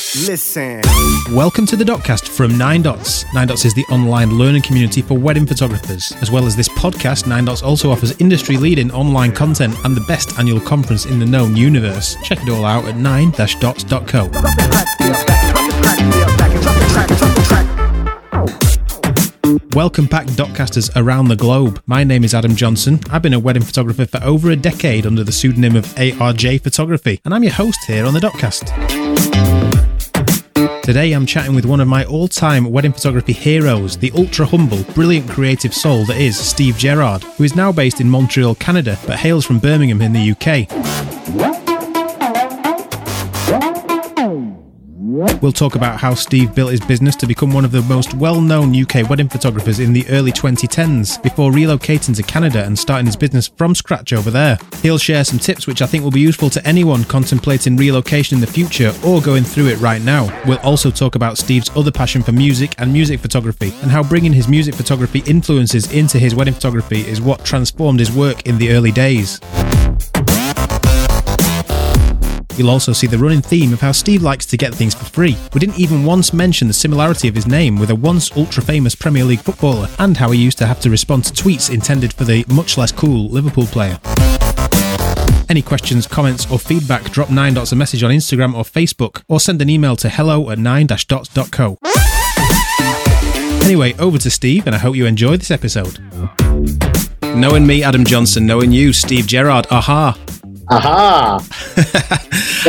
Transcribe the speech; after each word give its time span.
Listen. 0.00 0.80
Welcome 1.30 1.66
to 1.66 1.76
the 1.76 1.84
Dotcast 1.84 2.26
from 2.26 2.56
Nine 2.56 2.80
Dots. 2.80 3.26
Nine 3.34 3.48
Dots 3.48 3.66
is 3.66 3.74
the 3.74 3.84
online 3.90 4.38
learning 4.38 4.62
community 4.62 5.02
for 5.02 5.18
wedding 5.18 5.44
photographers. 5.44 6.12
As 6.22 6.30
well 6.30 6.46
as 6.46 6.56
this 6.56 6.70
podcast, 6.70 7.26
Nine 7.26 7.44
Dots 7.44 7.62
also 7.62 7.90
offers 7.90 8.18
industry 8.18 8.56
leading 8.56 8.90
online 8.92 9.30
content 9.30 9.76
and 9.84 9.94
the 9.94 10.00
best 10.02 10.38
annual 10.38 10.58
conference 10.58 11.04
in 11.04 11.18
the 11.18 11.26
known 11.26 11.54
universe. 11.54 12.16
Check 12.24 12.38
it 12.42 12.48
all 12.48 12.64
out 12.64 12.86
at 12.86 12.94
9-dots.co. 12.94 14.30
Welcome 19.74 20.06
back, 20.06 20.26
Dotcasters 20.28 20.90
around 20.96 21.28
the 21.28 21.36
globe. 21.36 21.82
My 21.84 22.04
name 22.04 22.24
is 22.24 22.32
Adam 22.32 22.56
Johnson. 22.56 23.00
I've 23.10 23.22
been 23.22 23.34
a 23.34 23.38
wedding 23.38 23.62
photographer 23.62 24.06
for 24.06 24.24
over 24.24 24.50
a 24.50 24.56
decade 24.56 25.04
under 25.04 25.24
the 25.24 25.32
pseudonym 25.32 25.76
of 25.76 25.84
ARJ 25.96 26.62
Photography, 26.62 27.20
and 27.26 27.34
I'm 27.34 27.44
your 27.44 27.52
host 27.52 27.84
here 27.86 28.06
on 28.06 28.14
the 28.14 28.20
Dotcast. 28.20 28.99
Today 30.82 31.12
I'm 31.12 31.26
chatting 31.26 31.54
with 31.54 31.66
one 31.66 31.80
of 31.80 31.88
my 31.88 32.04
all 32.06 32.26
time 32.26 32.64
wedding 32.72 32.92
photography 32.92 33.32
heroes, 33.32 33.98
the 33.98 34.10
ultra 34.16 34.46
humble, 34.46 34.82
brilliant 34.94 35.28
creative 35.28 35.74
soul 35.74 36.04
that 36.06 36.16
is 36.16 36.38
Steve 36.38 36.76
Gerrard, 36.78 37.22
who 37.22 37.44
is 37.44 37.54
now 37.54 37.70
based 37.70 38.00
in 38.00 38.08
Montreal, 38.08 38.54
Canada, 38.54 38.98
but 39.06 39.18
hails 39.18 39.44
from 39.44 39.58
Birmingham 39.58 40.00
in 40.00 40.12
the 40.12 40.30
UK. 40.32 41.59
We'll 45.42 45.52
talk 45.52 45.74
about 45.74 46.00
how 46.00 46.14
Steve 46.14 46.54
built 46.54 46.70
his 46.70 46.80
business 46.80 47.14
to 47.16 47.26
become 47.26 47.52
one 47.52 47.66
of 47.66 47.72
the 47.72 47.82
most 47.82 48.14
well 48.14 48.40
known 48.40 48.74
UK 48.74 49.08
wedding 49.08 49.28
photographers 49.28 49.78
in 49.78 49.92
the 49.92 50.08
early 50.08 50.32
2010s 50.32 51.22
before 51.22 51.50
relocating 51.52 52.16
to 52.16 52.22
Canada 52.22 52.64
and 52.64 52.78
starting 52.78 53.04
his 53.04 53.16
business 53.16 53.48
from 53.48 53.74
scratch 53.74 54.14
over 54.14 54.30
there. 54.30 54.58
He'll 54.82 54.98
share 54.98 55.24
some 55.24 55.38
tips 55.38 55.66
which 55.66 55.82
I 55.82 55.86
think 55.86 56.04
will 56.04 56.10
be 56.10 56.20
useful 56.20 56.48
to 56.50 56.66
anyone 56.66 57.04
contemplating 57.04 57.76
relocation 57.76 58.36
in 58.36 58.40
the 58.40 58.46
future 58.46 58.94
or 59.04 59.20
going 59.20 59.44
through 59.44 59.68
it 59.68 59.78
right 59.80 60.00
now. 60.00 60.28
We'll 60.46 60.58
also 60.60 60.90
talk 60.90 61.16
about 61.16 61.36
Steve's 61.36 61.70
other 61.76 61.92
passion 61.92 62.22
for 62.22 62.32
music 62.32 62.74
and 62.78 62.90
music 62.90 63.20
photography 63.20 63.74
and 63.82 63.90
how 63.90 64.02
bringing 64.02 64.32
his 64.32 64.48
music 64.48 64.74
photography 64.74 65.22
influences 65.26 65.92
into 65.92 66.18
his 66.18 66.34
wedding 66.34 66.54
photography 66.54 67.00
is 67.00 67.20
what 67.20 67.44
transformed 67.44 68.00
his 68.00 68.10
work 68.10 68.46
in 68.46 68.56
the 68.56 68.70
early 68.72 68.92
days. 68.92 69.38
You'll 72.60 72.68
also 72.68 72.92
see 72.92 73.06
the 73.06 73.16
running 73.16 73.40
theme 73.40 73.72
of 73.72 73.80
how 73.80 73.90
Steve 73.90 74.22
likes 74.22 74.44
to 74.44 74.58
get 74.58 74.74
things 74.74 74.94
for 74.94 75.06
free. 75.06 75.34
We 75.54 75.60
didn't 75.60 75.78
even 75.78 76.04
once 76.04 76.34
mention 76.34 76.68
the 76.68 76.74
similarity 76.74 77.26
of 77.26 77.34
his 77.34 77.46
name 77.46 77.78
with 77.78 77.88
a 77.88 77.94
once 77.94 78.30
ultra 78.36 78.62
famous 78.62 78.94
Premier 78.94 79.24
League 79.24 79.40
footballer, 79.40 79.88
and 79.98 80.14
how 80.14 80.30
he 80.30 80.38
used 80.38 80.58
to 80.58 80.66
have 80.66 80.78
to 80.80 80.90
respond 80.90 81.24
to 81.24 81.32
tweets 81.32 81.72
intended 81.72 82.12
for 82.12 82.24
the 82.24 82.44
much 82.48 82.76
less 82.76 82.92
cool 82.92 83.30
Liverpool 83.30 83.64
player. 83.64 83.98
Any 85.48 85.62
questions, 85.62 86.06
comments, 86.06 86.50
or 86.52 86.58
feedback, 86.58 87.04
drop 87.04 87.30
9 87.30 87.54
dots 87.54 87.72
a 87.72 87.76
message 87.76 88.02
on 88.02 88.10
Instagram 88.10 88.52
or 88.52 88.62
Facebook, 88.62 89.22
or 89.26 89.40
send 89.40 89.62
an 89.62 89.70
email 89.70 89.96
to 89.96 90.10
hello 90.10 90.50
at 90.50 90.58
9 90.58 90.86
dots.co. 90.86 91.78
Anyway, 93.64 93.94
over 93.94 94.18
to 94.18 94.30
Steve, 94.30 94.66
and 94.66 94.74
I 94.74 94.78
hope 94.78 94.96
you 94.96 95.06
enjoy 95.06 95.38
this 95.38 95.50
episode. 95.50 95.98
Knowing 97.34 97.66
me, 97.66 97.82
Adam 97.82 98.04
Johnson, 98.04 98.44
knowing 98.44 98.70
you, 98.70 98.92
Steve 98.92 99.26
Gerrard, 99.26 99.66
aha. 99.70 100.18
Aha! 100.70 101.44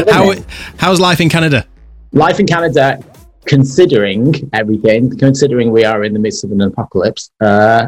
How, 0.10 0.34
how's 0.78 1.00
life 1.00 1.22
in 1.22 1.30
Canada? 1.30 1.68
Life 2.14 2.40
in 2.40 2.48
Canada, 2.48 3.04
considering 3.46 4.50
everything, 4.54 5.16
considering 5.18 5.72
we 5.72 5.84
are 5.84 6.04
in 6.04 6.14
the 6.14 6.20
midst 6.20 6.44
of 6.44 6.52
an 6.52 6.62
apocalypse, 6.62 7.30
uh, 7.42 7.88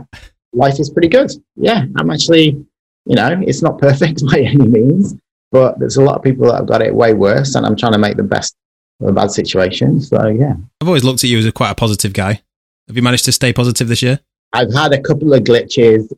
life 0.53 0.80
is 0.80 0.89
pretty 0.89 1.08
good. 1.08 1.31
Yeah, 1.56 1.86
I'm 1.95 2.11
actually, 2.11 2.64
you 3.06 3.16
know, 3.16 3.41
it's 3.47 3.64
not 3.64 3.78
perfect 3.88 4.23
by 4.30 4.39
any 4.39 4.67
means, 4.67 5.16
but 5.52 5.80
there's 5.80 5.97
a 5.97 6.03
lot 6.03 6.17
of 6.17 6.23
people 6.23 6.47
that 6.47 6.58
have 6.58 6.67
got 6.67 6.81
it 6.81 6.94
way 6.94 7.14
worse, 7.14 7.56
and 7.56 7.66
I'm 7.66 7.75
trying 7.75 7.94
to 7.94 7.97
make 7.97 8.17
the 8.17 8.23
best 8.23 8.56
of 9.02 9.08
a 9.08 9.14
bad 9.14 9.31
situation. 9.31 10.00
So, 10.00 10.28
yeah. 10.28 10.53
I've 10.80 10.88
always 10.88 11.03
looked 11.03 11.23
at 11.23 11.30
you 11.30 11.39
as 11.39 11.45
a 11.45 11.52
quite 11.52 11.72
a 11.72 11.75
positive 11.75 12.14
guy. 12.14 12.41
Have 12.88 12.95
you 12.95 13.02
managed 13.02 13.25
to 13.25 13.31
stay 13.31 13.52
positive 13.52 13.88
this 13.88 14.03
year? 14.03 14.19
I've 14.52 14.73
had 14.73 14.94
a 14.94 15.02
couple 15.02 15.34
of 15.34 15.44
glitches 15.44 16.12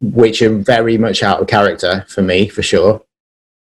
which 0.00 0.42
are 0.42 0.54
very 0.54 0.98
much 0.98 1.22
out 1.22 1.40
of 1.40 1.48
character 1.48 2.04
for 2.08 2.22
me, 2.22 2.48
for 2.48 2.62
sure. 2.62 3.02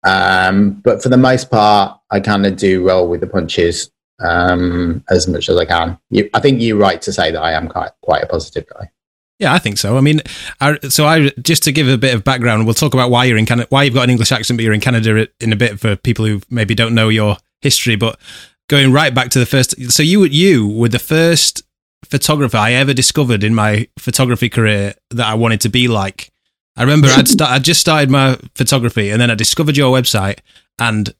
Um, 0.03 0.73
but 0.83 1.03
for 1.03 1.09
the 1.09 1.17
most 1.17 1.51
part, 1.51 1.99
I 2.09 2.19
kind 2.19 2.45
of 2.45 2.55
do 2.55 2.87
roll 2.87 3.07
with 3.07 3.21
the 3.21 3.27
punches 3.27 3.91
um, 4.19 5.03
as 5.09 5.27
much 5.27 5.49
as 5.49 5.57
I 5.57 5.65
can. 5.65 5.97
You, 6.09 6.29
I 6.33 6.39
think 6.39 6.61
you're 6.61 6.77
right 6.77 7.01
to 7.01 7.11
say 7.11 7.31
that 7.31 7.41
I 7.41 7.53
am 7.53 7.67
quite 7.67 7.91
quite 8.01 8.23
a 8.23 8.27
positive 8.27 8.65
guy. 8.67 8.91
Yeah, 9.39 9.53
I 9.53 9.59
think 9.59 9.77
so. 9.77 9.97
I 9.97 10.01
mean, 10.01 10.21
I, 10.59 10.77
so 10.89 11.05
I 11.05 11.29
just 11.41 11.63
to 11.63 11.71
give 11.71 11.87
a 11.87 11.97
bit 11.97 12.13
of 12.13 12.25
background, 12.25 12.65
we'll 12.65 12.73
talk 12.73 12.93
about 12.93 13.09
why 13.09 13.23
you're 13.23 13.37
in 13.37 13.45
Canada, 13.45 13.67
why 13.69 13.83
you've 13.83 13.93
got 13.93 14.03
an 14.03 14.09
English 14.09 14.33
accent, 14.33 14.57
but 14.57 14.65
you're 14.65 14.73
in 14.73 14.81
Canada 14.81 15.27
in 15.39 15.53
a 15.53 15.55
bit 15.55 15.79
for 15.79 15.95
people 15.95 16.25
who 16.25 16.41
maybe 16.49 16.75
don't 16.75 16.93
know 16.93 17.07
your 17.07 17.37
history. 17.61 17.95
But 17.95 18.19
going 18.67 18.91
right 18.91 19.13
back 19.13 19.29
to 19.29 19.39
the 19.39 19.45
first, 19.45 19.91
so 19.91 20.03
you 20.03 20.25
you 20.25 20.67
were 20.67 20.89
the 20.89 20.99
first 20.99 21.63
photographer 22.05 22.57
I 22.57 22.73
ever 22.73 22.93
discovered 22.93 23.43
in 23.43 23.53
my 23.53 23.87
photography 23.97 24.49
career 24.49 24.93
that 25.11 25.27
I 25.27 25.33
wanted 25.35 25.61
to 25.61 25.69
be 25.69 25.87
like. 25.87 26.31
I 26.75 26.83
remember 26.83 27.07
I'd 27.09 27.27
start, 27.27 27.51
I 27.51 27.59
just 27.59 27.81
started 27.81 28.09
my 28.09 28.37
photography, 28.55 29.09
and 29.09 29.21
then 29.21 29.29
I 29.29 29.35
discovered 29.35 29.75
your 29.75 29.95
website, 29.95 30.39
and 30.79 31.13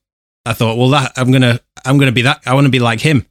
I 0.45 0.53
thought, 0.53 0.78
well, 0.78 0.90
that 0.90 1.12
I'm 1.17 1.31
gonna 1.31 1.59
I'm 1.85 1.97
gonna 1.97 2.12
be 2.12 2.22
that 2.22 2.41
I 2.45 2.53
want 2.53 2.66
to 2.66 2.72
be 2.72 2.79
like 2.79 3.01
him. 3.01 3.25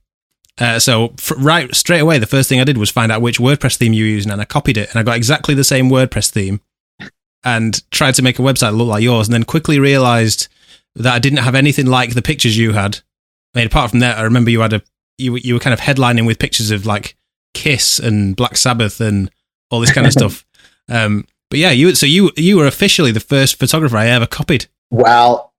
Uh, 0.58 0.78
so 0.78 1.14
f- 1.18 1.32
right 1.38 1.74
straight 1.74 2.00
away, 2.00 2.18
the 2.18 2.26
first 2.26 2.48
thing 2.48 2.60
I 2.60 2.64
did 2.64 2.78
was 2.78 2.90
find 2.90 3.10
out 3.12 3.22
which 3.22 3.38
WordPress 3.38 3.76
theme 3.76 3.92
you 3.92 4.04
were 4.04 4.10
using, 4.10 4.30
and 4.32 4.40
I 4.40 4.44
copied 4.44 4.76
it, 4.76 4.90
and 4.90 4.98
I 4.98 5.02
got 5.02 5.16
exactly 5.16 5.54
the 5.54 5.64
same 5.64 5.88
WordPress 5.88 6.30
theme, 6.30 6.60
and 7.44 7.88
tried 7.90 8.14
to 8.16 8.22
make 8.22 8.38
a 8.38 8.42
website 8.42 8.76
look 8.76 8.88
like 8.88 9.02
yours, 9.02 9.28
and 9.28 9.34
then 9.34 9.44
quickly 9.44 9.78
realized 9.78 10.48
that 10.96 11.14
I 11.14 11.18
didn't 11.18 11.38
have 11.38 11.54
anything 11.54 11.86
like 11.86 12.14
the 12.14 12.22
pictures 12.22 12.58
you 12.58 12.72
had. 12.72 13.00
I 13.54 13.60
mean, 13.60 13.66
apart 13.68 13.90
from 13.90 14.00
that, 14.00 14.18
I 14.18 14.22
remember 14.22 14.50
you 14.50 14.60
had 14.60 14.72
a 14.74 14.82
you 15.16 15.36
you 15.36 15.54
were 15.54 15.60
kind 15.60 15.74
of 15.74 15.80
headlining 15.80 16.26
with 16.26 16.38
pictures 16.38 16.70
of 16.70 16.86
like 16.86 17.16
Kiss 17.58 17.98
and 17.98 18.36
Black 18.36 18.56
Sabbath 18.56 19.00
and 19.00 19.30
all 19.70 19.80
this 19.80 19.92
kind 19.92 20.06
of 20.06 20.12
stuff. 20.12 20.44
Um, 20.90 21.26
but 21.50 21.58
yeah, 21.58 21.70
you 21.70 21.94
so 21.94 22.06
you 22.06 22.30
you 22.34 22.56
were 22.56 22.66
officially 22.66 23.12
the 23.12 23.20
first 23.20 23.58
photographer 23.58 23.98
I 23.98 24.06
ever 24.06 24.26
copied. 24.26 24.68
Well, 24.90 25.52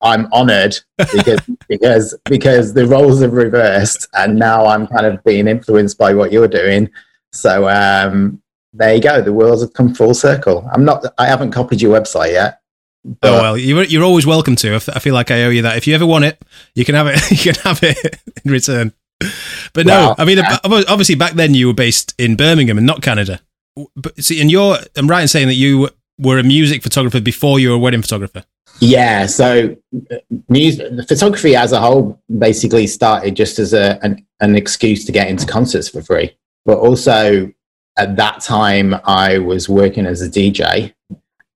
I'm 0.00 0.32
honoured 0.32 0.78
because 0.96 1.40
because 1.68 2.18
because 2.24 2.72
the 2.72 2.86
roles 2.86 3.20
have 3.20 3.34
reversed, 3.34 4.08
and 4.14 4.38
now 4.38 4.64
I'm 4.64 4.86
kind 4.86 5.04
of 5.04 5.22
being 5.24 5.46
influenced 5.46 5.98
by 5.98 6.14
what 6.14 6.32
you're 6.32 6.48
doing. 6.48 6.88
So 7.32 7.68
um, 7.68 8.40
there 8.72 8.94
you 8.94 9.02
go. 9.02 9.20
The 9.20 9.34
worlds 9.34 9.60
have 9.60 9.74
come 9.74 9.94
full 9.94 10.14
circle. 10.14 10.66
I'm 10.72 10.86
not. 10.86 11.04
I 11.18 11.26
haven't 11.26 11.50
copied 11.50 11.82
your 11.82 11.98
website 11.98 12.32
yet. 12.32 12.62
Oh 13.22 13.42
well, 13.42 13.58
you're 13.58 13.84
you're 13.84 14.04
always 14.04 14.24
welcome 14.24 14.56
to. 14.56 14.74
I 14.74 14.78
feel 14.78 15.12
like 15.12 15.30
I 15.30 15.42
owe 15.44 15.50
you 15.50 15.60
that. 15.62 15.76
If 15.76 15.86
you 15.86 15.94
ever 15.94 16.06
want 16.06 16.24
it, 16.24 16.40
you 16.74 16.86
can 16.86 16.94
have 16.94 17.08
it. 17.08 17.20
You 17.30 17.52
can 17.52 17.62
have 17.62 17.82
it 17.82 18.20
in 18.42 18.50
return. 18.50 18.94
But 19.74 19.86
no, 19.86 20.14
I 20.18 20.26
mean, 20.26 20.38
obviously 20.64 21.14
back 21.14 21.32
then 21.32 21.54
you 21.54 21.68
were 21.68 21.72
based 21.72 22.14
in 22.18 22.36
Birmingham 22.36 22.76
and 22.76 22.86
not 22.86 23.00
Canada. 23.00 23.40
But 23.96 24.22
see, 24.22 24.38
and 24.38 24.50
you're, 24.50 24.76
I'm 24.96 25.08
right 25.08 25.22
in 25.22 25.28
saying 25.28 25.46
that 25.48 25.54
you 25.54 25.88
were 26.18 26.38
a 26.38 26.42
music 26.42 26.82
photographer 26.82 27.20
before 27.20 27.58
you 27.58 27.70
were 27.70 27.76
a 27.76 27.78
wedding 27.78 28.02
photographer. 28.02 28.44
Yeah, 28.80 29.26
so 29.26 29.76
uh, 30.10 30.16
music, 30.48 30.92
photography 31.08 31.54
as 31.56 31.72
a 31.72 31.80
whole 31.80 32.20
basically 32.38 32.86
started 32.86 33.34
just 33.34 33.58
as 33.58 33.72
a, 33.72 33.98
an, 34.04 34.26
an 34.40 34.56
excuse 34.56 35.04
to 35.04 35.12
get 35.12 35.28
into 35.28 35.46
concerts 35.46 35.88
for 35.88 36.02
free. 36.02 36.36
But 36.64 36.78
also 36.78 37.52
at 37.98 38.16
that 38.16 38.40
time, 38.40 38.94
I 39.04 39.38
was 39.38 39.68
working 39.68 40.06
as 40.06 40.22
a 40.22 40.28
DJ. 40.28 40.92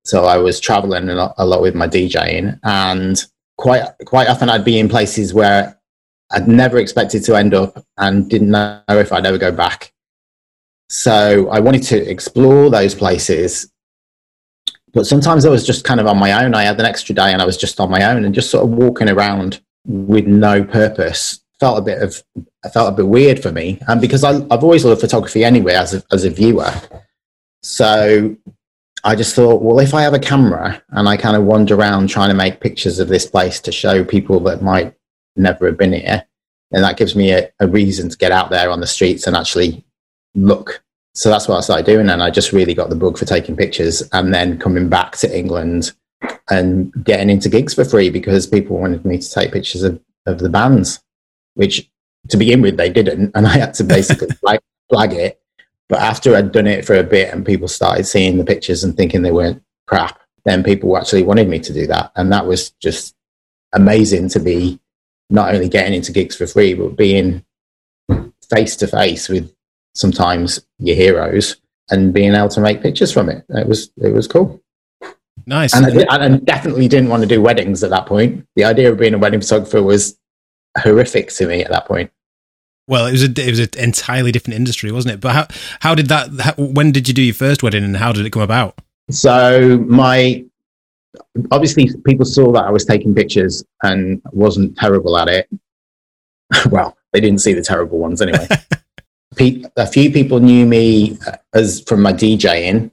So 0.05 0.25
I 0.25 0.37
was 0.37 0.61
traveling 0.61 1.09
a 1.09 1.15
lot, 1.15 1.35
a 1.39 1.47
lot 1.47 1.63
with 1.63 1.75
my 1.75 1.89
DJing 1.89 2.59
and 2.63 3.25
quite, 3.59 3.83
quite 4.05 4.29
often 4.29 4.49
I'd 4.49 4.65
be 4.65 4.79
in 4.79 4.89
places 4.89 5.35
where 5.35 5.76
I'd 6.33 6.49
never 6.49 6.79
expected 6.79 7.25
to 7.25 7.37
end 7.37 7.55
up 7.55 7.85
and 7.99 8.29
didn't 8.29 8.51
know 8.51 8.83
if 8.89 9.13
I'd 9.13 9.27
ever 9.27 9.39
go 9.39 9.53
back. 9.53 9.93
So 10.89 11.49
I 11.51 11.61
wanted 11.61 11.83
to 11.85 12.11
explore 12.11 12.71
those 12.71 12.95
places. 12.95 13.71
But 14.93 15.07
sometimes 15.07 15.45
I 15.45 15.51
was 15.51 15.67
just 15.67 15.85
kind 15.85 16.01
of 16.01 16.07
on 16.07 16.19
my 16.19 16.45
own. 16.45 16.55
I 16.55 16.65
had 16.65 16.81
an 16.81 16.87
extra 16.87 17.15
day 17.15 17.33
and 17.33 17.43
I 17.43 17.47
was 17.47 17.57
just 17.57 17.81
on 17.81 17.91
my 17.91 18.05
own 18.05 18.25
and 18.25 18.35
just 18.35 18.51
sort 18.51 18.65
of 18.65 18.71
walking 18.71 19.09
around 19.09 19.61
with 19.85 20.27
no 20.27 20.65
purpose. 20.65 21.41
Felt 21.61 21.79
a 21.79 21.83
bit 21.83 22.03
of, 22.03 22.23
I 22.65 22.69
felt 22.69 22.93
a 22.93 22.97
bit 22.97 23.07
weird 23.07 23.43
for 23.43 23.53
me. 23.53 23.79
And 23.89 24.01
because 24.01 24.25
I, 24.25 24.33
have 24.35 24.65
always 24.65 24.85
loved 24.85 25.01
photography 25.01 25.45
anyway 25.45 25.75
as 25.75 25.95
a, 25.95 26.03
as 26.13 26.25
a 26.25 26.31
viewer. 26.31 26.73
So 27.63 28.37
I 29.05 29.15
just 29.15 29.35
thought, 29.35 29.63
well, 29.63 29.81
if 29.81 29.95
I 29.95 30.03
have 30.03 30.15
a 30.15 30.19
camera 30.19 30.83
and 30.91 31.09
I 31.09 31.17
kind 31.17 31.37
of 31.37 31.45
wander 31.45 31.75
around 31.75 32.09
trying 32.09 32.29
to 32.29 32.35
make 32.35 32.61
pictures 32.61 32.99
of 32.99 33.09
this 33.09 33.27
place 33.27 33.61
to 33.61 33.73
show 33.73 34.05
people 34.05 34.41
that 34.41 34.63
might 34.63 34.95
never 35.37 35.67
have 35.67 35.79
been 35.79 35.93
here, 35.93 36.27
and 36.73 36.85
that 36.85 36.97
gives 36.97 37.15
me 37.15 37.33
a, 37.33 37.51
a 37.61 37.69
reason 37.69 38.09
to 38.09 38.17
get 38.17 38.33
out 38.33 38.51
there 38.51 38.71
on 38.71 38.81
the 38.81 38.87
streets 38.87 39.27
and 39.27 39.37
actually 39.37 39.85
look. 40.35 40.83
So 41.15 41.31
that's 41.31 41.49
what 41.49 41.57
I 41.57 41.61
started 41.61 41.87
doing, 41.87 42.11
and 42.11 42.23
I 42.23 42.31
just 42.31 42.53
really 42.53 42.75
got 42.75 42.91
the 42.91 42.97
bug 42.97 43.19
for 43.19 43.25
taking 43.25 43.57
pictures, 43.57 44.03
and 44.13 44.35
then 44.35 44.59
coming 44.59 44.89
back 44.89 45.17
to 45.19 45.37
England 45.37 45.93
and 46.51 46.93
getting 47.05 47.31
into 47.31 47.49
gigs 47.49 47.75
for 47.75 47.85
free 47.85 48.11
because 48.11 48.47
people 48.47 48.79
wanted 48.79 49.05
me 49.05 49.19
to 49.19 49.31
take 49.31 49.53
pictures 49.53 49.83
of, 49.83 50.01
of 50.27 50.39
the 50.39 50.49
bands, 50.49 51.03
which 51.55 51.91
to 52.29 52.37
begin 52.37 52.61
with 52.61 52.77
they 52.77 52.91
didn't, 52.91 53.33
and 53.35 53.47
I 53.47 53.57
had 53.57 53.75
to 53.75 53.85
basically 53.85 54.29
flag, 54.41 54.61
flag 54.91 55.13
it. 55.13 55.41
But 55.89 56.01
after 56.01 56.35
I'd 56.35 56.51
done 56.51 56.67
it 56.67 56.85
for 56.85 56.97
a 56.97 57.05
bit 57.05 57.33
and 57.33 57.47
people 57.47 57.69
started 57.69 58.07
seeing 58.07 58.39
the 58.39 58.45
pictures 58.45 58.83
and 58.83 58.97
thinking 58.97 59.23
they 59.23 59.31
weren't 59.31 59.63
crap, 59.87 60.21
then 60.45 60.65
people 60.65 60.97
actually 60.97 61.23
wanted 61.23 61.49
me 61.49 61.61
to 61.61 61.73
do 61.73 61.87
that, 61.89 62.13
and 62.17 62.33
that 62.33 62.47
was 62.47 62.71
just 62.83 63.15
amazing 63.73 64.29
to 64.31 64.41
be 64.41 64.81
not 65.31 65.55
only 65.55 65.69
getting 65.69 65.95
into 65.95 66.13
gigs 66.13 66.37
for 66.37 66.47
free, 66.47 66.75
but 66.75 66.97
being 66.97 67.45
face 68.51 68.77
to 68.77 68.87
face 68.87 69.29
with 69.29 69.53
sometimes 69.95 70.65
your 70.79 70.97
heroes 70.97 71.57
and 71.91 72.13
being 72.13 72.35
able 72.35 72.49
to 72.49 72.61
make 72.61 72.83
pictures 72.83 73.13
from 73.13 73.29
it. 73.29 73.45
It 73.49 73.67
was 73.67 73.91
it 73.99 74.13
was 74.13 74.29
cool. 74.29 74.61
Nice. 75.47 75.75
And 75.75 75.87
I, 76.11 76.25
I 76.25 76.29
definitely 76.39 76.89
didn't 76.89 77.09
want 77.09 77.23
to 77.23 77.29
do 77.29 77.41
weddings 77.41 77.85
at 77.85 77.91
that 77.91 78.07
point. 78.07 78.47
The 78.57 78.65
idea 78.65 78.91
of 78.91 78.99
being 78.99 79.15
a 79.15 79.19
wedding 79.19 79.41
photographer 79.41 79.83
was 79.83 80.19
horrific 80.79 81.29
to 81.35 81.47
me 81.47 81.63
at 81.63 81.71
that 81.71 81.87
point. 81.87 82.11
Well, 82.89 83.07
it 83.07 83.13
was 83.13 83.23
a 83.25 83.31
it 83.31 83.51
was 83.51 83.59
an 83.59 83.69
entirely 83.79 84.33
different 84.33 84.57
industry, 84.57 84.93
wasn't 84.93 85.15
it? 85.15 85.21
But 85.21 85.33
how 85.33 85.47
how 85.81 85.95
did 85.95 86.09
that? 86.09 86.31
How, 86.41 86.53
when 86.55 86.93
did 86.93 87.09
you 87.09 87.15
do 87.15 87.23
your 87.23 87.35
first 87.35 87.63
wedding, 87.63 87.83
and 87.83 87.97
how 87.97 88.13
did 88.13 88.25
it 88.25 88.31
come 88.31 88.43
about? 88.43 88.81
So 89.11 89.79
my 89.89 90.45
obviously 91.51 91.91
people 92.05 92.25
saw 92.25 92.53
that 92.53 92.65
I 92.65 92.71
was 92.71 92.85
taking 92.85 93.15
pictures 93.15 93.65
and 93.83 94.21
wasn't 94.33 94.77
terrible 94.77 95.17
at 95.19 95.29
it. 95.29 95.49
well, 96.71 96.97
they 97.13 97.21
didn't 97.21 97.41
see 97.41 97.53
the 97.53 97.63
terrible 97.63 97.99
ones 97.99 98.23
anyway. 98.23 98.47
a 99.77 99.87
few 99.87 100.11
people 100.11 100.41
knew 100.41 100.67
me 100.67 101.19
as 101.55 101.81
from 101.83 102.03
my 102.03 102.13
DJing, 102.13 102.91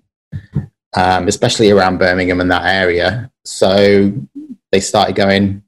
um, 0.96 1.28
especially 1.28 1.72
around 1.72 2.00
Birmingham 2.00 2.42
and 2.42 2.52
that 2.52 2.66
area. 2.66 3.32
So 3.46 4.14
they 4.72 4.80
started 4.80 5.16
going, 5.16 5.64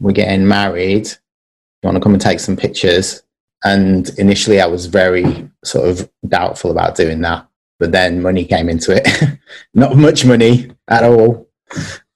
"We're 0.00 0.12
getting 0.12 0.46
married. 0.46 1.08
You 1.08 1.86
want 1.86 1.96
to 1.96 2.00
come 2.00 2.12
and 2.12 2.20
take 2.20 2.40
some 2.40 2.56
pictures?" 2.56 3.22
And 3.64 4.08
initially, 4.18 4.60
I 4.60 4.66
was 4.66 4.86
very 4.86 5.48
sort 5.64 5.88
of 5.88 6.10
doubtful 6.26 6.70
about 6.70 6.96
doing 6.96 7.20
that. 7.22 7.46
But 7.78 7.92
then 7.92 8.22
money 8.22 8.44
came 8.44 8.68
into 8.68 8.94
it. 8.94 9.38
Not 9.74 9.96
much 9.96 10.24
money 10.24 10.70
at 10.88 11.04
all. 11.04 11.49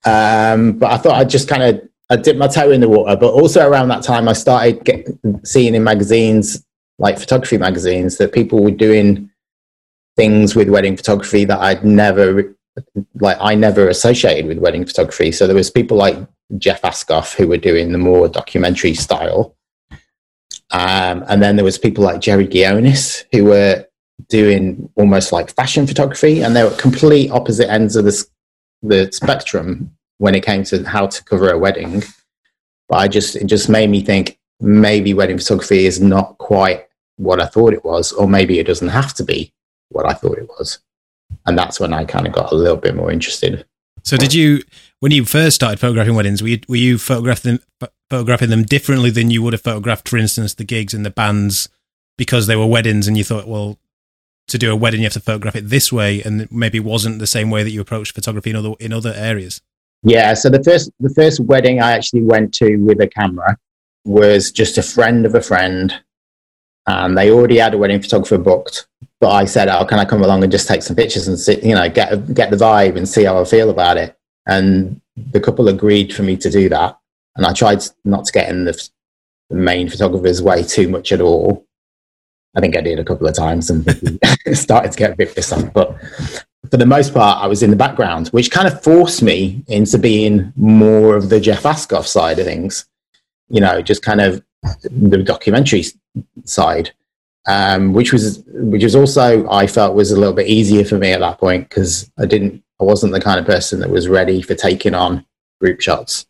Um, 0.05 0.73
but 0.79 0.93
I 0.93 0.97
thought 0.99 1.15
I'd 1.15 1.31
just 1.31 1.49
kind 1.49 1.63
of 1.63 1.89
I 2.11 2.17
dipped 2.17 2.39
my 2.39 2.49
toe 2.49 2.71
in 2.71 2.81
the 2.81 2.89
water. 2.89 3.17
But 3.17 3.33
also 3.33 3.67
around 3.67 3.89
that 3.89 4.03
time, 4.03 4.29
I 4.29 4.35
started 4.35 4.85
get, 4.85 5.09
seeing 5.43 5.75
in 5.75 5.85
magazines, 5.85 6.65
like 6.99 7.19
photography 7.19 7.59
magazines, 7.59 8.19
that 8.19 8.33
people 8.33 8.63
were 8.63 8.71
doing 8.71 9.31
things 10.17 10.55
with 10.55 10.69
wedding 10.69 10.97
photography 10.97 11.45
that 11.45 11.59
I'd 11.61 11.85
never 11.85 12.55
like 13.21 13.37
I 13.41 13.55
never 13.55 13.89
associated 13.89 14.47
with 14.47 14.59
wedding 14.59 14.85
photography. 14.85 15.33
So 15.33 15.47
there 15.47 15.57
was 15.57 15.71
people 15.71 15.97
like 15.97 16.17
Jeff 16.59 16.83
Ascough 16.83 17.35
who 17.35 17.49
were 17.49 17.57
doing 17.57 17.93
the 17.93 17.99
more 17.99 18.29
documentary 18.29 18.95
style. 18.95 19.57
Um, 20.71 21.25
and 21.29 21.43
then 21.43 21.57
there 21.57 21.65
was 21.65 21.79
people 21.79 22.03
like 22.03 22.21
Jerry 22.21 22.49
Ghionis 22.49 23.25
who 23.33 23.45
were 23.45 23.87
doing 24.29 24.91
almost 24.97 25.33
like 25.33 25.55
fashion 25.55 25.87
photography, 25.87 26.43
and 26.43 26.55
they 26.55 26.65
were 26.65 26.71
complete 26.71 27.31
opposite 27.31 27.71
ends 27.71 27.97
of 27.97 28.05
the 28.05 28.25
the 28.87 29.11
spectrum 29.13 29.91
when 30.19 30.35
it 30.35 30.45
came 30.45 30.65
to 30.65 30.85
how 30.85 31.07
to 31.07 31.25
cover 31.25 31.51
a 31.51 31.59
wedding. 31.59 32.03
But 32.89 32.97
I 32.97 33.09
just 33.09 33.37
it 33.37 33.47
just 33.47 33.69
made 33.69 33.91
me 33.91 34.03
think 34.03 34.39
maybe 34.61 35.15
wedding 35.15 35.39
photography 35.39 35.87
is 35.87 36.01
not 36.01 36.39
quite 36.39 36.87
what 37.17 37.41
I 37.41 37.47
thought 37.47 37.73
it 37.73 37.85
was, 37.85 38.13
or 38.13 38.29
maybe 38.29 38.59
it 38.59 38.67
doesn't 38.67 38.89
have 38.89 39.15
to 39.15 39.25
be 39.25 39.53
what 39.89 40.07
I 40.07 40.15
thought 40.15 40.39
it 40.39 40.49
was. 40.49 40.81
And 41.47 41.59
that's 41.59 41.81
when 41.81 41.93
I 41.93 42.05
kind 42.05 42.27
of 42.27 42.33
got 42.33 42.53
a 42.53 42.57
little 42.57 42.77
bit 42.77 42.95
more 42.95 43.11
interested. 43.11 43.65
So, 44.03 44.17
did 44.17 44.35
you, 44.35 44.63
when 45.01 45.13
you 45.13 45.25
first 45.25 45.55
started 45.55 45.81
photographing 45.81 46.15
weddings, 46.15 46.43
were 46.43 46.49
you, 46.49 46.61
were 46.69 46.77
you 46.77 46.99
photographing 46.99 47.59
them, 47.81 47.89
photographing 48.11 48.51
them 48.51 48.65
differently 48.65 49.11
than 49.11 49.31
you 49.31 49.43
would 49.43 49.55
have 49.55 49.63
photographed, 49.63 50.09
for 50.09 50.19
instance, 50.19 50.55
the 50.55 50.65
gigs 50.65 50.93
and 50.93 51.07
the 51.07 51.11
bands 51.11 51.69
because 52.19 52.47
they 52.47 52.57
were 52.57 52.67
weddings, 52.67 53.09
and 53.09 53.17
you 53.17 53.25
thought, 53.25 53.49
well, 53.49 53.79
to 54.49 54.59
do 54.59 54.71
a 54.71 54.77
wedding, 54.77 55.01
you 55.01 55.07
have 55.07 55.13
to 55.15 55.21
photograph 55.21 55.57
it 55.57 55.69
this 55.69 55.93
way, 55.93 56.23
and 56.23 56.51
maybe 56.53 56.81
wasn't 56.81 57.19
the 57.19 57.27
same 57.27 57.51
way 57.51 57.63
that 57.63 57.71
you 57.71 57.81
approached 57.81 58.15
photography 58.15 58.51
in 58.51 58.57
other 58.57 58.75
in 58.79 58.93
other 58.93 59.13
areas. 59.15 59.61
Yeah. 60.03 60.35
So 60.35 60.51
the 60.51 60.63
first 60.63 60.91
the 61.01 61.11
first 61.11 61.41
wedding 61.41 61.81
I 61.81 61.93
actually 61.93 62.23
went 62.23 62.53
to 62.55 62.77
with 62.77 63.01
a 63.01 63.07
camera 63.07 63.57
was 64.05 64.53
just 64.53 64.77
a 64.77 64.83
friend 64.83 65.25
of 65.25 65.35
a 65.35 65.41
friend, 65.41 65.95
and 66.87 67.17
they 67.17 67.31
already 67.31 67.59
had 67.59 67.75
a 67.75 67.79
wedding 67.79 68.03
photographer 68.03 68.39
booked. 68.39 68.87
But 69.21 69.31
I 69.31 69.47
said, 69.47 69.69
"Oh, 69.69 69.85
can 69.87 69.99
I 69.99 70.05
come 70.05 70.23
along 70.23 70.43
and 70.43 70.53
just 70.53 70.69
take 70.69 70.83
some 70.83 70.97
pictures 70.97 71.27
and 71.27 71.39
see, 71.39 71.59
you 71.67 71.75
know, 71.75 71.89
get 71.89 72.35
get 72.35 72.51
the 72.51 72.57
vibe 72.57 72.97
and 72.97 73.09
see 73.09 73.25
how 73.25 73.41
I 73.41 73.45
feel 73.45 73.71
about 73.71 73.97
it?" 73.97 74.17
And 74.47 75.01
the 75.17 75.41
couple 75.41 75.69
agreed 75.69 76.15
for 76.15 76.23
me 76.23 76.37
to 76.37 76.51
do 76.51 76.69
that, 76.69 76.99
and 77.37 77.47
I 77.47 77.53
tried 77.53 77.83
not 78.05 78.27
to 78.27 78.33
get 78.33 78.51
in 78.51 78.65
the, 78.65 78.89
the 79.49 79.57
main 79.57 79.89
photographer's 79.89 80.43
way 80.43 80.63
too 80.63 80.89
much 80.89 81.13
at 81.13 81.21
all. 81.21 81.64
I 82.57 82.61
think 82.61 82.77
I 82.77 82.81
did 82.81 82.99
a 82.99 83.05
couple 83.05 83.27
of 83.27 83.35
times 83.35 83.71
and 83.71 83.85
started 84.53 84.93
to 84.93 84.99
get 84.99 85.13
a 85.13 85.17
bit 85.17 85.35
pissed 85.35 85.53
off. 85.53 85.73
But 85.73 85.97
for 86.71 86.77
the 86.77 86.87
most 86.87 87.13
part, 87.13 87.43
I 87.43 87.47
was 87.47 87.63
in 87.63 87.71
the 87.71 87.77
background, 87.77 88.29
which 88.29 88.51
kind 88.51 88.67
of 88.67 88.83
forced 88.83 89.23
me 89.23 89.65
into 89.69 89.99
being 89.99 90.53
more 90.57 91.17
of 91.17 91.29
the 91.29 91.41
Jeff 91.41 91.65
Ascough 91.65 92.07
side 92.07 92.39
of 92.39 92.47
things. 92.47 92.87
You 93.49 93.61
know, 93.61 93.83
just 93.83 94.03
kind 94.03 94.21
of 94.21 94.43
the 94.91 95.23
documentary 95.23 95.85
side, 96.45 96.93
um, 97.47 97.93
which 97.93 98.13
was 98.13 98.43
which 98.47 98.83
was 98.83 98.97
also 98.97 99.49
I 99.51 99.67
felt 99.67 99.95
was 99.95 100.11
a 100.11 100.19
little 100.19 100.33
bit 100.33 100.49
easier 100.49 100.85
for 100.85 100.97
me 100.97 101.13
at 101.13 101.21
that 101.21 101.39
point 101.39 101.69
because 101.69 102.11
I 102.19 102.27
didn't 102.27 102.63
I 102.81 102.85
wasn't 102.85 103.13
the 103.13 103.21
kind 103.21 103.39
of 103.39 103.47
person 103.47 103.81
that 103.81 103.91
was 103.91 104.09
ready 104.09 104.43
for 104.43 104.55
taking 104.55 104.95
on 104.95 105.27
group 105.61 105.81
shots 105.81 106.27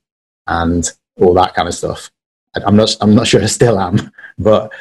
and 0.46 0.90
all 1.20 1.34
that 1.34 1.54
kind 1.54 1.68
of 1.68 1.74
stuff. 1.74 2.10
I'm 2.54 2.76
not 2.76 2.96
I'm 3.00 3.14
not 3.14 3.26
sure 3.26 3.42
I 3.42 3.46
still 3.46 3.78
am, 3.78 4.12
but 4.38 4.72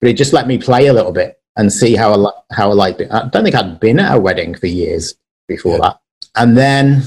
but 0.00 0.10
it 0.10 0.16
just 0.16 0.32
let 0.32 0.46
me 0.46 0.58
play 0.58 0.86
a 0.86 0.92
little 0.92 1.12
bit 1.12 1.40
and 1.56 1.66
hmm. 1.66 1.70
see 1.70 1.96
how 1.96 2.14
I, 2.14 2.30
how 2.54 2.70
I 2.70 2.74
liked 2.74 3.00
it. 3.00 3.10
I 3.10 3.28
don't 3.28 3.44
think 3.44 3.54
I'd 3.54 3.80
been 3.80 4.00
at 4.00 4.16
a 4.16 4.20
wedding 4.20 4.54
for 4.54 4.66
years 4.66 5.14
before 5.48 5.78
that. 5.78 6.00
And 6.34 6.56
then 6.56 7.02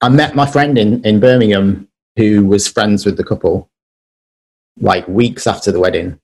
I 0.00 0.08
met 0.08 0.34
my 0.34 0.46
friend 0.46 0.78
in, 0.78 1.04
in 1.04 1.20
Birmingham 1.20 1.88
who 2.16 2.46
was 2.46 2.66
friends 2.66 3.06
with 3.06 3.16
the 3.16 3.24
couple 3.24 3.70
like 4.78 5.06
weeks 5.06 5.46
after 5.46 5.70
the 5.70 5.80
wedding. 5.80 6.18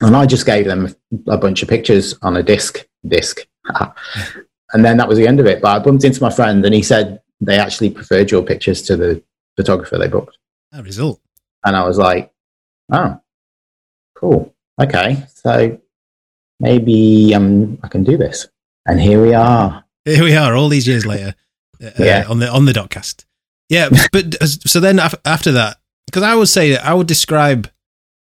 And 0.00 0.14
I 0.14 0.26
just 0.26 0.46
gave 0.46 0.66
them 0.66 0.94
a 1.26 1.38
bunch 1.38 1.62
of 1.62 1.68
pictures 1.68 2.14
on 2.22 2.36
a 2.36 2.42
disc, 2.42 2.86
disc. 3.06 3.40
and 4.72 4.84
then 4.84 4.96
that 4.98 5.08
was 5.08 5.16
the 5.16 5.26
end 5.26 5.40
of 5.40 5.46
it. 5.46 5.62
But 5.62 5.76
I 5.76 5.78
bumped 5.82 6.04
into 6.04 6.22
my 6.22 6.30
friend 6.30 6.64
and 6.64 6.74
he 6.74 6.82
said 6.82 7.22
they 7.40 7.58
actually 7.58 7.90
preferred 7.90 8.30
your 8.30 8.42
pictures 8.42 8.82
to 8.82 8.96
the 8.96 9.22
photographer 9.56 9.96
they 9.96 10.08
booked. 10.08 10.36
A 10.72 10.82
result. 10.82 11.20
And 11.64 11.76
I 11.76 11.86
was 11.86 11.98
like, 11.98 12.32
oh, 12.92 13.20
cool 14.14 14.55
okay, 14.80 15.24
so 15.34 15.80
maybe 16.60 17.34
um, 17.34 17.78
I 17.82 17.88
can 17.88 18.04
do 18.04 18.16
this. 18.16 18.48
And 18.86 19.00
here 19.00 19.22
we 19.22 19.34
are. 19.34 19.84
Here 20.04 20.22
we 20.22 20.36
are, 20.36 20.54
all 20.54 20.68
these 20.68 20.86
years 20.86 21.04
later, 21.12 21.34
uh, 21.82 21.90
yeah. 21.98 22.24
on 22.28 22.38
the 22.38 22.48
on 22.48 22.64
the 22.64 22.72
dotcast. 22.72 23.24
Yeah, 23.68 23.88
but 24.12 24.42
so 24.42 24.80
then 24.80 24.98
after 24.98 25.52
that, 25.52 25.78
because 26.06 26.22
I 26.22 26.34
would 26.34 26.48
say 26.48 26.76
I 26.76 26.94
would 26.94 27.06
describe 27.06 27.70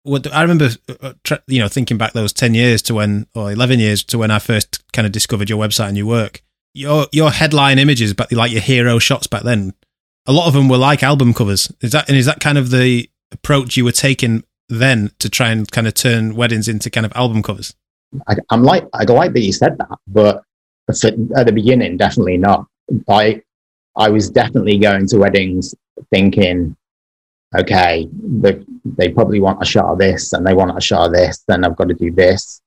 what 0.04 0.32
I 0.32 0.42
remember, 0.42 0.70
uh, 1.02 1.14
you 1.48 1.60
know, 1.60 1.68
thinking 1.68 1.98
back 1.98 2.14
those 2.14 2.34
ten 2.34 2.54
years 2.54 2.82
to 2.84 2.96
when, 2.96 3.28
or 3.36 3.52
eleven 3.52 3.80
years 3.80 4.04
to 4.06 4.18
when 4.18 4.32
I 4.32 4.40
first 4.40 4.84
kind 4.94 5.06
of 5.06 5.12
discovered 5.12 5.50
your 5.50 5.62
website 5.62 5.90
and 5.90 5.98
your 5.98 6.08
work. 6.08 6.42
Your 6.74 7.08
your 7.12 7.32
headline 7.32 7.80
images, 7.80 8.14
but 8.14 8.32
like 8.32 8.52
your 8.52 8.62
hero 8.62 9.00
shots 9.00 9.28
back 9.28 9.44
then, 9.44 9.74
a 10.26 10.34
lot 10.34 10.48
of 10.48 10.54
them 10.54 10.68
were 10.68 10.78
like 10.78 11.04
album 11.04 11.34
covers. 11.34 11.72
Is 11.82 11.92
that 11.92 12.10
and 12.10 12.18
is 12.18 12.26
that 12.26 12.40
kind 12.40 12.58
of 12.58 12.70
the 12.70 13.10
approach 13.32 13.78
you 13.78 13.86
were 13.86 13.92
taking 13.92 14.44
then 14.70 15.12
to 15.20 15.30
try 15.30 15.50
and 15.50 15.70
kind 15.70 15.88
of 15.88 15.94
turn 15.94 16.36
weddings 16.36 16.68
into 16.68 16.90
kind 16.90 17.06
of 17.06 17.12
album 17.16 17.44
covers? 17.44 17.76
I, 18.28 18.36
am 18.52 18.64
like, 18.64 18.86
I 18.94 19.04
like 19.04 19.34
that 19.34 19.42
you 19.42 19.54
said 19.54 19.78
that, 19.78 19.98
but 20.08 20.44
at 20.90 21.46
the 21.46 21.52
beginning, 21.54 21.98
definitely 21.98 22.38
not. 22.38 22.68
I, 23.10 23.42
I 23.96 24.10
was 24.10 24.30
definitely 24.30 24.78
going 24.78 25.08
to 25.08 25.18
weddings 25.18 25.74
thinking, 26.12 26.76
okay, 27.58 28.08
they, 28.12 28.64
they 28.86 29.10
probably 29.10 29.40
want 29.40 29.62
a 29.62 29.66
shot 29.66 29.86
of 29.86 30.00
this 30.00 30.34
and 30.34 30.46
they 30.46 30.54
want 30.54 30.78
a 30.78 30.82
shot 30.82 31.08
of 31.08 31.14
this, 31.14 31.44
then 31.48 31.64
I've 31.64 31.76
got 31.76 31.88
to 31.88 31.94
do 31.94 32.12
this. 32.12 32.62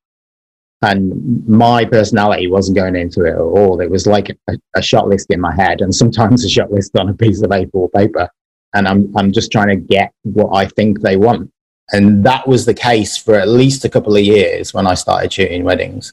And 0.83 1.47
my 1.49 1.85
personality 1.85 2.47
wasn't 2.47 2.77
going 2.77 2.95
into 2.95 3.25
it 3.25 3.33
at 3.33 3.41
all. 3.41 3.81
It 3.81 3.91
was 3.91 4.07
like 4.07 4.31
a, 4.49 4.59
a 4.77 4.83
shot 4.83 5.09
list 5.09 5.27
in 5.31 5.41
my 5.41 5.55
head 5.55 5.81
and 5.81 5.93
sometimes 5.93 6.45
a 6.45 6.49
shot 6.49 6.71
list 6.71 6.97
on 6.97 7.09
a 7.09 7.15
piece 7.15 7.43
of 7.43 7.51
A4 7.51 7.93
paper. 7.93 8.29
And 8.75 8.87
I'm, 8.87 9.13
I'm 9.17 9.33
just 9.33 9.51
trying 9.51 9.69
to 9.69 9.77
get 9.77 10.13
what 10.23 10.57
I 10.57 10.67
think 10.67 11.01
they 11.01 11.17
want. 11.17 11.51
And 11.93 12.25
that 12.25 12.47
was 12.47 12.67
the 12.67 12.75
case 12.75 13.17
for 13.17 13.35
at 13.35 13.49
least 13.49 13.85
a 13.85 13.89
couple 13.89 14.15
of 14.15 14.23
years 14.23 14.75
when 14.75 14.87
I 14.87 14.95
started 14.95 15.33
shooting 15.33 15.65
weddings. 15.65 16.13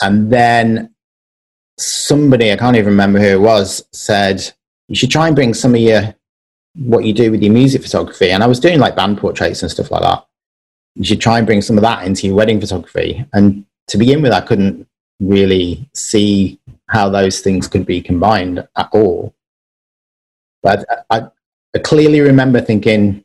And 0.00 0.32
then 0.32 0.94
somebody, 1.78 2.52
I 2.52 2.56
can't 2.56 2.76
even 2.76 2.90
remember 2.90 3.18
who 3.18 3.26
it 3.26 3.40
was, 3.40 3.84
said, 3.92 4.52
You 4.88 4.96
should 4.96 5.10
try 5.10 5.26
and 5.26 5.36
bring 5.36 5.54
some 5.54 5.74
of 5.74 5.80
your 5.80 6.14
what 6.74 7.04
you 7.04 7.12
do 7.12 7.30
with 7.30 7.42
your 7.42 7.52
music 7.52 7.82
photography. 7.82 8.30
And 8.30 8.42
I 8.42 8.46
was 8.46 8.60
doing 8.60 8.78
like 8.78 8.96
band 8.96 9.18
portraits 9.18 9.62
and 9.62 9.70
stuff 9.70 9.90
like 9.90 10.02
that. 10.02 10.26
You 10.94 11.04
should 11.04 11.20
try 11.20 11.38
and 11.38 11.46
bring 11.46 11.62
some 11.62 11.76
of 11.76 11.82
that 11.82 12.06
into 12.06 12.26
your 12.26 12.36
wedding 12.36 12.60
photography. 12.60 13.24
And 13.32 13.66
to 13.88 13.98
begin 13.98 14.22
with, 14.22 14.32
I 14.32 14.40
couldn't 14.40 14.86
really 15.20 15.88
see 15.94 16.58
how 16.88 17.08
those 17.08 17.40
things 17.40 17.68
could 17.68 17.86
be 17.86 18.00
combined 18.00 18.66
at 18.76 18.88
all. 18.92 19.34
But 20.62 20.84
I, 21.10 21.28
I 21.74 21.78
clearly 21.78 22.20
remember 22.20 22.60
thinking, 22.60 23.24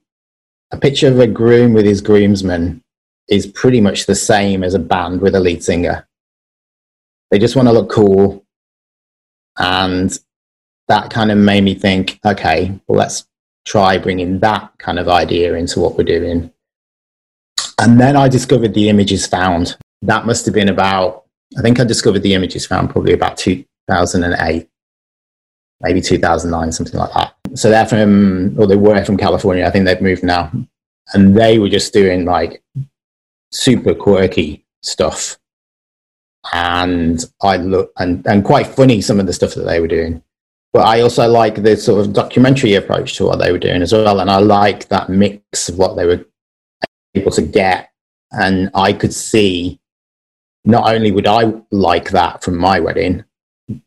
a 0.72 0.78
picture 0.78 1.08
of 1.08 1.20
a 1.20 1.28
groom 1.28 1.74
with 1.74 1.86
his 1.86 2.02
groomsmen 2.02 2.82
is 3.30 3.48
pretty 3.48 3.82
much 3.82 4.06
the 4.06 4.16
same 4.16 4.64
as 4.64 4.74
a 4.74 4.80
band 4.80 5.22
with 5.22 5.36
a 5.36 5.40
lead 5.40 5.64
singer. 5.64 6.08
They 7.32 7.40
just 7.40 7.56
want 7.56 7.68
to 7.68 7.74
look 7.74 7.90
cool. 7.90 8.46
And 9.58 10.18
that 10.88 11.10
kind 11.10 11.32
of 11.32 11.38
made 11.38 11.64
me 11.64 11.76
think, 11.76 12.20
okay, 12.26 12.80
well, 12.88 13.00
let's 13.00 13.26
try 13.66 13.98
bringing 13.98 14.40
that 14.40 14.72
kind 14.78 15.00
of 15.00 15.10
idea 15.10 15.54
into 15.56 15.80
what 15.80 15.98
we're 15.98 16.04
doing. 16.04 16.52
And 17.80 18.00
then 18.00 18.16
I 18.16 18.28
discovered 18.28 18.74
the 18.74 18.90
Image 18.90 19.12
Is 19.12 19.28
Found. 19.28 19.78
That 20.02 20.26
must 20.26 20.46
have 20.46 20.56
been 20.56 20.70
about, 20.70 21.26
I 21.58 21.62
think 21.62 21.80
I 21.80 21.84
discovered 21.84 22.24
the 22.24 22.34
Image 22.34 22.56
Is 22.56 22.66
Found 22.68 22.90
probably 22.90 23.14
about 23.14 23.38
2008, 23.38 24.70
maybe 25.82 26.02
2009, 26.02 26.72
something 26.72 27.00
like 27.00 27.14
that. 27.14 27.37
So 27.58 27.70
they're 27.70 27.86
from, 27.86 28.60
or 28.60 28.68
they 28.68 28.76
were 28.76 29.04
from 29.04 29.18
California. 29.18 29.66
I 29.66 29.72
think 29.72 29.86
they've 29.86 30.02
moved 30.02 30.24
now. 30.24 30.52
And 31.14 31.36
they 31.36 31.58
were 31.60 31.70
just 31.70 31.94
doing 31.94 32.26
like 32.26 32.62
super 33.52 33.94
quirky 33.94 34.66
stuff. 34.82 35.38
And 36.54 37.24
I 37.42 37.58
look, 37.58 37.92
and, 37.98 38.26
and 38.28 38.44
quite 38.44 38.68
funny, 38.68 39.02
some 39.02 39.20
of 39.20 39.26
the 39.26 39.34
stuff 39.34 39.54
that 39.56 39.64
they 39.64 39.80
were 39.80 39.88
doing 39.88 40.24
but 40.78 40.86
I 40.86 41.02
also 41.02 41.28
like 41.28 41.64
the 41.64 41.76
sort 41.76 42.06
of 42.06 42.14
documentary 42.14 42.76
approach 42.76 43.16
to 43.18 43.26
what 43.26 43.40
they 43.40 43.52
were 43.52 43.58
doing 43.58 43.82
as 43.82 43.94
well. 43.94 44.20
And 44.20 44.30
I 44.30 44.38
like 44.38 44.88
that 44.90 45.10
mix 45.10 45.70
of 45.70 45.80
what 45.80 45.96
they 45.96 46.06
were 46.06 46.24
able 47.16 47.32
to 47.32 47.42
get. 47.42 47.90
And 48.32 48.70
I 48.76 48.94
could 48.94 49.12
see 49.12 49.80
not 50.66 50.94
only 50.94 51.12
would 51.12 51.26
I 51.26 51.54
like 51.72 52.12
that 52.12 52.44
from 52.44 52.58
my 52.58 52.80
wedding, 52.80 53.24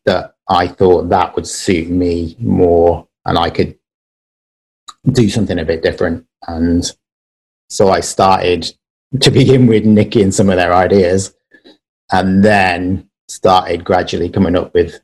that 0.05 0.35
I 0.49 0.67
thought 0.67 1.11
that 1.11 1.37
would 1.37 1.47
suit 1.47 1.89
me 1.89 2.37
more 2.41 3.07
and 3.27 3.39
I 3.39 3.51
could 3.51 3.79
do 5.13 5.29
something 5.29 5.59
a 5.59 5.65
bit 5.65 5.83
different. 5.83 6.27
And 6.47 6.91
so 7.69 7.89
I 7.89 8.01
started 8.01 8.73
to 9.21 9.31
begin 9.31 9.67
with 9.67 9.85
nicking 9.85 10.33
some 10.33 10.51
of 10.51 10.57
their 10.57 10.73
ideas 10.73 11.35
and 12.13 12.45
then 12.45 13.09
started 13.29 13.85
gradually 13.85 14.29
coming 14.29 14.57
up 14.57 14.75
with 14.75 15.01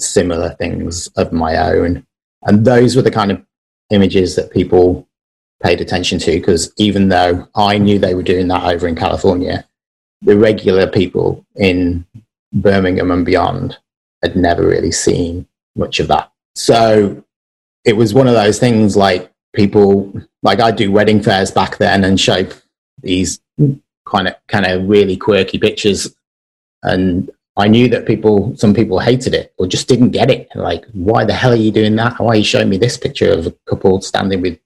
similar 0.00 0.50
things 0.50 1.08
of 1.16 1.32
my 1.32 1.56
own. 1.56 2.06
And 2.42 2.64
those 2.64 2.96
were 2.96 3.02
the 3.02 3.10
kind 3.10 3.32
of 3.32 3.44
images 3.90 4.36
that 4.36 4.50
people 4.50 5.08
paid 5.62 5.80
attention 5.80 6.18
to 6.18 6.32
because 6.32 6.72
even 6.76 7.08
though 7.08 7.48
I 7.54 7.78
knew 7.78 7.98
they 7.98 8.14
were 8.14 8.22
doing 8.22 8.48
that 8.48 8.64
over 8.64 8.86
in 8.86 8.94
California, 8.94 9.66
the 10.22 10.36
regular 10.36 10.86
people 10.86 11.44
in 11.56 12.06
Birmingham 12.52 13.10
and 13.10 13.24
beyond 13.24 13.78
had 14.22 14.36
never 14.36 14.66
really 14.66 14.92
seen 14.92 15.46
much 15.74 16.00
of 16.00 16.08
that. 16.08 16.32
So 16.56 17.22
it 17.84 17.96
was 17.96 18.14
one 18.14 18.26
of 18.26 18.34
those 18.34 18.58
things 18.58 18.96
like 18.96 19.30
people, 19.54 20.12
like 20.42 20.60
I 20.60 20.70
do 20.70 20.90
wedding 20.90 21.22
fairs 21.22 21.50
back 21.50 21.76
then 21.76 22.02
and 22.02 22.18
show 22.18 22.48
these 23.02 23.40
kind 24.06 24.28
of 24.28 24.34
kind 24.48 24.66
of 24.66 24.88
really 24.88 25.16
quirky 25.16 25.58
pictures 25.58 26.14
and 26.82 27.30
I 27.58 27.68
knew 27.68 27.88
that 27.88 28.06
people, 28.06 28.54
some 28.56 28.74
people 28.74 28.98
hated 28.98 29.34
it 29.34 29.54
or 29.58 29.66
just 29.66 29.88
didn't 29.88 30.10
get 30.10 30.30
it. 30.30 30.48
Like, 30.54 30.84
why 30.92 31.24
the 31.24 31.32
hell 31.32 31.52
are 31.52 31.56
you 31.56 31.70
doing 31.70 31.96
that? 31.96 32.20
Why 32.20 32.28
are 32.28 32.36
you 32.36 32.44
showing 32.44 32.68
me 32.68 32.76
this 32.76 32.98
picture 32.98 33.32
of 33.32 33.46
a 33.46 33.54
couple 33.66 34.02
standing 34.02 34.42
with 34.42 34.58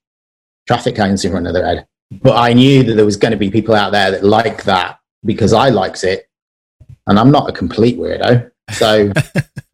traffic 0.67 0.97
cones 0.97 1.25
in 1.25 1.31
front 1.31 1.47
of 1.47 1.55
their 1.55 1.65
head? 1.65 1.87
But 2.11 2.37
I 2.37 2.53
knew 2.53 2.83
that 2.83 2.95
there 2.95 3.05
was 3.05 3.17
going 3.17 3.31
to 3.31 3.39
be 3.39 3.51
people 3.51 3.77
out 3.77 3.93
there 3.93 4.11
that 4.11 4.25
like 4.25 4.65
that 4.65 4.99
because 5.25 5.53
I 5.53 5.69
liked 5.69 6.03
it, 6.03 6.29
and 7.07 7.19
I'm 7.19 7.31
not 7.31 7.49
a 7.49 7.53
complete 7.53 7.97
weirdo. 7.97 8.51
So 8.73 9.13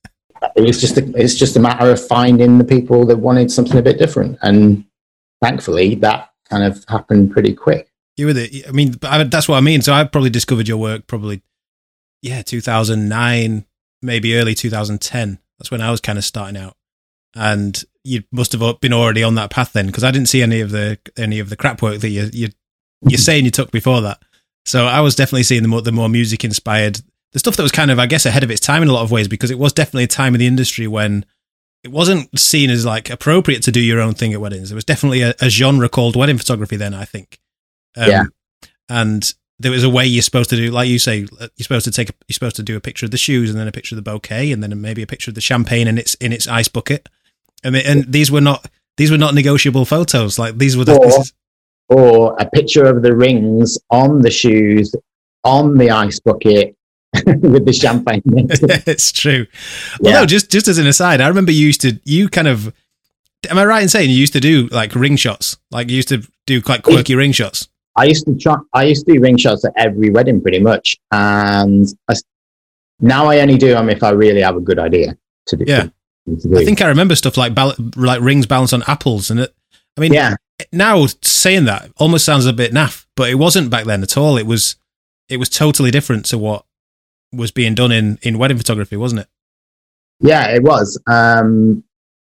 it 0.57 0.63
was 0.63 0.81
just 0.81 0.97
a, 0.97 1.13
it's 1.17 1.35
just 1.35 1.57
a 1.57 1.61
matter 1.61 1.91
of 1.91 2.05
finding 2.05 2.59
the 2.59 2.65
people 2.65 3.05
that 3.07 3.19
wanted 3.19 3.51
something 3.51 3.77
a 3.77 3.83
bit 3.83 3.99
different, 3.99 4.39
and 4.43 4.85
thankfully 5.43 5.95
that 5.97 6.31
kind 6.49 6.65
of 6.65 6.85
happened 6.89 7.33
pretty 7.33 7.55
quick. 7.55 7.91
You 8.17 8.27
were 8.27 8.33
the, 8.33 8.65
I 8.67 8.73
mean, 8.73 8.93
that's 9.01 9.49
what 9.49 9.57
I 9.57 9.61
mean. 9.61 9.83
So 9.83 9.93
I 9.93 10.05
probably 10.05 10.31
discovered 10.31 10.69
your 10.69 10.79
work 10.79 11.07
probably 11.07 11.43
yeah, 12.23 12.43
2009, 12.43 13.65
maybe 14.03 14.37
early 14.37 14.55
2010. 14.55 15.39
That's 15.59 15.71
when 15.71 15.81
I 15.81 15.91
was 15.91 16.01
kind 16.01 16.19
of 16.19 16.25
starting 16.25 16.61
out. 16.61 16.77
And 17.35 17.83
you 18.03 18.25
must 18.33 18.53
have 18.53 18.81
been 18.81 18.93
already 18.93 19.23
on 19.23 19.35
that 19.35 19.51
path 19.51 19.73
then, 19.73 19.87
because 19.87 20.05
I 20.05 20.11
didn't 20.11 20.29
see 20.29 20.43
any 20.43 20.61
of 20.61 20.71
the 20.71 20.99
any 21.17 21.39
of 21.39 21.51
the 21.51 21.57
crap 21.57 21.83
work 21.83 22.01
that 22.01 22.09
you 22.09 22.31
you 22.33 22.49
you're 23.03 23.19
saying 23.19 23.45
you 23.45 23.51
took 23.51 23.71
before 23.71 24.01
that. 24.03 24.23
So 24.65 24.87
I 24.87 25.01
was 25.01 25.15
definitely 25.15 25.43
seeing 25.43 25.63
the 25.63 25.69
more 25.69 25.83
the 25.83 25.93
more 25.93 26.09
music 26.09 26.45
inspired, 26.45 27.01
the 27.33 27.39
stuff 27.39 27.57
that 27.57 27.63
was 27.63 27.73
kind 27.73 27.91
of 27.91 27.99
I 27.99 28.07
guess 28.07 28.27
ahead 28.27 28.45
of 28.45 28.51
its 28.51 28.61
time 28.61 28.83
in 28.83 28.89
a 28.89 28.93
lot 28.93 29.03
of 29.03 29.11
ways, 29.11 29.29
because 29.29 29.51
it 29.51 29.59
was 29.59 29.73
definitely 29.73 30.05
a 30.05 30.09
time 30.09 30.35
in 30.35 30.41
the 30.41 30.47
industry 30.47 30.87
when 30.87 31.25
it 31.85 31.91
wasn't 31.91 32.39
seen 32.39 32.71
as 32.71 32.85
like 32.85 33.11
appropriate 33.11 33.63
to 33.63 33.73
do 33.73 33.81
your 33.81 34.01
own 34.01 34.15
thing 34.15 34.33
at 34.33 34.41
weddings. 34.41 34.71
There 34.71 34.75
was 34.77 34.85
definitely 34.85 35.23
a, 35.23 35.35
a 35.41 35.49
genre 35.49 35.89
called 35.89 36.17
wedding 36.17 36.39
photography 36.39 36.77
then. 36.77 36.95
I 36.95 37.05
think. 37.05 37.39
Um, 37.97 38.11
yeah. 38.11 38.25
And 38.89 39.35
there 39.59 39.73
was 39.73 39.85
a 39.85 39.91
way 39.91 40.05
you're 40.07 40.23
supposed 40.23 40.51
to 40.51 40.57
do, 40.57 40.71
like 40.71 40.89
you 40.89 40.99
say, 40.99 41.21
you're 41.21 41.49
supposed 41.59 41.87
to 41.87 41.91
take, 41.91 42.11
a, 42.11 42.13
you're 42.29 42.35
supposed 42.35 42.57
to 42.57 42.63
do 42.63 42.77
a 42.77 42.81
picture 42.81 43.07
of 43.07 43.11
the 43.11 43.17
shoes 43.17 43.51
and 43.51 43.59
then 43.59 43.67
a 43.67 43.73
picture 43.73 43.95
of 43.95 44.05
the 44.05 44.11
bouquet 44.11 44.53
and 44.53 44.63
then 44.63 44.79
maybe 44.81 45.03
a 45.03 45.07
picture 45.07 45.31
of 45.31 45.35
the 45.35 45.41
champagne 45.41 45.89
in 45.89 45.97
its 45.99 46.15
in 46.15 46.33
its 46.33 46.47
ice 46.47 46.69
bucket. 46.69 47.09
And 47.65 47.75
and 47.75 48.13
these 48.13 48.31
were 48.31 48.41
not 48.41 48.69
these 48.97 49.11
were 49.11 49.19
not 49.19 49.35
negotiable 49.35 49.85
photos. 49.85 50.39
Like 50.39 50.59
these 50.59 50.77
were 50.77 50.85
the, 50.85 50.97
or, 50.97 51.07
is, 51.07 51.33
or 51.89 52.37
a 52.39 52.49
picture 52.51 52.85
of 52.85 53.03
the 53.03 53.17
rings 53.17 53.79
on 53.91 54.21
the 54.21 54.31
shoes 54.31 54.95
on 55.45 55.79
the 55.79 55.91
ice 55.91 56.21
bucket 56.21 56.76
with 57.27 57.65
the 57.65 57.73
champagne. 57.73 58.23
it's 58.27 59.13
true. 59.13 59.47
Well, 60.01 60.13
yeah. 60.13 60.21
no, 60.21 60.27
just 60.27 60.51
just 60.51 60.69
as 60.69 60.79
an 60.79 60.87
aside, 60.87 61.21
I 61.21 61.29
remember 61.29 61.53
you 61.53 61.67
used 61.67 61.81
to 61.83 61.99
you 62.05 62.29
kind 62.29 62.49
of. 62.49 62.73
Am 63.51 63.59
I 63.59 63.65
right 63.65 63.83
in 63.83 63.89
saying 63.89 64.11
you 64.11 64.17
used 64.17 64.33
to 64.33 64.41
do 64.41 64.67
like 64.69 64.95
ring 64.95 65.15
shots? 65.17 65.57
Like 65.71 65.89
you 65.89 65.97
used 65.97 66.09
to 66.09 66.27
do 66.47 66.61
quite 66.63 66.83
quirky 66.83 67.15
ring 67.15 67.33
shots. 67.33 67.69
I 67.97 68.05
used 68.05 68.27
to 68.27 68.37
try, 68.37 68.57
I 68.75 68.85
used 68.85 69.07
to 69.07 69.15
do 69.15 69.21
ring 69.21 69.37
shots 69.37 69.65
at 69.65 69.73
every 69.77 70.11
wedding 70.11 70.41
pretty 70.41 70.61
much. 70.61 70.97
And 71.11 71.87
I, 72.09 72.15
now 73.01 73.27
I 73.27 73.41
only 73.41 73.57
do 73.57 73.69
them 73.69 73.89
if 73.89 74.03
I 74.03 74.11
really 74.11 74.43
have 74.43 74.57
a 74.57 74.61
good 74.61 74.79
idea 74.79 75.17
to 75.47 75.57
do. 75.57 75.65
Yeah. 75.67 75.89
To 76.27 76.49
do. 76.49 76.59
I 76.59 76.65
think 76.65 76.83
I 76.83 76.89
remember 76.89 77.17
stuff 77.17 77.37
like 77.37 77.55
bal- 77.55 77.75
like 77.97 78.21
rings 78.21 78.47
balanced 78.47 78.75
on 78.75 78.83
apples. 78.87 79.31
And 79.31 79.41
it, 79.41 79.55
I 79.97 80.01
mean, 80.01 80.13
yeah. 80.13 80.37
now 80.73 81.07
saying 81.23 81.65
that 81.65 81.91
almost 81.97 82.25
sounds 82.25 82.45
a 82.45 82.53
bit 82.53 82.73
naff, 82.73 83.07
but 83.17 83.31
it 83.31 83.37
wasn't 83.37 83.71
back 83.71 83.87
then 83.87 84.03
at 84.03 84.17
all. 84.17 84.37
It 84.37 84.47
was, 84.47 84.77
it 85.29 85.39
was 85.39 85.49
totally 85.49 85.91
different 85.91 86.27
to 86.27 86.39
what 86.39 86.67
was 87.33 87.51
being 87.51 87.75
done 87.75 87.93
in, 87.93 88.19
in 88.23 88.39
wedding 88.39 88.59
photography, 88.59 88.97
wasn't 88.97 89.23
it? 89.23 89.29
Yeah, 90.21 90.49
it 90.49 90.63
was. 90.63 91.01
Um, 91.07 91.85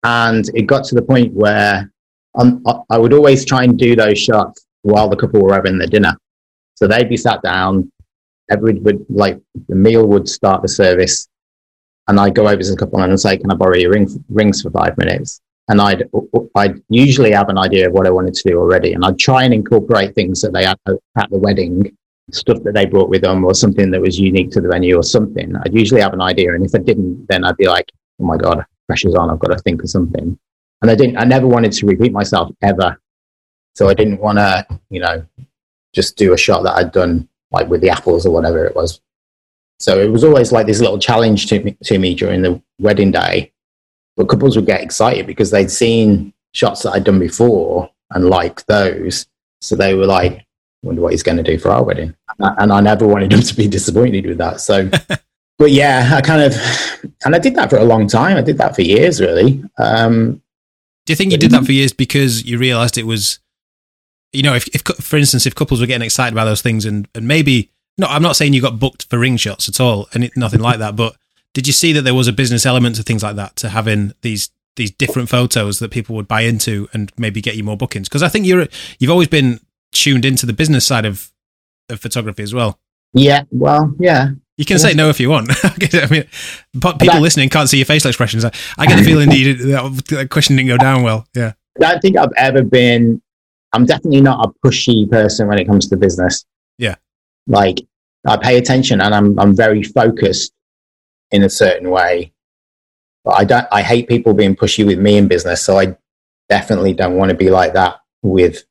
and 0.04 0.48
it 0.54 0.62
got 0.62 0.84
to 0.84 0.94
the 0.94 1.02
point 1.02 1.32
where 1.32 1.90
um, 2.34 2.64
I 2.90 2.98
would 2.98 3.12
always 3.12 3.44
try 3.44 3.64
and 3.64 3.78
do 3.78 3.94
those 3.94 4.18
shots 4.18 4.64
while 4.82 5.08
the 5.08 5.16
couple 5.16 5.42
were 5.42 5.54
having 5.54 5.78
their 5.78 5.88
dinner. 5.88 6.16
So 6.74 6.86
they'd 6.86 7.08
be 7.08 7.16
sat 7.16 7.42
down, 7.42 7.90
everyone 8.50 8.82
would 8.84 9.06
like 9.08 9.40
the 9.68 9.74
meal 9.74 10.06
would 10.06 10.28
start 10.28 10.62
the 10.62 10.68
service, 10.68 11.28
and 12.08 12.18
I'd 12.18 12.34
go 12.34 12.48
over 12.48 12.62
to 12.62 12.70
the 12.70 12.76
couple 12.76 13.00
and 13.00 13.20
say, 13.20 13.36
"Can 13.36 13.50
I 13.50 13.54
borrow 13.54 13.76
your 13.76 13.92
ring, 13.92 14.08
rings 14.28 14.62
for 14.62 14.70
five 14.70 14.96
minutes?" 14.98 15.40
And 15.68 15.80
I'd 15.80 16.08
I'd 16.56 16.82
usually 16.88 17.32
have 17.32 17.48
an 17.48 17.58
idea 17.58 17.86
of 17.86 17.92
what 17.92 18.06
I 18.06 18.10
wanted 18.10 18.34
to 18.34 18.48
do 18.50 18.58
already, 18.58 18.94
and 18.94 19.04
I'd 19.04 19.18
try 19.18 19.44
and 19.44 19.54
incorporate 19.54 20.14
things 20.14 20.40
that 20.40 20.52
they 20.52 20.64
had 20.64 20.78
at 20.86 21.30
the 21.30 21.38
wedding, 21.38 21.96
stuff 22.30 22.62
that 22.62 22.74
they 22.74 22.86
brought 22.86 23.08
with 23.08 23.22
them, 23.22 23.44
or 23.44 23.54
something 23.54 23.90
that 23.90 24.00
was 24.00 24.18
unique 24.18 24.50
to 24.52 24.60
the 24.60 24.68
venue, 24.68 24.96
or 24.98 25.02
something. 25.02 25.54
I'd 25.56 25.74
usually 25.74 26.00
have 26.00 26.14
an 26.14 26.22
idea, 26.22 26.54
and 26.54 26.64
if 26.64 26.74
I 26.74 26.78
didn't, 26.78 27.26
then 27.28 27.44
I'd 27.44 27.56
be 27.56 27.66
like, 27.66 27.90
"Oh 28.20 28.24
my 28.24 28.36
god, 28.36 28.64
pressure's 28.86 29.14
on! 29.14 29.30
I've 29.30 29.40
got 29.40 29.56
to 29.56 29.58
think 29.58 29.82
of 29.82 29.90
something." 29.90 30.38
And 30.82 30.90
I 30.90 30.94
didn't. 30.94 31.16
I 31.16 31.24
never 31.24 31.46
wanted 31.46 31.72
to 31.72 31.86
repeat 31.86 32.12
myself 32.12 32.50
ever 32.62 32.98
so 33.74 33.88
I 33.88 33.94
didn't 33.94 34.20
want 34.20 34.38
to, 34.38 34.66
you 34.90 35.00
know, 35.00 35.24
just 35.94 36.16
do 36.16 36.32
a 36.32 36.38
shot 36.38 36.62
that 36.64 36.76
I'd 36.76 36.92
done 36.92 37.28
like 37.50 37.68
with 37.68 37.80
the 37.80 37.90
apples 37.90 38.26
or 38.26 38.30
whatever 38.30 38.64
it 38.64 38.74
was. 38.74 39.00
So 39.78 39.98
it 39.98 40.10
was 40.10 40.24
always 40.24 40.52
like 40.52 40.66
this 40.66 40.80
little 40.80 40.98
challenge 40.98 41.46
to 41.46 41.62
me, 41.62 41.76
to 41.84 41.98
me 41.98 42.14
during 42.14 42.42
the 42.42 42.62
wedding 42.78 43.10
day. 43.10 43.52
But 44.16 44.28
couples 44.28 44.56
would 44.56 44.66
get 44.66 44.82
excited 44.82 45.26
because 45.26 45.50
they'd 45.50 45.70
seen 45.70 46.32
shots 46.52 46.82
that 46.82 46.92
I'd 46.92 47.04
done 47.04 47.18
before 47.18 47.90
and 48.10 48.28
liked 48.28 48.66
those. 48.66 49.26
So 49.60 49.74
they 49.74 49.94
were 49.94 50.06
like, 50.06 50.46
wonder 50.82 51.02
what 51.02 51.12
he's 51.12 51.22
going 51.22 51.36
to 51.36 51.42
do 51.42 51.58
for 51.58 51.70
our 51.70 51.82
wedding. 51.82 52.14
And 52.38 52.72
I 52.72 52.80
never 52.80 53.06
wanted 53.06 53.32
him 53.32 53.40
to 53.40 53.54
be 53.54 53.68
disappointed 53.68 54.26
with 54.26 54.38
that. 54.38 54.60
So, 54.60 54.90
but 55.58 55.70
yeah, 55.70 56.10
I 56.14 56.20
kind 56.20 56.42
of, 56.42 56.54
and 57.24 57.34
I 57.34 57.38
did 57.38 57.54
that 57.56 57.70
for 57.70 57.76
a 57.76 57.84
long 57.84 58.08
time. 58.08 58.36
I 58.36 58.42
did 58.42 58.58
that 58.58 58.74
for 58.74 58.82
years, 58.82 59.20
really. 59.20 59.62
Um, 59.78 60.42
do 61.06 61.12
you 61.12 61.16
think 61.16 61.32
you 61.32 61.38
did 61.38 61.50
that 61.52 61.64
for 61.64 61.72
years 61.72 61.92
because 61.92 62.44
you 62.44 62.58
realized 62.58 62.96
it 62.96 63.06
was 63.06 63.40
you 64.32 64.42
know, 64.42 64.54
if, 64.54 64.66
if 64.68 64.82
for 64.82 65.16
instance, 65.16 65.46
if 65.46 65.54
couples 65.54 65.80
were 65.80 65.86
getting 65.86 66.04
excited 66.04 66.32
about 66.32 66.46
those 66.46 66.62
things 66.62 66.86
and, 66.86 67.06
and 67.14 67.28
maybe, 67.28 67.70
no, 67.98 68.06
I'm 68.06 68.22
not 68.22 68.36
saying 68.36 68.54
you 68.54 68.62
got 68.62 68.78
booked 68.78 69.04
for 69.10 69.18
ring 69.18 69.36
shots 69.36 69.68
at 69.68 69.78
all 69.78 70.08
and 70.14 70.24
it, 70.24 70.36
nothing 70.36 70.60
like 70.60 70.78
that, 70.78 70.96
but 70.96 71.16
did 71.52 71.66
you 71.66 71.72
see 71.72 71.92
that 71.92 72.02
there 72.02 72.14
was 72.14 72.28
a 72.28 72.32
business 72.32 72.64
element 72.64 72.96
to 72.96 73.02
things 73.02 73.22
like 73.22 73.36
that, 73.36 73.56
to 73.56 73.68
having 73.68 74.12
these 74.22 74.50
these 74.76 74.90
different 74.90 75.28
photos 75.28 75.80
that 75.80 75.90
people 75.90 76.16
would 76.16 76.26
buy 76.26 76.40
into 76.40 76.88
and 76.94 77.12
maybe 77.18 77.42
get 77.42 77.56
you 77.56 77.64
more 77.64 77.76
bookings? 77.76 78.08
Because 78.08 78.22
I 78.22 78.28
think 78.28 78.46
you're 78.46 78.66
you've 78.98 79.10
always 79.10 79.28
been 79.28 79.60
tuned 79.92 80.24
into 80.24 80.46
the 80.46 80.52
business 80.52 80.86
side 80.86 81.04
of 81.04 81.30
of 81.88 82.00
photography 82.00 82.42
as 82.42 82.54
well. 82.54 82.78
Yeah, 83.14 83.42
well, 83.50 83.94
yeah. 83.98 84.30
You 84.56 84.64
can 84.64 84.78
say 84.78 84.94
no 84.94 85.08
if 85.08 85.18
you 85.18 85.30
want. 85.30 85.50
I 85.64 86.06
mean, 86.10 86.24
but 86.74 86.98
people 86.98 87.20
listening 87.20 87.48
can't 87.48 87.68
see 87.68 87.78
your 87.78 87.86
facial 87.86 88.08
expressions. 88.08 88.44
I, 88.44 88.52
I 88.78 88.86
get 88.86 88.98
the 88.98 89.04
feeling 89.04 89.28
that, 89.28 90.04
that 90.10 90.30
question 90.30 90.56
didn't 90.56 90.68
go 90.68 90.76
down 90.76 91.02
well. 91.02 91.26
Yeah. 91.34 91.54
I 91.78 91.92
don't 91.92 92.00
think 92.00 92.16
I've 92.16 92.32
ever 92.36 92.62
been 92.62 93.20
I'm 93.72 93.86
definitely 93.86 94.20
not 94.20 94.46
a 94.46 94.66
pushy 94.66 95.10
person 95.10 95.48
when 95.48 95.58
it 95.58 95.66
comes 95.66 95.88
to 95.88 95.96
business. 95.96 96.44
Yeah. 96.78 96.96
Like 97.46 97.80
I 98.26 98.36
pay 98.36 98.58
attention 98.58 99.00
and 99.00 99.14
I'm 99.14 99.38
I'm 99.38 99.56
very 99.56 99.82
focused 99.82 100.52
in 101.30 101.42
a 101.42 101.50
certain 101.50 101.90
way. 101.90 102.32
But 103.24 103.32
I 103.32 103.44
don't 103.44 103.66
I 103.72 103.82
hate 103.82 104.08
people 104.08 104.34
being 104.34 104.54
pushy 104.54 104.86
with 104.86 104.98
me 104.98 105.16
in 105.16 105.28
business. 105.28 105.62
So 105.62 105.78
I 105.78 105.96
definitely 106.48 106.92
don't 106.92 107.16
want 107.16 107.30
to 107.30 107.36
be 107.36 107.50
like 107.50 107.72
that 107.72 107.96
with 108.22 108.64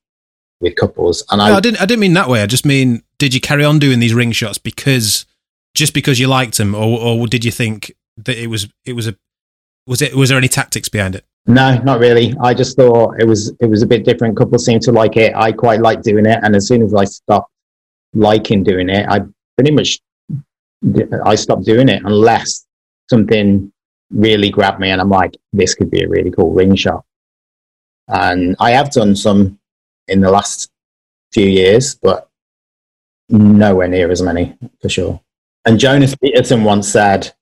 with 0.62 0.75
couples. 0.75 1.24
And 1.30 1.39
No, 1.39 1.46
I, 1.46 1.58
I 1.58 1.60
didn't. 1.60 1.82
I 1.82 1.86
didn't 1.86 2.01
mean 2.01 2.13
that 2.13 2.30
way. 2.30 2.41
I 2.41 2.46
just 2.46 2.65
mean, 2.65 3.03
did 3.18 3.34
you 3.34 3.41
carry 3.41 3.65
on 3.65 3.80
doing 3.80 4.00
these 4.00 4.13
ring 4.13 4.32
shots 4.32 4.58
because 4.58 5.25
just 5.74 5.94
because 5.94 6.20
you 6.20 6.27
liked 6.27 6.58
them, 6.58 6.75
or, 6.75 7.00
or 7.00 7.27
did 7.27 7.44
you 7.44 7.51
think 7.51 7.94
that 8.18 8.38
it 8.38 8.48
was 8.48 8.68
it 8.86 8.94
was 8.94 9.08
a 9.08 9.15
was 9.88 10.01
it 10.01 10.15
was 10.15 10.30
there 10.30 10.38
any 10.38 10.48
tactics 10.48 10.89
behind 10.89 11.15
it? 11.15 11.25
no, 11.48 11.77
not 11.80 12.00
really. 12.00 12.36
I 12.39 12.53
just 12.53 12.75
thought 12.75 13.20
it 13.20 13.27
was 13.27 13.53
it 13.60 13.65
was 13.65 13.82
a 13.82 13.88
bit 13.88 14.06
different. 14.06 14.38
Couples 14.38 14.65
seem 14.65 14.80
to 14.82 14.91
like 14.91 15.18
it. 15.18 15.34
I 15.36 15.51
quite 15.51 15.80
like 15.80 16.01
doing 16.01 16.25
it, 16.25 16.39
and 16.44 16.56
as 16.56 16.68
soon 16.68 16.82
as 16.82 16.94
I 16.94 17.06
stopped 17.06 17.51
liking 18.13 18.63
doing 18.63 18.89
it, 18.89 19.08
I 19.10 19.22
pretty 19.58 19.72
much 19.72 20.00
I 21.25 21.36
stopped 21.36 21.65
doing 21.65 21.89
it 21.89 22.03
unless 22.06 22.65
something 23.10 23.72
really 24.12 24.50
grabbed 24.50 24.80
me, 24.80 24.91
and 24.91 25.01
I'm 25.01 25.10
like, 25.10 25.36
this 25.51 25.74
could 25.74 25.89
be 25.89 26.03
a 26.03 26.10
really 26.10 26.32
cool 26.32 26.53
ring 26.53 26.75
shot. 26.75 27.03
And 28.08 28.56
I 28.60 28.72
have 28.72 28.91
done 28.91 29.15
some 29.15 29.58
in 30.08 30.22
the 30.22 30.31
last 30.31 30.70
few 31.31 31.48
years, 31.48 31.96
but 31.96 32.29
nowhere 33.29 33.88
near 33.88 34.12
as 34.12 34.22
many 34.22 34.58
for 34.81 34.89
sure. 34.89 35.22
And 35.65 35.79
Jonas 35.79 36.15
Peterson 36.15 36.63
once 36.63 36.88
said 36.88 37.34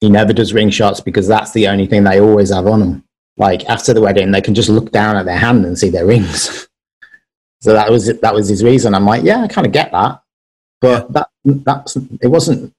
he 0.00 0.10
never 0.10 0.32
does 0.32 0.52
ring 0.52 0.70
shots 0.70 1.00
because 1.00 1.26
that's 1.26 1.52
the 1.52 1.68
only 1.68 1.86
thing 1.86 2.04
they 2.04 2.20
always 2.20 2.52
have 2.52 2.66
on 2.66 2.80
them. 2.80 3.04
Like 3.36 3.64
after 3.66 3.92
the 3.92 4.00
wedding, 4.00 4.30
they 4.30 4.40
can 4.40 4.54
just 4.54 4.68
look 4.68 4.92
down 4.92 5.16
at 5.16 5.26
their 5.26 5.38
hand 5.38 5.64
and 5.64 5.78
see 5.78 5.90
their 5.90 6.06
rings. 6.06 6.68
so 7.60 7.72
that 7.72 7.90
was 7.90 8.06
that 8.06 8.34
was 8.34 8.48
his 8.48 8.62
reason. 8.62 8.94
I'm 8.94 9.04
like, 9.04 9.24
yeah, 9.24 9.42
I 9.42 9.48
kind 9.48 9.66
of 9.66 9.72
get 9.72 9.92
that, 9.92 10.22
but 10.80 11.12
that 11.12 11.28
that's 11.44 11.96
it 11.96 12.28
wasn't. 12.28 12.72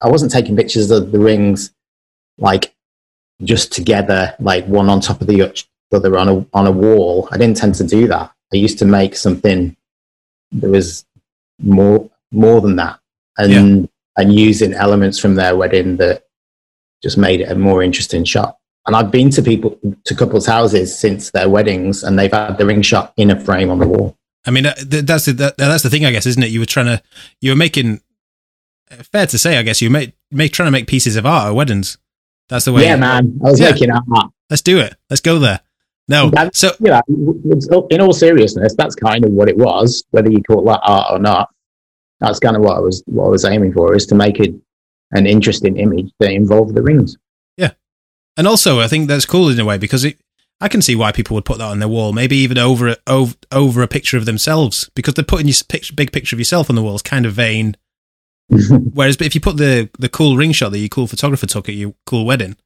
I 0.00 0.08
wasn't 0.08 0.30
taking 0.30 0.56
pictures 0.56 0.90
of 0.90 1.10
the 1.10 1.18
rings 1.18 1.72
like 2.38 2.72
just 3.42 3.72
together, 3.72 4.34
like 4.38 4.64
one 4.66 4.88
on 4.88 5.00
top 5.00 5.20
of 5.20 5.26
the 5.26 5.42
other 5.92 6.18
on 6.18 6.28
a 6.28 6.46
on 6.54 6.66
a 6.66 6.72
wall. 6.72 7.28
I 7.30 7.36
didn't 7.36 7.56
tend 7.56 7.74
to 7.76 7.84
do 7.84 8.06
that. 8.08 8.32
I 8.52 8.56
used 8.56 8.78
to 8.78 8.84
make 8.84 9.14
something 9.16 9.76
that 10.52 10.70
was 10.70 11.04
more 11.60 12.08
more 12.32 12.60
than 12.60 12.76
that, 12.76 12.98
and 13.36 13.88
and 14.16 14.32
using 14.34 14.72
elements 14.74 15.18
from 15.18 15.34
their 15.34 15.56
wedding 15.56 15.96
that 15.98 16.24
just 17.02 17.18
made 17.18 17.40
it 17.40 17.50
a 17.50 17.54
more 17.54 17.82
interesting 17.82 18.24
shot. 18.24 18.58
And 18.86 18.96
I've 18.96 19.10
been 19.10 19.30
to 19.30 19.42
people 19.42 19.78
to 20.04 20.14
couples' 20.14 20.46
houses 20.46 20.98
since 20.98 21.30
their 21.30 21.48
weddings, 21.48 22.02
and 22.02 22.18
they've 22.18 22.32
had 22.32 22.56
the 22.58 22.66
ring 22.66 22.82
shot 22.82 23.12
in 23.16 23.30
a 23.30 23.38
frame 23.38 23.70
on 23.70 23.78
the 23.78 23.86
wall. 23.86 24.16
I 24.46 24.50
mean, 24.50 24.64
uh, 24.66 24.74
that's 24.78 25.26
the, 25.26 25.32
that, 25.34 25.58
that's 25.58 25.82
the 25.82 25.90
thing, 25.90 26.06
I 26.06 26.10
guess, 26.10 26.24
isn't 26.24 26.42
it? 26.42 26.50
You 26.50 26.60
were 26.60 26.66
trying 26.66 26.86
to, 26.86 27.02
you 27.42 27.50
were 27.50 27.56
making, 27.56 28.00
uh, 28.90 29.02
fair 29.02 29.26
to 29.26 29.36
say, 29.36 29.58
I 29.58 29.62
guess, 29.62 29.82
you 29.82 29.90
make, 29.90 30.14
make 30.30 30.52
trying 30.52 30.68
to 30.68 30.70
make 30.70 30.86
pieces 30.86 31.16
of 31.16 31.26
art 31.26 31.48
at 31.48 31.54
weddings. 31.54 31.98
That's 32.48 32.64
the 32.64 32.72
way. 32.72 32.84
yeah, 32.84 32.96
man, 32.96 33.38
I 33.44 33.50
was 33.50 33.60
Yeah. 33.60 33.72
making 33.72 33.90
art. 33.90 34.04
Let's 34.48 34.62
do 34.62 34.78
it. 34.80 34.96
Let's 35.10 35.20
go 35.20 35.38
there. 35.38 35.60
No, 36.08 36.30
That- 36.30 36.56
so 36.56 36.72
you 36.80 36.90
know, 36.90 37.86
in 37.90 38.00
all 38.00 38.12
seriousness, 38.12 38.74
that's 38.76 38.94
kind 38.94 39.24
of 39.24 39.30
what 39.32 39.48
it 39.48 39.56
was, 39.56 40.04
whether 40.10 40.30
you 40.30 40.42
call 40.42 40.64
that 40.64 40.80
art 40.82 41.12
or 41.12 41.18
not. 41.18 41.50
That's 42.20 42.38
kind 42.38 42.56
of 42.56 42.62
what 42.62 42.76
I 42.76 42.80
was 42.80 43.02
what 43.06 43.26
I 43.26 43.28
was 43.28 43.44
aiming 43.44 43.72
for, 43.74 43.94
is 43.94 44.06
to 44.06 44.14
make 44.14 44.40
it 44.40 44.54
an 45.12 45.26
interesting 45.26 45.76
image 45.76 46.10
that 46.18 46.32
involved 46.32 46.74
the 46.74 46.82
rings. 46.82 47.16
Yeah. 47.56 47.72
And 48.36 48.46
also, 48.46 48.80
I 48.80 48.88
think 48.88 49.08
that's 49.08 49.26
cool 49.26 49.48
in 49.50 49.60
a 49.60 49.64
way 49.64 49.78
because 49.78 50.04
it, 50.04 50.18
I 50.60 50.68
can 50.68 50.82
see 50.82 50.96
why 50.96 51.12
people 51.12 51.34
would 51.34 51.44
put 51.44 51.58
that 51.58 51.64
on 51.70 51.78
their 51.78 51.88
wall, 51.88 52.12
maybe 52.12 52.36
even 52.38 52.58
over 52.58 52.88
a, 52.88 52.96
over, 53.06 53.34
over 53.52 53.82
a 53.82 53.88
picture 53.88 54.16
of 54.16 54.26
themselves 54.26 54.90
because 54.94 55.14
they're 55.14 55.24
putting 55.24 55.46
your 55.46 55.54
pic- 55.68 55.94
big 55.94 56.12
picture 56.12 56.34
of 56.34 56.40
yourself 56.40 56.68
on 56.68 56.76
the 56.76 56.82
wall 56.82 56.94
is 56.96 57.02
kind 57.02 57.26
of 57.26 57.32
vain. 57.34 57.76
Whereas, 58.48 59.16
but 59.16 59.26
if 59.26 59.34
you 59.34 59.40
put 59.40 59.58
the 59.58 59.90
the 59.98 60.08
cool 60.08 60.36
ring 60.36 60.52
shot 60.52 60.72
that 60.72 60.78
your 60.78 60.88
cool 60.88 61.06
photographer 61.06 61.46
took 61.46 61.68
at 61.68 61.74
your 61.74 61.94
cool 62.06 62.24
wedding, 62.24 62.56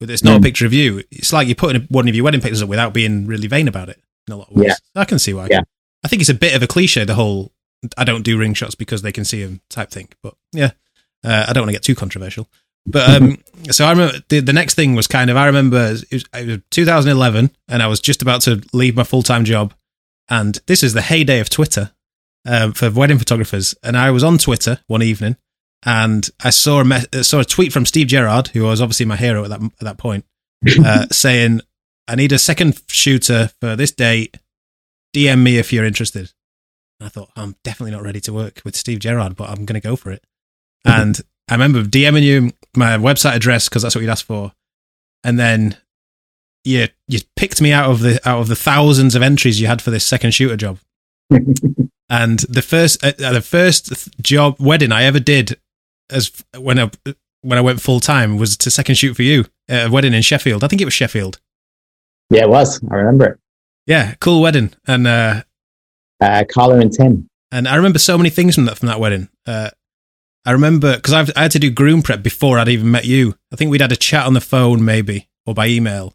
but 0.00 0.10
it's 0.10 0.22
not 0.24 0.36
a 0.36 0.38
Mm. 0.40 0.42
picture 0.42 0.66
of 0.66 0.72
you, 0.72 1.02
it's 1.10 1.32
like 1.32 1.48
you're 1.48 1.54
putting 1.54 1.82
one 1.88 2.08
of 2.08 2.14
your 2.14 2.24
wedding 2.24 2.40
pictures 2.40 2.62
up 2.62 2.68
without 2.68 2.92
being 2.92 3.26
really 3.26 3.48
vain 3.48 3.68
about 3.68 3.88
it. 3.88 4.00
In 4.28 4.34
a 4.34 4.36
lot 4.36 4.50
of 4.50 4.56
ways, 4.56 4.66
Yeah. 4.68 5.00
I 5.00 5.04
can 5.04 5.18
see 5.18 5.32
why. 5.32 5.48
Yeah. 5.50 5.60
I 6.04 6.08
think 6.08 6.20
it's 6.20 6.28
a 6.30 6.34
bit 6.34 6.54
of 6.54 6.62
a 6.62 6.66
cliche. 6.66 7.04
The 7.04 7.14
whole 7.14 7.52
"I 7.96 8.04
don't 8.04 8.22
do 8.22 8.36
ring 8.38 8.54
shots 8.54 8.74
because 8.74 9.02
they 9.02 9.12
can 9.12 9.24
see 9.24 9.42
them" 9.44 9.60
type 9.70 9.90
thing. 9.90 10.08
But 10.22 10.34
yeah, 10.52 10.70
uh, 11.24 11.46
I 11.48 11.52
don't 11.52 11.62
want 11.62 11.68
to 11.70 11.72
get 11.74 11.82
too 11.84 11.94
controversial. 11.94 12.48
But 12.86 13.08
um, 13.22 13.38
so 13.70 13.84
I 13.86 13.90
remember 13.90 14.18
the, 14.28 14.40
the 14.40 14.52
next 14.52 14.74
thing 14.74 14.94
was 14.94 15.06
kind 15.06 15.30
of 15.30 15.36
I 15.36 15.46
remember 15.46 15.78
it 15.86 15.90
was, 16.12 16.24
it 16.34 16.46
was 16.46 16.58
2011, 16.70 17.50
and 17.68 17.82
I 17.82 17.86
was 17.86 18.00
just 18.00 18.22
about 18.22 18.40
to 18.42 18.62
leave 18.72 18.96
my 18.96 19.04
full 19.04 19.22
time 19.22 19.44
job, 19.44 19.74
and 20.28 20.58
this 20.66 20.82
is 20.82 20.92
the 20.92 21.02
heyday 21.02 21.40
of 21.40 21.48
Twitter 21.50 21.92
um, 22.44 22.72
for 22.72 22.90
wedding 22.90 23.18
photographers. 23.18 23.74
And 23.82 23.96
I 23.96 24.10
was 24.10 24.22
on 24.24 24.38
Twitter 24.38 24.80
one 24.88 25.02
evening, 25.02 25.36
and 25.86 26.28
I 26.42 26.50
saw 26.50 26.80
a 26.80 26.84
me- 26.84 27.04
uh, 27.12 27.22
saw 27.22 27.40
a 27.40 27.44
tweet 27.44 27.72
from 27.72 27.86
Steve 27.86 28.08
Gerrard, 28.08 28.48
who 28.48 28.64
was 28.64 28.82
obviously 28.82 29.06
my 29.06 29.16
hero 29.16 29.44
at 29.44 29.50
that 29.50 29.62
at 29.62 29.80
that 29.80 29.98
point, 29.98 30.24
uh, 30.84 31.06
saying, 31.12 31.60
"I 32.08 32.16
need 32.16 32.32
a 32.32 32.38
second 32.38 32.82
shooter 32.88 33.50
for 33.60 33.76
this 33.76 33.92
date. 33.92 34.36
DM 35.14 35.42
me 35.42 35.58
if 35.58 35.72
you're 35.72 35.84
interested." 35.84 36.32
And 36.98 37.06
I 37.06 37.08
thought 37.08 37.30
I'm 37.36 37.54
definitely 37.62 37.92
not 37.92 38.02
ready 38.02 38.20
to 38.22 38.32
work 38.32 38.62
with 38.64 38.74
Steve 38.74 38.98
Gerrard, 38.98 39.36
but 39.36 39.48
I'm 39.48 39.64
going 39.64 39.80
to 39.80 39.86
go 39.88 39.96
for 39.96 40.10
it. 40.10 40.24
And 40.84 41.20
I 41.48 41.54
remember 41.54 41.82
DMing 41.82 42.22
you 42.22 42.52
my 42.76 42.96
website 42.96 43.34
address 43.34 43.68
because 43.68 43.82
that's 43.82 43.94
what 43.94 44.02
you'd 44.02 44.10
asked 44.10 44.24
for, 44.24 44.52
and 45.22 45.38
then 45.38 45.76
you 46.64 46.88
you 47.06 47.20
picked 47.36 47.60
me 47.60 47.72
out 47.72 47.90
of 47.90 48.00
the 48.00 48.20
out 48.28 48.40
of 48.40 48.48
the 48.48 48.56
thousands 48.56 49.14
of 49.14 49.22
entries 49.22 49.60
you 49.60 49.68
had 49.68 49.80
for 49.80 49.90
this 49.92 50.04
second 50.04 50.32
shooter 50.32 50.56
job. 50.56 50.78
And 52.08 52.38
the 52.40 52.62
first 52.62 53.04
uh, 53.04 53.12
uh, 53.18 53.32
the 53.32 53.42
first 53.42 53.86
th- 53.86 54.16
job 54.22 54.56
wedding 54.60 54.92
I 54.92 55.04
ever 55.04 55.18
did 55.18 55.58
as 56.10 56.30
when 56.58 56.78
I 56.78 56.90
when 57.42 57.58
I 57.58 57.62
went 57.62 57.80
full 57.80 58.00
time 58.00 58.36
was 58.38 58.56
to 58.58 58.70
second 58.70 58.96
shoot 58.96 59.14
for 59.14 59.22
you 59.22 59.44
at 59.68 59.88
a 59.88 59.90
wedding 59.90 60.14
in 60.14 60.22
Sheffield. 60.22 60.64
I 60.64 60.68
think 60.68 60.82
it 60.82 60.86
was 60.86 60.94
Sheffield. 60.94 61.40
yeah, 62.30 62.42
it 62.42 62.48
was. 62.48 62.80
I 62.90 62.94
remember 62.96 63.24
it. 63.26 63.38
Yeah, 63.86 64.14
cool 64.20 64.42
wedding. 64.42 64.72
And 64.86 65.06
uh, 65.06 65.42
Uh, 66.20 66.44
Carla 66.48 66.78
and 66.80 66.92
Tim. 66.92 67.28
and 67.52 67.68
I 67.68 67.76
remember 67.76 67.98
so 67.98 68.16
many 68.18 68.30
things 68.30 68.54
from 68.56 68.64
that 68.66 68.78
from 68.78 68.88
that 68.88 68.98
wedding. 69.00 69.28
Uh, 69.46 69.70
I 70.44 70.52
remember 70.52 70.96
because 70.96 71.32
I 71.36 71.40
had 71.42 71.50
to 71.52 71.58
do 71.58 71.70
groom 71.70 72.02
prep 72.02 72.22
before 72.22 72.58
I'd 72.58 72.68
even 72.68 72.90
met 72.90 73.04
you. 73.04 73.36
I 73.52 73.56
think 73.56 73.70
we'd 73.70 73.80
had 73.80 73.92
a 73.92 73.96
chat 73.96 74.26
on 74.26 74.34
the 74.34 74.40
phone 74.40 74.84
maybe 74.84 75.28
or 75.44 75.54
by 75.54 75.66
email. 75.68 76.14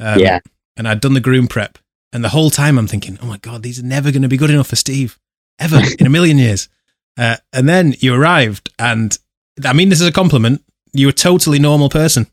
Um, 0.00 0.18
yeah, 0.18 0.40
and 0.76 0.86
I'd 0.88 1.00
done 1.00 1.14
the 1.14 1.20
groom 1.20 1.48
prep, 1.48 1.78
and 2.12 2.22
the 2.24 2.30
whole 2.30 2.50
time 2.50 2.78
I'm 2.78 2.86
thinking, 2.88 3.18
oh 3.22 3.26
my 3.26 3.38
god, 3.38 3.62
these 3.62 3.78
are 3.78 3.84
never 3.84 4.10
going 4.10 4.22
to 4.22 4.28
be 4.28 4.36
good 4.38 4.50
enough 4.50 4.68
for 4.68 4.76
Steve, 4.76 5.18
ever 5.58 5.80
in 5.98 6.06
a 6.06 6.10
million 6.10 6.38
years. 6.38 6.68
Uh, 7.18 7.36
and 7.52 7.68
then 7.68 7.94
you 7.98 8.14
arrived, 8.14 8.70
and 8.78 9.18
I 9.64 9.72
mean 9.72 9.88
this 9.88 10.00
is 10.00 10.06
a 10.06 10.12
compliment. 10.12 10.62
You 10.92 11.06
were 11.06 11.10
a 11.10 11.14
totally 11.14 11.58
normal 11.58 11.88
person, 11.88 12.26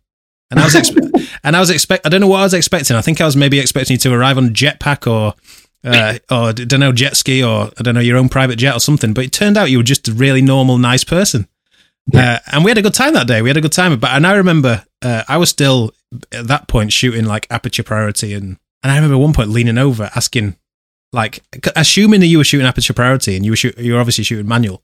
and 0.52 0.60
I 0.60 0.66
was 0.66 0.74
expe- 0.74 1.30
and 1.44 1.56
I 1.56 1.60
was 1.60 1.70
expect. 1.70 2.06
I 2.06 2.10
don't 2.10 2.22
know 2.22 2.28
what 2.28 2.42
I 2.42 2.44
was 2.44 2.54
expecting. 2.54 2.96
I 2.96 3.02
think 3.02 3.22
I 3.22 3.26
was 3.26 3.36
maybe 3.36 3.60
expecting 3.60 3.96
you 3.96 4.00
to 4.00 4.14
arrive 4.14 4.38
on 4.38 4.50
jetpack 4.50 5.10
or. 5.10 5.36
Uh, 5.82 6.20
or 6.30 6.50
I 6.50 6.52
don't 6.52 6.82
know 6.82 6.92
jet 6.92 7.16
ski 7.16 7.42
or 7.42 7.72
I 7.80 7.84
don't 7.84 7.96
know 7.96 8.02
your 8.02 8.18
own 8.18 8.28
private 8.28 8.58
jet 8.58 8.76
or 8.76 8.82
something, 8.82 9.14
but 9.14 9.24
it 9.24 9.32
turned 9.32 9.56
out 9.56 9.72
you 9.72 9.78
were 9.78 9.84
just 9.84 10.10
a 10.10 10.12
really 10.12 10.42
normal, 10.42 10.78
nice 10.78 11.06
person. 11.06 11.48
Uh, 12.14 12.40
and 12.52 12.66
we 12.66 12.72
had 12.72 12.78
a 12.78 12.82
good 12.82 12.94
time 12.94 13.14
that 13.14 13.28
day. 13.28 13.42
We 13.42 13.50
had 13.50 13.56
a 13.56 13.62
good 13.62 13.72
time. 13.72 13.98
But 13.98 14.12
and 14.12 14.26
I 14.26 14.34
remember 14.34 14.84
uh, 15.02 15.24
I 15.28 15.38
was 15.38 15.50
still 15.50 15.92
at 16.32 16.48
that 16.48 16.68
point 16.68 16.92
shooting 16.92 17.26
like 17.26 17.48
aperture 17.50 17.84
priority, 17.84 18.34
and 18.34 18.58
and 18.84 18.92
I 18.92 18.96
remember 18.96 19.16
at 19.16 19.22
one 19.22 19.34
point 19.34 19.50
leaning 19.50 19.78
over 19.78 20.10
asking, 20.16 20.56
like, 21.12 21.44
assuming 21.76 22.22
that 22.22 22.28
you 22.28 22.38
were 22.38 22.44
shooting 22.44 22.68
aperture 22.68 22.94
priority 22.94 23.36
and 23.36 23.46
you 23.46 23.52
were 23.52 23.58
shoot, 23.58 23.78
you 23.78 23.94
were 23.94 24.00
obviously 24.00 24.24
shooting 24.24 24.48
manual, 24.48 24.84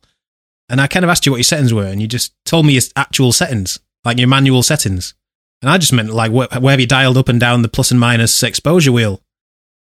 and 0.69 0.82
I 0.82 0.88
kind 0.88 1.04
of 1.04 1.10
asked 1.10 1.25
you 1.25 1.32
what 1.32 1.38
your 1.38 1.43
settings 1.43 1.73
were, 1.73 1.86
and 1.86 2.01
you 2.01 2.08
just 2.08 2.34
told 2.45 2.65
me 2.65 2.73
your 2.73 2.84
actual 2.95 3.32
settings, 3.32 3.80
like 4.04 4.17
your 4.17 4.28
manual 4.28 4.63
settings, 4.63 5.13
and 5.62 5.69
I 5.69 5.78
just 5.78 5.93
meant 5.93 6.10
like 6.13 6.32
wh- 6.32 6.62
where 6.62 6.71
have 6.71 6.80
you 6.80 6.88
dialed 6.88 7.17
up 7.17 7.30
and 7.30 7.39
down 7.39 7.62
the 7.62 7.67
plus 7.69 7.91
and 7.91 7.99
minus 7.99 8.41
exposure 8.43 8.91
wheel, 8.91 9.21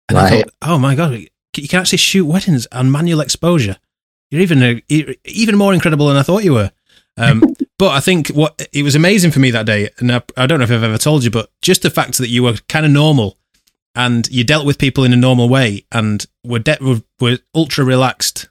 and 0.09 0.17
I 0.17 0.23
Right. 0.23 0.43
thought, 0.45 0.53
oh 0.61 0.77
my 0.79 0.95
god, 0.95 1.13
you 1.55 1.67
can 1.67 1.79
actually 1.79 1.97
shoot 1.97 2.25
weddings 2.25 2.67
on 2.71 2.91
manual 2.91 3.21
exposure. 3.21 3.77
You're 4.29 4.41
even 4.41 4.61
a, 4.61 4.81
e- 4.89 5.15
even 5.25 5.55
more 5.57 5.73
incredible 5.73 6.07
than 6.07 6.17
I 6.17 6.23
thought 6.23 6.43
you 6.43 6.53
were. 6.53 6.71
Um, 7.17 7.41
but 7.79 7.89
I 7.91 7.99
think 7.99 8.27
what 8.29 8.67
it 8.73 8.83
was 8.83 8.93
amazing 8.95 9.31
for 9.31 9.39
me 9.39 9.51
that 9.51 9.65
day, 9.65 9.89
and 9.99 10.11
I, 10.11 10.21
I 10.35 10.45
don't 10.47 10.59
know 10.59 10.65
if 10.65 10.71
I've 10.71 10.83
ever 10.83 10.97
told 10.97 11.23
you, 11.23 11.31
but 11.31 11.49
just 11.61 11.81
the 11.81 11.89
fact 11.89 12.17
that 12.19 12.27
you 12.29 12.43
were 12.43 12.55
kind 12.69 12.85
of 12.85 12.91
normal 12.91 13.37
and 13.95 14.27
you 14.29 14.43
dealt 14.43 14.65
with 14.67 14.77
people 14.77 15.03
in 15.03 15.13
a 15.13 15.17
normal 15.17 15.49
way 15.49 15.85
and 15.91 16.25
were, 16.43 16.59
de- 16.59 16.77
were, 16.79 17.01
were 17.19 17.39
ultra 17.55 17.83
relaxed 17.83 18.47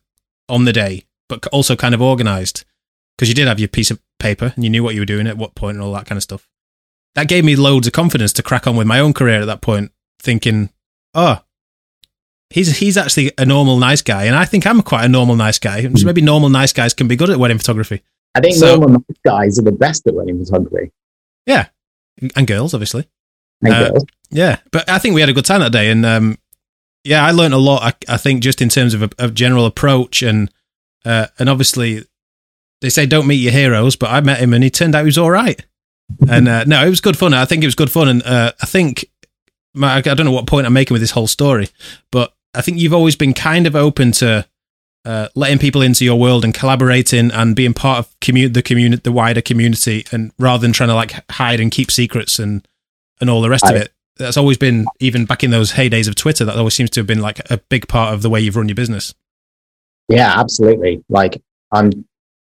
on 0.49 0.65
the 0.65 0.73
day, 0.73 1.05
but 1.29 1.47
also 1.49 1.77
kind 1.77 1.95
of 1.95 2.03
organized 2.03 2.65
because 3.17 3.29
you 3.29 3.35
did 3.35 3.49
have 3.49 3.59
your 3.59 3.69
piece 3.69 3.91
of 3.91 4.01
paper 4.19 4.53
and 4.55 4.65
you 4.65 4.71
knew 4.71 4.83
what 4.83 4.95
you 4.95 5.01
were 5.01 5.07
doing 5.07 5.27
at 5.27 5.37
what 5.39 5.55
point 5.55 5.77
and 5.77 5.85
all 5.85 5.93
that 5.93 6.07
kind 6.07 6.17
of 6.17 6.23
stuff. 6.23 6.49
That 7.15 7.29
gave 7.29 7.45
me 7.45 7.57
loads 7.57 7.87
of 7.87 7.93
confidence 7.93 8.33
to 8.35 8.43
crack 8.43 8.67
on 8.67 8.77
with 8.77 8.87
my 8.87 9.01
own 9.01 9.13
career 9.15 9.41
at 9.41 9.47
that 9.47 9.63
point, 9.63 9.91
thinking, 10.21 10.71
oh, 11.15 11.41
he's 12.51 12.79
he's 12.79 12.97
actually 12.97 13.33
a 13.39 13.47
normal 13.47 13.79
nice 13.79 14.03
guy, 14.03 14.25
and 14.25 14.37
I 14.37 14.45
think 14.45 14.67
I'm 14.67 14.83
quite 14.83 15.05
a 15.05 15.09
normal 15.09 15.37
nice 15.37 15.59
guy. 15.59 15.83
So 15.95 16.05
maybe 16.07 16.21
normal 16.21 16.49
nice 16.51 16.73
guys 16.73 16.93
can 16.95 17.09
be 17.09 17.17
good 17.17 17.31
at 17.31 17.39
wedding 17.39 17.59
photography 17.59 18.03
I 18.35 18.41
think 18.41 18.57
So- 18.57 18.77
normal 18.77 18.89
nice 18.91 19.19
guys 19.25 19.59
are 19.59 19.63
the 19.63 19.73
best 19.73 20.07
at 20.07 20.15
wedding 20.15 20.45
photography. 20.45 20.93
Yeah, 21.47 21.67
and 22.37 22.47
girls, 22.47 22.75
obviously. 22.75 23.09
And 23.63 23.73
Uh, 23.73 23.89
girls. 23.91 24.05
Yeah, 24.31 24.59
but 24.73 24.89
I 24.91 24.99
think 24.99 25.15
we 25.15 25.21
had 25.23 25.31
a 25.31 25.33
good 25.33 25.45
time 25.47 25.61
that 25.61 25.73
day, 25.73 25.91
and 25.91 26.05
um, 26.05 26.37
yeah, 27.05 27.25
I 27.25 27.31
learned 27.31 27.55
a 27.55 27.59
lot. 27.59 27.83
I, 28.09 28.15
I 28.15 28.17
think 28.19 28.43
just 28.43 28.61
in 28.61 28.69
terms 28.69 28.93
of 28.93 29.03
a, 29.03 29.11
of 29.19 29.33
general 29.33 29.65
approach, 29.65 30.23
and 30.23 30.51
uh, 31.07 31.29
and 31.39 31.49
obviously 31.49 32.05
they 32.81 32.91
say 32.91 33.07
don't 33.07 33.27
meet 33.27 33.37
your 33.37 33.53
heroes, 33.53 33.97
but 33.97 34.11
I 34.11 34.21
met 34.21 34.41
him 34.41 34.53
and 34.53 34.63
he 34.63 34.71
turned 34.71 34.95
out 34.95 35.01
he 35.01 35.07
was 35.07 35.19
all 35.19 35.31
right. 35.31 35.65
And 36.29 36.49
uh, 36.49 36.65
no, 36.65 36.85
it 36.87 36.91
was 36.91 37.01
good 37.01 37.17
fun. 37.17 37.35
I 37.35 37.45
think 37.45 37.63
it 37.65 37.67
was 37.67 37.75
good 37.75 37.91
fun, 37.91 38.09
and 38.09 38.23
uh, 38.23 38.53
I 38.61 38.67
think 38.67 39.11
I 39.83 40.01
don't 40.01 40.25
know 40.25 40.33
what 40.33 40.47
point 40.47 40.67
I'm 40.67 40.73
making 40.73 40.95
with 40.95 41.03
this 41.03 41.11
whole 41.11 41.27
story, 41.27 41.69
but 42.13 42.33
I 42.55 42.63
think 42.63 42.79
you've 42.79 42.95
always 42.95 43.17
been 43.17 43.35
kind 43.35 43.67
of 43.67 43.75
open 43.75 44.13
to 44.13 44.47
uh, 45.05 45.29
letting 45.35 45.59
people 45.59 45.83
into 45.83 46.05
your 46.05 46.19
world 46.19 46.45
and 46.45 46.55
collaborating 46.55 47.31
and 47.31 47.57
being 47.57 47.75
part 47.75 47.99
of 47.99 48.21
commu- 48.21 48.53
the 48.53 48.63
community, 48.63 49.01
the 49.03 49.13
wider 49.13 49.43
community, 49.43 50.05
and 50.13 50.33
rather 50.39 50.63
than 50.63 50.73
trying 50.73 50.89
to 50.89 50.95
like 50.95 51.15
hide 51.31 51.61
and 51.61 51.71
keep 51.71 51.91
secrets 51.91 52.39
and 52.39 52.67
and 53.21 53.31
all 53.31 53.41
the 53.41 53.51
rest 53.51 53.65
I, 53.65 53.73
of 53.73 53.83
it. 53.83 53.93
That's 54.19 54.37
always 54.37 54.59
been, 54.59 54.87
even 54.99 55.27
back 55.27 55.45
in 55.45 55.51
those 55.51 55.73
heydays 55.73 56.09
of 56.09 56.15
Twitter, 56.15 56.45
that 56.45 56.57
always 56.57 56.75
seems 56.75 56.91
to 56.91 57.01
have 57.01 57.07
been 57.07 57.21
like 57.21 57.51
a 57.51 57.59
big 57.59 57.87
part 57.87 58.15
of 58.15 58.23
the 58.23 58.31
way 58.31 58.41
you've 58.41 58.57
run 58.57 58.69
your 58.69 58.75
business. 58.75 59.15
Yeah, 60.09 60.33
absolutely. 60.39 61.05
Like 61.09 61.43
I'm, 61.73 61.91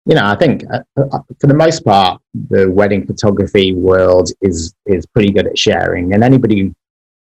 you 0.05 0.15
know, 0.15 0.25
I 0.25 0.35
think 0.35 0.63
uh, 0.71 0.81
uh, 0.97 1.19
for 1.39 1.47
the 1.47 1.53
most 1.53 1.83
part, 1.83 2.21
the 2.49 2.69
wedding 2.69 3.05
photography 3.05 3.73
world 3.73 4.31
is 4.41 4.73
is 4.85 5.05
pretty 5.07 5.31
good 5.31 5.47
at 5.47 5.57
sharing, 5.57 6.13
and 6.13 6.23
anybody 6.23 6.61
who 6.61 6.75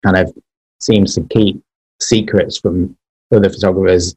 kind 0.05 0.17
of 0.17 0.33
seems 0.81 1.15
to 1.15 1.23
keep 1.23 1.63
secrets 2.01 2.59
from 2.59 2.97
other 3.33 3.51
photographers 3.51 4.15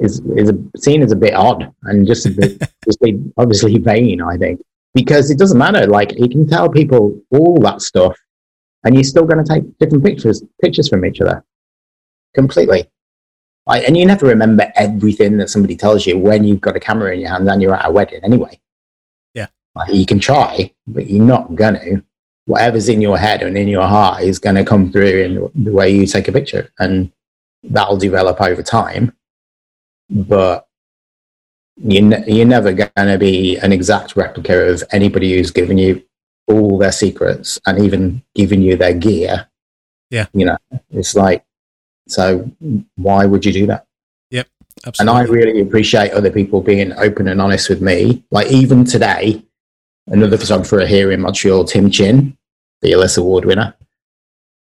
is 0.00 0.20
is 0.36 0.52
seen 0.76 1.02
as 1.02 1.12
a 1.12 1.16
bit 1.16 1.34
odd 1.34 1.72
and 1.84 2.06
just 2.06 2.26
a 2.26 2.30
bit 2.30 2.58
just 2.84 2.98
obviously 3.36 3.78
vain. 3.78 4.20
I 4.20 4.36
think 4.36 4.60
because 4.94 5.30
it 5.30 5.38
doesn't 5.38 5.58
matter. 5.58 5.86
Like 5.86 6.18
you 6.18 6.28
can 6.28 6.46
tell 6.46 6.68
people 6.68 7.18
all 7.30 7.58
that 7.60 7.80
stuff, 7.80 8.16
and 8.84 8.94
you're 8.94 9.04
still 9.04 9.24
going 9.24 9.44
to 9.44 9.52
take 9.52 9.78
different 9.78 10.04
pictures 10.04 10.42
pictures 10.62 10.88
from 10.88 11.04
each 11.04 11.20
other 11.20 11.44
completely. 12.34 12.88
Like, 13.66 13.84
and 13.86 13.96
you 13.96 14.04
never 14.04 14.26
remember 14.26 14.70
everything 14.76 15.38
that 15.38 15.48
somebody 15.48 15.76
tells 15.76 16.06
you 16.06 16.18
when 16.18 16.44
you've 16.44 16.60
got 16.60 16.76
a 16.76 16.80
camera 16.80 17.14
in 17.14 17.20
your 17.20 17.30
hand 17.30 17.48
and 17.48 17.62
you're 17.62 17.74
at 17.74 17.86
a 17.86 17.90
wedding 17.90 18.20
anyway. 18.22 18.60
Yeah, 19.32 19.46
like, 19.74 19.92
you 19.92 20.04
can 20.04 20.18
try, 20.18 20.72
but 20.86 21.08
you're 21.08 21.24
not 21.24 21.54
going 21.54 21.74
to. 21.74 22.04
Whatever's 22.46 22.90
in 22.90 23.00
your 23.00 23.16
head 23.16 23.42
and 23.42 23.56
in 23.56 23.68
your 23.68 23.86
heart 23.86 24.22
is 24.22 24.38
going 24.38 24.56
to 24.56 24.66
come 24.66 24.92
through 24.92 25.50
in 25.54 25.64
the 25.64 25.72
way 25.72 25.88
you 25.88 26.06
take 26.06 26.28
a 26.28 26.32
picture, 26.32 26.70
and 26.78 27.10
that'll 27.62 27.96
develop 27.96 28.38
over 28.42 28.62
time 28.62 29.16
but 30.10 30.66
you 31.76 32.12
you're 32.26 32.46
never 32.46 32.72
going 32.72 32.90
to 32.96 33.18
be 33.18 33.56
an 33.58 33.72
exact 33.72 34.16
replica 34.16 34.70
of 34.70 34.82
anybody 34.92 35.34
who's 35.34 35.50
given 35.50 35.76
you 35.76 36.02
all 36.46 36.78
their 36.78 36.92
secrets 36.92 37.58
and 37.66 37.82
even 37.82 38.22
giving 38.34 38.62
you 38.62 38.76
their 38.76 38.94
gear. 38.94 39.48
Yeah. 40.10 40.26
You 40.32 40.46
know, 40.46 40.58
it's 40.90 41.16
like, 41.16 41.44
so 42.08 42.50
why 42.96 43.26
would 43.26 43.44
you 43.44 43.52
do 43.52 43.66
that? 43.66 43.86
Yep. 44.30 44.48
Absolutely. 44.86 45.20
And 45.20 45.28
I 45.28 45.30
really 45.30 45.60
appreciate 45.60 46.12
other 46.12 46.30
people 46.30 46.60
being 46.60 46.92
open 46.94 47.28
and 47.28 47.40
honest 47.40 47.68
with 47.68 47.80
me. 47.80 48.24
Like 48.30 48.48
even 48.48 48.84
today, 48.84 49.42
another 50.06 50.36
photographer 50.36 50.84
here 50.86 51.12
in 51.12 51.20
Montreal, 51.20 51.64
Tim 51.64 51.90
Chin, 51.90 52.36
the 52.82 52.92
Ellis 52.92 53.16
Award 53.16 53.44
winner, 53.44 53.74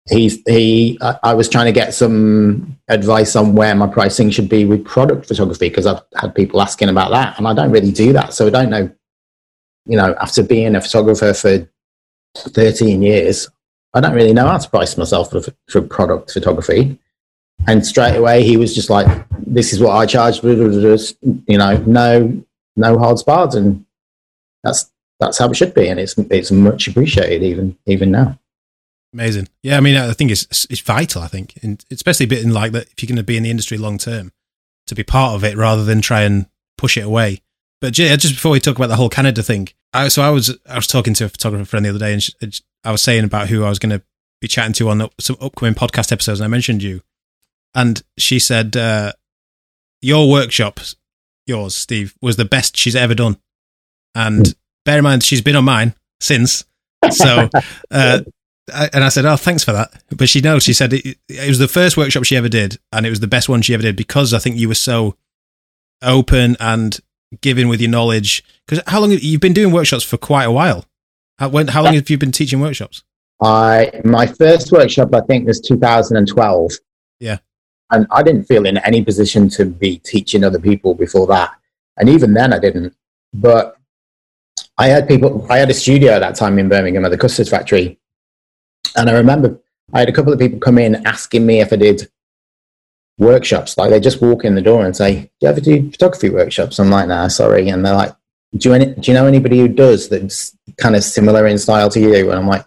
he's 0.10 0.40
he 0.48 0.98
I, 1.02 1.18
I, 1.24 1.34
was 1.34 1.50
trying 1.50 1.66
to 1.66 1.72
get 1.72 1.94
some 1.94 2.78
advice 2.88 3.36
on 3.36 3.56
where 3.56 3.74
my 3.76 3.88
pricing 3.88 4.30
should 4.30 4.50
be 4.50 4.66
with 4.66 4.86
product 4.86 5.28
photography 5.28 5.70
because 5.70 5.88
I've 5.88 6.02
had 6.16 6.36
people 6.36 6.62
asking 6.62 6.90
about 6.90 7.12
that 7.12 7.38
and 7.38 7.48
I 7.48 7.54
don't 7.54 7.72
really 7.72 7.92
do 7.92 8.14
that 8.14 8.34
so 8.34 8.48
I 8.48 8.52
don't 8.52 8.70
know 8.70 8.90
you 9.86 9.98
know 9.98 10.16
after 10.22 10.44
being 10.44 10.76
a 10.76 10.82
photographer 10.82 11.34
for 11.34 11.68
13 12.36 13.02
years 13.02 13.50
I 13.94 14.02
don't 14.02 14.14
really 14.14 14.34
know 14.34 14.48
how 14.48 14.58
to 14.58 14.70
price 14.70 14.98
myself 14.98 15.32
for, 15.32 15.42
for 15.70 15.82
product 15.82 16.32
photography 16.32 17.00
and 17.68 17.86
straight 17.86 18.16
away 18.16 18.44
he 18.44 18.58
was 18.58 18.74
just 18.74 18.90
like 18.90 19.26
this 19.46 19.74
is 19.74 19.80
what 19.80 19.92
I 19.92 20.06
charge 20.06 20.44
you 20.44 21.58
know 21.58 21.78
no 21.88 22.44
no 22.76 22.98
hard 22.98 23.20
spars 23.20 23.56
and 23.56 23.86
that's 24.64 24.92
that's 25.20 25.38
how 25.38 25.50
it 25.50 25.56
should 25.56 25.74
be 25.74 25.88
and 25.88 26.00
it's 26.00 26.18
it's 26.18 26.52
much 26.52 26.88
appreciated 26.88 27.44
even 27.44 27.78
even 27.86 28.12
now 28.12 28.38
Amazing. 29.16 29.48
Yeah, 29.64 29.78
I 29.78 29.80
mean, 29.80 29.96
I 29.96 30.12
think 30.12 30.30
it's 30.30 30.68
it's 30.70 30.82
vital. 30.82 31.22
I 31.22 31.28
think, 31.28 31.58
and 31.64 31.82
especially 31.90 32.26
a 32.26 32.28
bit 32.28 32.44
in 32.44 32.54
like 32.54 32.74
that, 32.74 32.90
if 32.92 33.02
you're 33.02 33.08
going 33.08 33.16
to 33.16 33.24
be 33.24 33.38
in 33.38 33.44
the 33.44 33.50
industry 33.50 33.78
long 33.78 33.98
term, 33.98 34.34
to 34.88 34.94
be 34.94 35.04
part 35.04 35.36
of 35.36 35.44
it 35.46 35.56
rather 35.56 35.86
than 35.86 36.02
try 36.02 36.24
and 36.24 36.48
push 36.78 36.98
it 36.98 37.06
away. 37.06 37.42
But 37.80 37.94
just 37.94 38.34
before 38.34 38.52
we 38.52 38.60
talk 38.60 38.76
about 38.76 38.88
the 38.88 38.98
whole 38.98 39.08
Canada 39.08 39.42
thing, 39.42 39.70
I, 39.94 40.10
so 40.10 40.22
I 40.22 40.32
was 40.32 40.58
I 40.68 40.76
was 40.76 40.88
talking 40.88 41.14
to 41.14 41.26
a 41.26 41.30
photographer 41.30 41.64
friend 41.64 41.86
the 41.86 41.92
other 41.92 42.00
day, 42.00 42.12
and 42.12 42.22
she, 42.22 42.34
I 42.84 42.92
was 42.92 43.02
saying 43.02 43.24
about 43.24 43.48
who 43.48 43.64
I 43.64 43.70
was 43.70 43.80
going 43.80 43.98
to 43.98 44.04
be 44.42 44.50
chatting 44.50 44.74
to 44.74 44.90
on 44.90 45.10
some 45.18 45.38
upcoming 45.40 45.76
podcast 45.76 46.12
episodes, 46.12 46.42
and 46.42 46.46
I 46.46 46.50
mentioned 46.50 46.84
you, 46.84 47.02
and 47.76 48.02
she 48.18 48.40
said 48.40 48.76
uh, 48.76 49.12
your 50.02 50.30
workshop, 50.30 50.80
yours, 51.46 51.76
Steve, 51.76 52.16
was 52.22 52.38
the 52.38 52.46
best 52.46 52.78
she's 52.78 52.96
ever 52.96 53.14
done, 53.14 53.38
and 54.16 54.56
bear 54.86 54.98
in 55.00 55.04
mind 55.04 55.24
she's 55.24 55.42
been 55.42 55.56
on 55.56 55.66
mine 55.66 55.94
since. 56.20 56.66
So 57.12 57.50
uh, 57.92 58.22
and 58.74 59.04
I 59.04 59.10
said, 59.10 59.26
"Oh, 59.26 59.36
thanks 59.36 59.64
for 59.64 59.74
that." 59.74 59.92
But 60.16 60.30
she 60.30 60.42
knows. 60.42 60.64
She 60.64 60.74
said 60.74 60.94
it, 60.94 61.18
it, 61.30 61.48
was 61.48 61.60
the 61.60 61.68
first 61.68 61.98
workshop 61.98 62.24
she 62.24 62.38
ever 62.38 62.50
did, 62.50 62.80
and 62.92 63.06
it 63.06 63.10
was 63.10 63.20
the 63.20 63.28
best 63.28 63.50
one 63.50 63.62
she 63.62 63.74
ever 63.74 63.84
did 63.84 63.96
because 63.96 64.34
I 64.34 64.40
think 64.40 64.58
you 64.58 64.68
were 64.68 64.76
so 64.76 65.16
open 66.02 66.56
and 66.60 67.00
giving 67.42 67.68
with 67.68 67.82
your 67.82 67.92
knowledge. 67.92 68.44
Because 68.66 68.84
how 68.88 69.02
long 69.02 69.12
you've 69.12 69.42
been 69.42 69.54
doing 69.54 69.74
workshops 69.74 70.04
for 70.04 70.18
quite 70.18 70.46
a 70.46 70.52
while? 70.52 70.86
How, 71.38 71.50
when, 71.50 71.68
how 71.68 71.84
long 71.84 71.94
have 71.94 72.10
you 72.10 72.18
been 72.18 72.32
teaching 72.32 72.60
workshops? 72.60 73.04
I 73.42 73.92
my 74.06 74.26
first 74.26 74.72
workshop 74.72 75.14
I 75.14 75.22
think 75.22 75.46
was 75.46 75.60
2012. 75.60 76.72
Yeah, 77.20 77.40
and 77.96 78.08
I 78.12 78.22
didn't 78.22 78.44
feel 78.44 78.66
in 78.66 78.78
any 78.78 79.04
position 79.04 79.50
to 79.50 79.66
be 79.66 79.98
teaching 80.00 80.44
other 80.44 80.60
people 80.60 80.94
before 80.94 81.28
that, 81.28 81.52
and 81.98 82.10
even 82.10 82.34
then 82.34 82.54
I 82.54 82.60
didn't. 82.60 82.94
But 83.34 83.78
I 84.78 84.88
had 84.88 85.08
people. 85.08 85.46
I 85.50 85.58
had 85.58 85.70
a 85.70 85.74
studio 85.74 86.12
at 86.12 86.20
that 86.20 86.36
time 86.36 86.60
in 86.60 86.70
Birmingham 86.70 87.06
at 87.06 87.12
the 87.12 87.18
Custard 87.18 87.48
Factory 87.48 87.98
and 88.96 89.10
I 89.10 89.14
remember 89.14 89.60
I 89.94 90.00
had 90.00 90.10
a 90.10 90.14
couple 90.14 90.34
of 90.34 90.40
people 90.40 90.60
come 90.60 90.78
in 90.78 91.06
asking 91.06 91.46
me 91.46 91.62
if 91.62 91.72
I 91.72 91.76
did 91.76 92.10
workshops. 93.18 93.78
Like 93.78 93.90
they 93.90 94.00
just 94.00 94.22
walk 94.22 94.44
in 94.44 94.56
the 94.56 94.62
door 94.62 94.86
and 94.86 94.96
say, 94.96 95.22
"Do 95.22 95.30
you 95.42 95.48
ever 95.48 95.62
do 95.62 95.92
photography 95.92 96.30
workshops?" 96.30 96.80
I'm 96.80 96.90
like, 96.90 97.08
"Nah, 97.08 97.28
sorry." 97.28 97.70
And 97.70 97.86
they're 97.86 97.96
like, 97.96 98.14
"Do 98.56 98.70
you 98.70 98.76
any, 98.76 98.86
do 98.94 99.12
you 99.12 99.14
know 99.14 99.28
anybody 99.28 99.60
who 99.60 99.68
does 99.68 100.10
that's 100.10 100.56
kind 100.78 100.96
of 100.96 101.04
similar 101.04 101.48
in 101.48 101.58
style 101.58 101.90
to 101.90 102.00
you?" 102.00 102.32
And 102.32 102.40
I'm 102.40 102.48
like, 102.48 102.66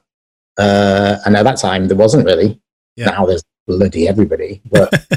uh, 0.59 1.19
and 1.25 1.37
at 1.37 1.45
that 1.45 1.59
time 1.59 1.89
there 1.89 1.97
wasn't 1.97 2.27
really. 2.27 2.61
Yeah. 2.97 3.11
Now 3.11 3.27
there's 3.27 3.45
bloody 3.69 4.09
everybody, 4.09 4.61
but 4.71 4.93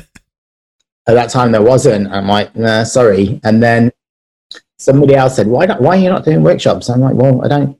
at 1.07 1.15
that 1.15 1.31
time 1.31 1.51
there 1.51 1.63
wasn't. 1.63 2.11
I'm 2.11 2.27
like, 2.27 2.55
"Nah, 2.55 2.83
sorry." 2.83 3.39
And 3.43 3.63
then 3.63 3.91
somebody 4.77 5.15
else 5.15 5.37
said, 5.37 5.47
"Why 5.47 5.65
not? 5.65 5.81
Why 5.81 5.97
are 5.97 6.01
you 6.01 6.09
not 6.09 6.25
doing 6.25 6.43
workshops?" 6.43 6.89
I'm 6.89 7.01
like, 7.01 7.15
"Well, 7.15 7.43
I 7.43 7.47
don't 7.47 7.79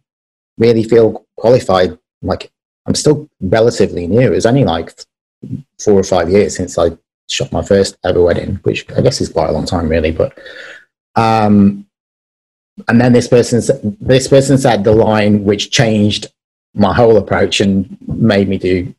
really 0.58 0.84
feel 0.84 1.26
qualified. 1.38 1.98
Like 2.24 2.52
I'm 2.88 2.96
still 2.96 3.30
relatively 3.42 4.08
new. 4.08 4.34
It's 4.34 4.46
only 4.46 4.64
like 4.64 4.94
four 5.84 6.00
or 6.00 6.04
five 6.04 6.30
years 6.30 6.56
since 6.56 6.78
I 6.78 6.98
shot 7.30 7.52
my 7.52 7.62
first 7.62 7.98
ever 8.04 8.22
wedding, 8.22 8.56
which 8.64 8.90
I 8.94 9.02
guess 9.02 9.22
is 9.22 9.30
quite 9.30 9.50
a 9.50 9.54
long 9.54 9.66
time, 9.66 9.90
really. 9.90 10.12
But 10.12 10.38
um, 11.16 11.86
and 12.88 13.00
then 13.00 13.14
this 13.14 13.28
person 13.28 13.62
this 14.00 14.28
person 14.28 14.58
said 14.58 14.84
the 14.84 14.94
line 14.94 15.44
which 15.44 15.72
changed 15.72 16.28
my 16.74 16.94
whole 16.94 17.18
approach 17.18 17.60
and 17.60 17.98
made 18.08 18.48
me 18.48 18.58
do 18.58 18.94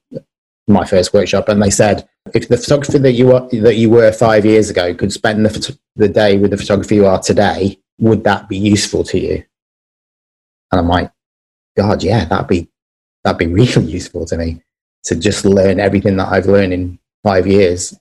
my 0.68 0.84
first 0.84 1.12
workshop. 1.12 1.48
And 1.48 1.62
they 1.62 1.70
said, 1.70 2.08
if 2.34 2.48
the 2.48 2.56
photographer 2.56 2.98
that 2.98 3.12
you 3.12 3.26
were 3.26 3.48
that 3.60 3.76
you 3.76 3.90
were 3.90 4.12
five 4.12 4.44
years 4.44 4.70
ago 4.70 4.94
could 4.94 5.12
spend 5.12 5.44
the, 5.44 5.78
the 5.96 6.08
day 6.08 6.38
with 6.38 6.52
the 6.52 6.56
photographer 6.56 6.94
you 6.94 7.06
are 7.06 7.20
today, 7.20 7.78
would 7.98 8.24
that 8.24 8.48
be 8.48 8.56
useful 8.56 9.04
to 9.04 9.18
you? 9.18 9.44
And 10.70 10.80
I'm 10.80 10.88
like, 10.88 11.10
God, 11.76 12.02
yeah, 12.02 12.24
that'd 12.24 12.48
be 12.48 12.68
that'd 13.24 13.38
be 13.38 13.46
really 13.46 13.84
useful 13.92 14.24
to 14.26 14.36
me 14.36 14.62
to 15.04 15.16
just 15.16 15.44
learn 15.44 15.80
everything 15.80 16.16
that 16.16 16.28
I've 16.28 16.46
learned 16.46 16.72
in 16.72 16.98
five 17.24 17.46
years 17.46 17.98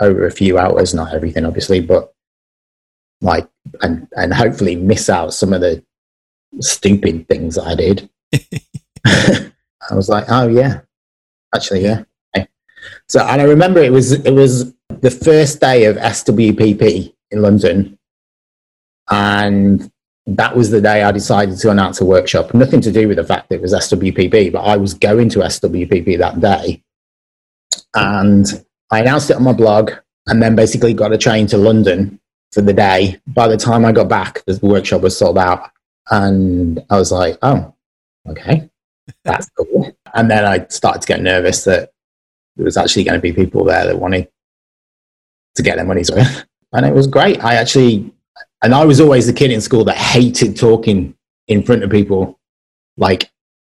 over 0.00 0.26
a 0.26 0.32
few 0.32 0.58
hours. 0.58 0.94
Not 0.94 1.12
everything, 1.12 1.44
obviously, 1.44 1.80
but 1.80 2.12
like, 3.20 3.48
and, 3.82 4.06
and 4.16 4.32
hopefully 4.32 4.76
miss 4.76 5.08
out 5.08 5.34
some 5.34 5.52
of 5.52 5.60
the 5.60 5.82
stupid 6.60 7.26
things 7.28 7.56
that 7.56 7.64
I 7.64 7.74
did. 7.74 8.10
I 9.90 9.94
was 9.94 10.08
like, 10.08 10.24
oh 10.28 10.48
yeah, 10.48 10.80
actually, 11.54 11.82
yeah. 11.82 12.04
So, 13.08 13.20
and 13.20 13.40
I 13.40 13.44
remember 13.44 13.80
it 13.80 13.92
was, 13.92 14.12
it 14.12 14.32
was 14.32 14.72
the 14.88 15.10
first 15.10 15.60
day 15.60 15.84
of 15.84 15.96
SWPP 15.96 17.14
in 17.30 17.42
London. 17.42 17.98
And 19.10 19.90
that 20.26 20.56
was 20.56 20.70
the 20.70 20.80
day 20.80 21.02
I 21.02 21.12
decided 21.12 21.58
to 21.58 21.70
announce 21.70 22.00
a 22.00 22.04
workshop. 22.04 22.52
Nothing 22.54 22.80
to 22.82 22.92
do 22.92 23.08
with 23.08 23.16
the 23.16 23.24
fact 23.24 23.48
that 23.48 23.56
it 23.56 23.62
was 23.62 23.72
SWPP, 23.72 24.52
but 24.52 24.60
I 24.60 24.76
was 24.76 24.94
going 24.94 25.28
to 25.30 25.40
SWPP 25.40 26.18
that 26.18 26.40
day. 26.40 26.82
And 27.94 28.46
I 28.90 29.00
announced 29.00 29.30
it 29.30 29.36
on 29.36 29.44
my 29.44 29.52
blog 29.52 29.92
and 30.26 30.42
then 30.42 30.56
basically 30.56 30.94
got 30.94 31.12
a 31.12 31.18
train 31.18 31.46
to 31.48 31.58
London 31.58 32.20
for 32.52 32.60
the 32.60 32.72
day. 32.72 33.20
By 33.26 33.48
the 33.48 33.56
time 33.56 33.84
I 33.84 33.92
got 33.92 34.08
back, 34.08 34.44
the 34.46 34.58
workshop 34.62 35.02
was 35.02 35.16
sold 35.16 35.38
out. 35.38 35.70
And 36.10 36.84
I 36.90 36.98
was 36.98 37.12
like, 37.12 37.38
oh, 37.42 37.74
okay, 38.28 38.68
that's 39.24 39.48
cool. 39.50 39.96
And 40.14 40.30
then 40.30 40.44
I 40.44 40.66
started 40.68 41.02
to 41.02 41.08
get 41.08 41.20
nervous 41.20 41.64
that 41.64 41.90
there 42.56 42.64
was 42.64 42.76
actually 42.76 43.04
going 43.04 43.18
to 43.18 43.22
be 43.22 43.32
people 43.32 43.64
there 43.64 43.86
that 43.86 43.98
wanted 43.98 44.28
to 45.56 45.62
get 45.62 45.76
their 45.76 45.84
money's 45.84 46.10
worth. 46.10 46.44
And 46.72 46.84
it 46.84 46.92
was 46.92 47.06
great. 47.06 47.42
I 47.42 47.54
actually 47.54 48.12
and 48.62 48.74
I 48.74 48.84
was 48.84 49.00
always 49.00 49.26
the 49.26 49.32
kid 49.32 49.50
in 49.50 49.60
school 49.60 49.84
that 49.84 49.96
hated 49.96 50.56
talking 50.56 51.14
in 51.46 51.62
front 51.62 51.84
of 51.84 51.90
people, 51.90 52.38
like 52.96 53.30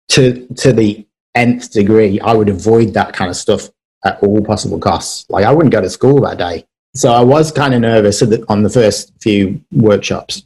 to 0.09 0.45
to 0.57 0.73
the 0.73 1.05
nth 1.35 1.71
degree, 1.71 2.19
I 2.19 2.33
would 2.33 2.49
avoid 2.49 2.93
that 2.93 3.13
kind 3.13 3.29
of 3.29 3.35
stuff 3.35 3.69
at 4.05 4.21
all 4.21 4.43
possible 4.43 4.79
costs. 4.79 5.25
Like 5.29 5.45
I 5.45 5.51
wouldn't 5.51 5.73
go 5.73 5.81
to 5.81 5.89
school 5.89 6.21
that 6.21 6.37
day. 6.37 6.65
So 6.95 7.11
I 7.11 7.23
was 7.23 7.51
kind 7.51 7.73
of 7.73 7.81
nervous 7.81 8.21
on 8.49 8.61
the 8.61 8.69
first 8.69 9.13
few 9.19 9.63
workshops, 9.71 10.43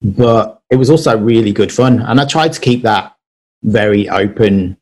but 0.00 0.62
it 0.70 0.76
was 0.76 0.90
also 0.90 1.18
really 1.18 1.52
good 1.52 1.72
fun. 1.72 2.00
And 2.02 2.20
I 2.20 2.26
tried 2.26 2.52
to 2.52 2.60
keep 2.60 2.82
that 2.82 3.13
very 3.64 4.08
open, 4.08 4.76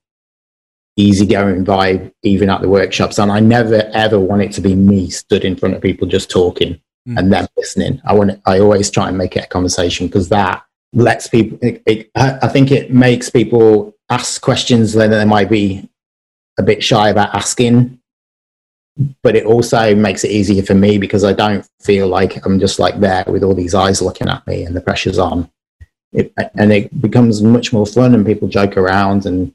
easygoing 0.96 1.64
vibe, 1.64 2.12
even 2.22 2.50
at 2.50 2.60
the 2.60 2.68
workshops. 2.68 3.18
And 3.18 3.32
I 3.32 3.40
never 3.40 3.90
ever 3.92 4.20
want 4.20 4.42
it 4.42 4.52
to 4.52 4.60
be 4.60 4.74
me 4.74 5.10
stood 5.10 5.44
in 5.44 5.56
front 5.56 5.74
of 5.74 5.82
people 5.82 6.06
just 6.06 6.30
talking 6.30 6.80
mm. 7.08 7.18
and 7.18 7.32
them 7.32 7.46
listening. 7.56 8.00
I 8.04 8.14
want, 8.14 8.40
I 8.46 8.58
always 8.60 8.90
try 8.90 9.08
and 9.08 9.16
make 9.16 9.36
it 9.36 9.44
a 9.44 9.48
conversation 9.48 10.06
because 10.06 10.28
that 10.28 10.64
lets 10.92 11.26
people, 11.26 11.58
it, 11.62 11.82
it, 11.86 12.10
I 12.14 12.48
think 12.48 12.70
it 12.70 12.92
makes 12.92 13.30
people 13.30 13.94
ask 14.10 14.42
questions 14.42 14.92
that 14.92 15.08
they 15.08 15.24
might 15.24 15.48
be 15.48 15.88
a 16.58 16.62
bit 16.62 16.84
shy 16.84 17.08
about 17.08 17.34
asking 17.34 17.98
but 19.22 19.36
it 19.36 19.46
also 19.46 19.94
makes 19.94 20.24
it 20.24 20.30
easier 20.30 20.62
for 20.62 20.74
me 20.74 20.98
because 20.98 21.24
I 21.24 21.32
don't 21.32 21.66
feel 21.80 22.08
like 22.08 22.44
I'm 22.44 22.60
just 22.60 22.78
like 22.78 23.00
there 23.00 23.24
with 23.26 23.42
all 23.42 23.54
these 23.54 23.74
eyes 23.74 24.02
looking 24.02 24.28
at 24.28 24.46
me 24.46 24.64
and 24.64 24.76
the 24.76 24.80
pressure's 24.80 25.18
on. 25.18 25.50
It, 26.12 26.32
and 26.54 26.72
it 26.72 27.00
becomes 27.00 27.42
much 27.42 27.72
more 27.72 27.86
fun 27.86 28.14
and 28.14 28.26
people 28.26 28.48
joke 28.48 28.76
around 28.76 29.24
and 29.24 29.52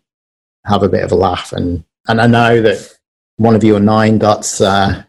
have 0.65 0.83
a 0.83 0.89
bit 0.89 1.03
of 1.03 1.11
a 1.11 1.15
laugh. 1.15 1.53
And, 1.53 1.83
and 2.07 2.19
I 2.19 2.27
know 2.27 2.61
that 2.61 2.97
one 3.37 3.55
of 3.55 3.63
your 3.63 3.79
nine 3.79 4.17
dots 4.17 4.59
uh, 4.59 5.03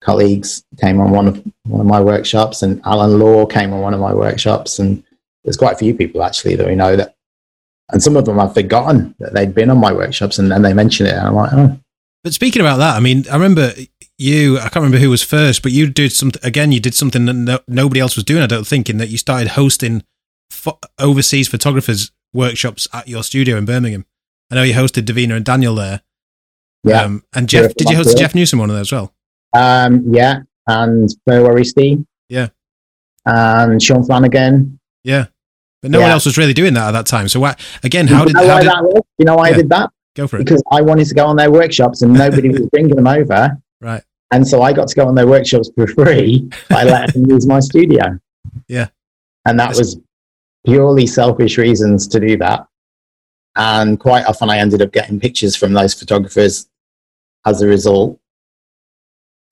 colleagues 0.00 0.64
came 0.80 1.00
on 1.00 1.10
one 1.10 1.28
of, 1.28 1.44
one 1.64 1.80
of 1.80 1.86
my 1.86 2.00
workshops 2.00 2.62
and 2.62 2.80
Alan 2.84 3.18
Law 3.18 3.44
came 3.46 3.72
on 3.72 3.80
one 3.80 3.94
of 3.94 4.00
my 4.00 4.14
workshops. 4.14 4.78
And 4.78 5.04
there's 5.44 5.58
quite 5.58 5.74
a 5.74 5.78
few 5.78 5.94
people 5.94 6.22
actually 6.22 6.56
that 6.56 6.66
we 6.66 6.74
know 6.74 6.96
that 6.96 7.14
and 7.92 8.02
some 8.02 8.16
of 8.16 8.24
them 8.24 8.40
I've 8.40 8.54
forgotten 8.54 9.14
that 9.18 9.34
they'd 9.34 9.54
been 9.54 9.70
on 9.70 9.78
my 9.78 9.92
workshops, 9.92 10.38
and 10.38 10.50
then 10.50 10.62
they 10.62 10.72
mention 10.72 11.06
it, 11.06 11.14
and 11.14 11.28
I'm 11.28 11.34
like, 11.34 11.52
oh. 11.52 11.78
But 12.22 12.34
speaking 12.34 12.60
about 12.60 12.78
that, 12.78 12.96
I 12.96 13.00
mean, 13.00 13.24
I 13.30 13.34
remember 13.34 13.72
you. 14.18 14.56
I 14.56 14.62
can't 14.62 14.76
remember 14.76 14.98
who 14.98 15.10
was 15.10 15.22
first, 15.22 15.62
but 15.62 15.72
you 15.72 15.90
did 15.90 16.12
something 16.12 16.40
again. 16.42 16.72
You 16.72 16.80
did 16.80 16.94
something 16.94 17.26
that 17.26 17.34
no, 17.34 17.58
nobody 17.68 18.00
else 18.00 18.16
was 18.16 18.24
doing. 18.24 18.42
I 18.42 18.46
don't 18.46 18.66
think, 18.66 18.88
in 18.88 18.96
that 18.98 19.10
you 19.10 19.18
started 19.18 19.48
hosting 19.48 20.02
fo- 20.54 20.78
overseas 20.98 21.48
photographers 21.48 22.10
workshops 22.32 22.88
at 22.92 23.08
your 23.08 23.22
studio 23.22 23.56
in 23.56 23.64
Birmingham. 23.64 24.06
I 24.50 24.56
know 24.56 24.62
you 24.62 24.74
hosted 24.74 25.04
Davina 25.04 25.36
and 25.36 25.44
Daniel 25.44 25.74
there. 25.74 26.02
Yeah, 26.82 27.02
um, 27.02 27.24
and 27.34 27.48
Jeff. 27.48 27.74
Did 27.74 27.88
you 27.88 27.96
host 27.96 28.18
Jeff 28.18 28.34
Newsom 28.34 28.58
one 28.58 28.70
of 28.70 28.76
those 28.76 28.92
as 28.92 28.92
well? 28.92 29.14
Um, 29.54 30.12
yeah, 30.12 30.42
and 30.66 31.08
Burwary 31.26 31.64
Steve. 31.64 32.04
Yeah, 32.28 32.48
and 33.26 33.82
Sean 33.82 34.04
Flanagan. 34.04 34.78
Yeah. 35.02 35.26
But 35.82 35.90
no 35.90 35.98
yeah. 35.98 36.04
one 36.04 36.12
else 36.12 36.24
was 36.24 36.38
really 36.38 36.54
doing 36.54 36.74
that 36.74 36.88
at 36.88 36.92
that 36.92 37.06
time. 37.06 37.28
So 37.28 37.40
why, 37.40 37.56
again, 37.82 38.06
how 38.06 38.20
you 38.20 38.32
did, 38.32 38.36
how 38.36 38.58
did 38.58 38.68
that 38.68 38.82
was? 38.82 39.02
You 39.18 39.26
know 39.26 39.36
why 39.36 39.50
yeah. 39.50 39.54
I 39.54 39.56
did 39.58 39.68
that? 39.68 39.90
Go 40.16 40.26
for 40.26 40.36
it. 40.36 40.44
Because 40.44 40.62
I 40.70 40.80
wanted 40.80 41.06
to 41.08 41.14
go 41.14 41.26
on 41.26 41.36
their 41.36 41.50
workshops 41.50 42.02
and 42.02 42.14
nobody 42.14 42.48
was 42.48 42.62
bringing 42.72 42.96
them 42.96 43.06
over. 43.06 43.58
Right. 43.80 44.02
And 44.30 44.48
so 44.48 44.62
I 44.62 44.72
got 44.72 44.88
to 44.88 44.94
go 44.94 45.06
on 45.06 45.14
their 45.14 45.26
workshops 45.26 45.70
for 45.74 45.86
free 45.86 46.50
by 46.70 46.84
letting 46.84 47.22
them 47.22 47.30
use 47.34 47.46
my 47.46 47.60
studio. 47.60 48.18
Yeah. 48.66 48.88
And 49.44 49.60
that 49.60 49.68
That's... 49.68 49.78
was 49.78 50.00
purely 50.64 51.06
selfish 51.06 51.58
reasons 51.58 52.06
to 52.08 52.20
do 52.20 52.36
that. 52.38 52.66
And 53.56 54.00
quite 54.00 54.26
often 54.26 54.50
I 54.50 54.58
ended 54.58 54.82
up 54.82 54.92
getting 54.92 55.20
pictures 55.20 55.54
from 55.54 55.72
those 55.72 55.94
photographers 55.94 56.66
as 57.46 57.62
a 57.62 57.66
result 57.66 58.18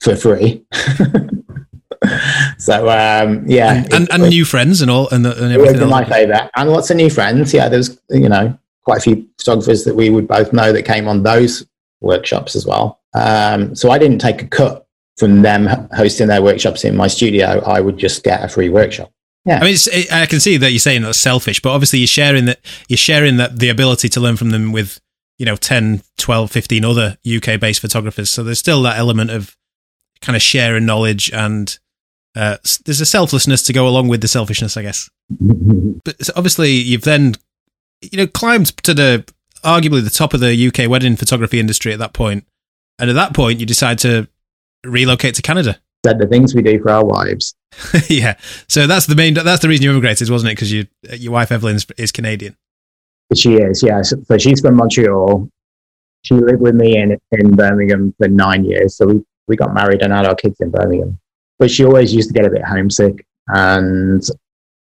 for 0.00 0.16
free. 0.16 0.64
so 2.58 2.88
um, 2.88 3.44
yeah, 3.46 3.74
and, 3.74 3.92
and, 3.92 4.08
and 4.10 4.28
new 4.28 4.44
friends 4.44 4.82
and 4.82 4.90
all, 4.90 5.08
and, 5.10 5.24
and 5.26 5.52
everything. 5.52 5.88
my 5.88 6.04
favourite. 6.04 6.50
And 6.56 6.70
lots 6.70 6.90
of 6.90 6.96
new 6.96 7.10
friends. 7.10 7.54
Yeah, 7.54 7.68
there's 7.68 8.00
you 8.10 8.28
know 8.28 8.58
quite 8.84 8.98
a 8.98 9.02
few 9.02 9.28
photographers 9.38 9.84
that 9.84 9.94
we 9.94 10.10
would 10.10 10.26
both 10.26 10.52
know 10.52 10.72
that 10.72 10.82
came 10.82 11.06
on 11.06 11.22
those 11.22 11.64
workshops 12.00 12.56
as 12.56 12.66
well. 12.66 13.00
Um, 13.14 13.74
so 13.76 13.90
I 13.90 13.98
didn't 13.98 14.18
take 14.18 14.42
a 14.42 14.46
cut 14.46 14.86
from 15.16 15.42
them 15.42 15.66
hosting 15.94 16.26
their 16.26 16.42
workshops 16.42 16.84
in 16.84 16.96
my 16.96 17.06
studio. 17.06 17.62
I 17.64 17.80
would 17.80 17.98
just 17.98 18.24
get 18.24 18.44
a 18.44 18.48
free 18.48 18.68
workshop. 18.68 19.12
Yeah. 19.44 19.58
I 19.60 19.64
mean, 19.64 19.76
I 20.12 20.26
can 20.26 20.40
see 20.40 20.56
that 20.56 20.70
you're 20.70 20.78
saying 20.78 21.02
that's 21.02 21.18
selfish, 21.18 21.60
but 21.60 21.70
obviously 21.70 21.98
you're 21.98 22.06
sharing 22.06 22.44
that 22.44 22.60
you're 22.88 22.96
sharing 22.96 23.38
that 23.38 23.58
the 23.58 23.70
ability 23.70 24.08
to 24.10 24.20
learn 24.20 24.36
from 24.36 24.50
them 24.50 24.72
with, 24.72 25.00
you 25.38 25.46
know, 25.46 25.56
10, 25.56 26.02
12, 26.18 26.50
15 26.50 26.84
other 26.84 27.18
UK 27.26 27.58
based 27.58 27.80
photographers. 27.80 28.30
So 28.30 28.44
there's 28.44 28.60
still 28.60 28.82
that 28.82 28.98
element 28.98 29.30
of 29.30 29.56
kind 30.20 30.36
of 30.36 30.42
sharing 30.42 30.86
knowledge 30.86 31.32
and 31.32 31.76
uh, 32.34 32.56
there's 32.84 33.00
a 33.00 33.06
selflessness 33.06 33.62
to 33.64 33.72
go 33.72 33.86
along 33.86 34.08
with 34.08 34.20
the 34.20 34.28
selfishness, 34.28 34.76
I 34.76 34.82
guess. 34.82 35.10
but 35.30 36.24
so 36.24 36.32
obviously, 36.36 36.70
you've 36.70 37.02
then, 37.02 37.34
you 38.00 38.18
know, 38.18 38.26
climbed 38.26 38.68
to 38.84 38.94
the 38.94 39.30
arguably 39.62 40.02
the 40.02 40.10
top 40.10 40.34
of 40.34 40.40
the 40.40 40.66
UK 40.68 40.88
wedding 40.88 41.16
photography 41.16 41.60
industry 41.60 41.92
at 41.92 41.98
that 41.98 42.12
point, 42.12 42.46
and 42.98 43.10
at 43.10 43.14
that 43.14 43.34
point, 43.34 43.60
you 43.60 43.66
decide 43.66 43.98
to 44.00 44.28
relocate 44.84 45.34
to 45.34 45.42
Canada. 45.42 45.78
That 46.04 46.18
the 46.18 46.26
things 46.26 46.54
we 46.54 46.62
do 46.62 46.80
for 46.80 46.90
our 46.90 47.04
wives. 47.04 47.54
yeah, 48.08 48.36
so 48.68 48.86
that's 48.86 49.06
the 49.06 49.14
main. 49.14 49.34
That's 49.34 49.62
the 49.62 49.68
reason 49.68 49.84
you 49.84 49.90
immigrated, 49.90 50.28
wasn't 50.30 50.52
it? 50.52 50.56
Because 50.56 50.72
you, 50.72 50.86
your 51.12 51.32
wife 51.32 51.50
Evelyn 51.50 51.78
is 51.96 52.12
Canadian. 52.12 52.56
She 53.34 53.54
is, 53.54 53.82
yeah. 53.82 54.02
So, 54.02 54.22
so 54.24 54.38
she's 54.38 54.60
from 54.60 54.76
Montreal. 54.76 55.48
She 56.22 56.34
lived 56.34 56.60
with 56.60 56.74
me 56.74 56.98
in 56.98 57.18
in 57.32 57.56
Birmingham 57.56 58.14
for 58.18 58.28
nine 58.28 58.64
years. 58.64 58.96
So 58.96 59.06
we 59.06 59.24
we 59.48 59.56
got 59.56 59.74
married 59.74 60.02
and 60.02 60.12
had 60.12 60.26
our 60.26 60.34
kids 60.34 60.60
in 60.60 60.70
Birmingham 60.70 61.18
but 61.62 61.70
she 61.70 61.84
always 61.84 62.12
used 62.12 62.26
to 62.26 62.34
get 62.34 62.44
a 62.44 62.50
bit 62.50 62.64
homesick. 62.64 63.24
And 63.46 64.20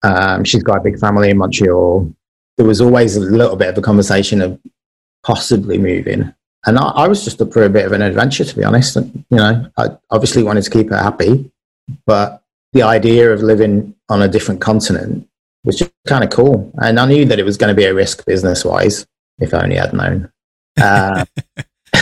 um, 0.01 0.43
she's 0.43 0.63
got 0.63 0.77
a 0.77 0.81
big 0.81 0.97
family 0.97 1.29
in 1.29 1.37
Montreal. 1.37 2.11
There 2.57 2.65
was 2.65 2.81
always 2.81 3.15
a 3.15 3.19
little 3.19 3.55
bit 3.55 3.69
of 3.69 3.77
a 3.77 3.83
conversation 3.83 4.41
of 4.41 4.59
possibly 5.23 5.77
moving. 5.77 6.33
And 6.65 6.79
I, 6.79 6.87
I 6.87 7.07
was 7.07 7.23
just 7.23 7.39
up 7.39 7.53
for 7.53 7.63
a 7.63 7.69
bit 7.69 7.85
of 7.85 7.91
an 7.91 8.01
adventure, 8.01 8.45
to 8.45 8.55
be 8.55 8.63
honest. 8.63 8.95
And, 8.95 9.23
You 9.29 9.37
know, 9.37 9.69
I 9.77 9.89
obviously 10.09 10.41
wanted 10.41 10.63
to 10.63 10.71
keep 10.71 10.89
her 10.89 10.97
happy, 10.97 11.51
but 12.07 12.40
the 12.73 12.83
idea 12.83 13.31
of 13.31 13.41
living 13.41 13.95
on 14.09 14.21
a 14.21 14.27
different 14.27 14.61
continent 14.61 15.27
was 15.63 15.77
just 15.77 15.91
kind 16.07 16.23
of 16.23 16.29
cool. 16.29 16.71
And 16.81 16.99
I 16.99 17.05
knew 17.05 17.25
that 17.25 17.39
it 17.39 17.43
was 17.43 17.57
going 17.57 17.69
to 17.69 17.75
be 17.75 17.85
a 17.85 17.93
risk 17.93 18.25
business 18.25 18.65
wise, 18.65 19.05
if 19.39 19.53
I 19.53 19.63
only 19.63 19.79
I'd 19.79 19.93
known. 19.93 20.31
Uh, 20.81 21.25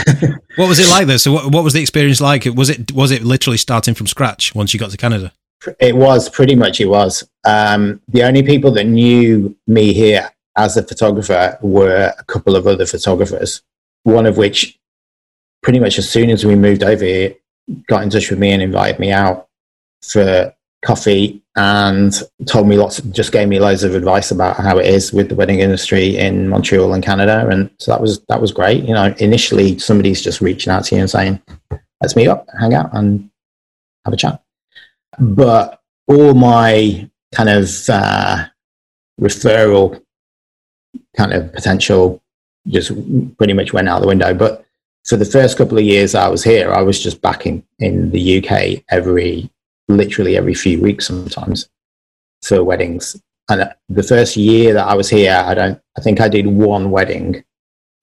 what 0.55 0.69
was 0.69 0.79
it 0.79 0.89
like 0.89 1.07
though? 1.07 1.17
So 1.17 1.33
what, 1.33 1.51
what 1.51 1.63
was 1.63 1.73
the 1.73 1.81
experience 1.81 2.21
like? 2.21 2.45
Was 2.45 2.69
it 2.69 2.91
was 2.91 3.11
it 3.11 3.23
literally 3.23 3.57
starting 3.57 3.93
from 3.93 4.07
scratch 4.07 4.53
once 4.53 4.73
you 4.73 4.79
got 4.79 4.91
to 4.91 4.97
Canada? 4.97 5.33
It 5.79 5.95
was 5.95 6.29
pretty 6.29 6.55
much. 6.55 6.79
It 6.79 6.85
was. 6.85 7.27
Um, 7.45 8.01
the 8.07 8.23
only 8.23 8.43
people 8.43 8.71
that 8.71 8.85
knew 8.85 9.55
me 9.67 9.93
here 9.93 10.29
as 10.55 10.77
a 10.77 10.83
photographer 10.83 11.57
were 11.61 12.13
a 12.17 12.23
couple 12.25 12.55
of 12.55 12.67
other 12.67 12.85
photographers. 12.85 13.61
One 14.03 14.25
of 14.25 14.37
which, 14.37 14.79
pretty 15.61 15.79
much 15.79 15.97
as 15.97 16.09
soon 16.09 16.29
as 16.29 16.45
we 16.45 16.55
moved 16.55 16.83
over 16.83 17.03
here, 17.03 17.35
got 17.87 18.03
in 18.03 18.09
touch 18.09 18.29
with 18.29 18.39
me 18.39 18.51
and 18.51 18.61
invited 18.61 18.99
me 18.99 19.11
out 19.11 19.47
for 20.01 20.55
coffee 20.81 21.41
and 21.55 22.23
told 22.47 22.67
me 22.67 22.77
lots 22.77 23.01
just 23.01 23.33
gave 23.33 23.49
me 23.49 23.59
loads 23.59 23.83
of 23.83 23.95
advice 23.95 24.31
about 24.31 24.55
how 24.55 24.77
it 24.77 24.85
is 24.85 25.11
with 25.11 25.27
the 25.27 25.35
wedding 25.35 25.59
industry 25.59 26.17
in 26.17 26.47
Montreal 26.47 26.93
and 26.93 27.03
Canada. 27.03 27.47
And 27.49 27.69
so 27.79 27.91
that 27.91 28.01
was 28.01 28.19
that 28.29 28.39
was 28.39 28.51
great. 28.51 28.83
You 28.85 28.93
know 28.93 29.13
initially 29.17 29.77
somebody's 29.77 30.21
just 30.21 30.41
reaching 30.41 30.71
out 30.71 30.85
to 30.85 30.95
you 30.95 31.01
and 31.01 31.09
saying 31.09 31.41
let's 32.01 32.15
meet 32.15 32.29
up 32.29 32.47
hang 32.59 32.73
out 32.73 32.89
and 32.93 33.29
have 34.05 34.13
a 34.13 34.17
chat. 34.17 34.41
But 35.19 35.81
all 36.07 36.33
my 36.33 37.09
kind 37.33 37.49
of 37.49 37.69
uh, 37.89 38.45
referral 39.19 40.01
kind 41.15 41.33
of 41.33 41.51
potential 41.51 42.21
just 42.67 42.91
pretty 43.37 43.53
much 43.53 43.73
went 43.73 43.89
out 43.89 44.01
the 44.01 44.07
window. 44.07 44.33
But 44.33 44.65
for 45.05 45.17
the 45.17 45.25
first 45.25 45.57
couple 45.57 45.77
of 45.77 45.83
years 45.83 46.15
I 46.15 46.29
was 46.29 46.43
here 46.43 46.71
I 46.71 46.81
was 46.81 47.01
just 47.01 47.21
back 47.21 47.45
in, 47.45 47.63
in 47.79 48.11
the 48.11 48.37
UK 48.37 48.83
every 48.89 49.51
literally 49.89 50.37
every 50.37 50.53
few 50.53 50.81
weeks 50.81 51.07
sometimes 51.07 51.69
for 52.43 52.63
weddings. 52.63 53.21
And 53.49 53.61
uh, 53.61 53.73
the 53.89 54.03
first 54.03 54.37
year 54.37 54.73
that 54.73 54.87
I 54.87 54.93
was 54.93 55.09
here, 55.09 55.33
I 55.33 55.53
don't, 55.53 55.81
I 55.97 56.01
think 56.01 56.21
I 56.21 56.29
did 56.29 56.47
one 56.47 56.91
wedding, 56.91 57.43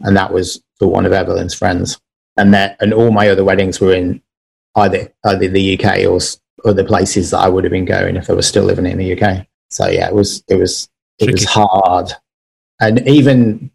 and 0.01 0.17
that 0.17 0.33
was 0.33 0.63
for 0.79 0.89
one 0.89 1.07
of 1.07 1.13
Evelyn's 1.13 1.55
friends. 1.55 1.99
And 2.37 2.53
that, 2.53 2.77
and 2.81 2.93
all 2.93 3.11
my 3.11 3.29
other 3.31 3.45
weddings 3.45 3.81
were 3.81 3.95
in 3.95 4.21
either 4.75 5.11
either 5.25 5.49
the 5.49 5.79
UK 5.79 6.05
or 6.05 6.19
other 6.69 6.85
places 6.85 7.31
that 7.31 7.39
I 7.39 7.49
would 7.49 7.65
have 7.65 7.71
been 7.71 7.87
going 7.87 8.17
if 8.17 8.29
I 8.29 8.35
was 8.35 8.47
still 8.47 8.65
living 8.65 8.87
in 8.87 8.99
the 8.99 9.19
UK. 9.19 9.47
So 9.71 9.87
yeah, 9.87 10.09
it 10.09 10.15
was 10.15 10.43
it 10.49 10.57
was 10.57 10.89
it 11.19 11.27
Tricky. 11.27 11.45
was 11.45 11.45
hard, 11.45 12.13
and 12.81 13.07
even 13.09 13.71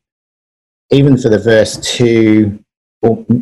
even 0.91 1.17
for 1.17 1.30
the 1.30 1.39
first 1.39 1.84
two 1.84 2.63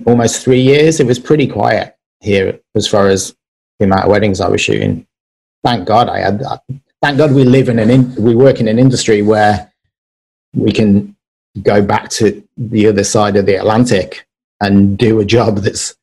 almost 0.05 0.43
three 0.43 0.61
years, 0.61 0.99
it 0.99 1.07
was 1.07 1.19
pretty 1.19 1.47
quiet 1.47 1.95
here 2.21 2.59
as 2.75 2.87
far 2.87 3.07
as 3.09 3.35
the 3.79 3.85
amount 3.85 4.03
of 4.05 4.11
weddings 4.11 4.41
I 4.41 4.49
was 4.49 4.61
shooting. 4.61 5.05
Thank 5.63 5.87
God 5.87 6.09
I 6.09 6.19
had 6.19 6.39
that. 6.39 6.61
Thank 7.01 7.17
God 7.17 7.33
we 7.33 7.43
live 7.43 7.69
in 7.69 7.79
an 7.79 7.89
in, 7.89 8.13
we 8.15 8.35
work 8.35 8.59
in 8.59 8.67
an 8.67 8.77
industry 8.79 9.21
where 9.21 9.71
we 10.53 10.71
can 10.71 11.15
go 11.63 11.81
back 11.81 12.09
to 12.09 12.43
the 12.57 12.87
other 12.87 13.03
side 13.03 13.35
of 13.37 13.45
the 13.45 13.55
Atlantic 13.55 14.25
and 14.61 14.97
do 14.97 15.19
a 15.19 15.25
job 15.25 15.57
that's 15.59 15.95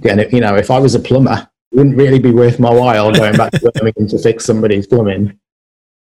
gonna, 0.00 0.26
you 0.32 0.40
know, 0.40 0.56
if 0.56 0.70
I 0.70 0.78
was 0.78 0.94
a 0.94 1.00
plumber, 1.00 1.46
it 1.72 1.76
wouldn't 1.76 1.96
really 1.96 2.18
be 2.18 2.30
worth 2.30 2.58
my 2.58 2.72
while 2.72 3.12
going 3.12 3.36
back 3.36 3.52
to 3.52 3.70
Birmingham 3.74 4.08
to 4.08 4.18
fix 4.18 4.44
somebody's 4.44 4.86
plumbing. 4.86 5.38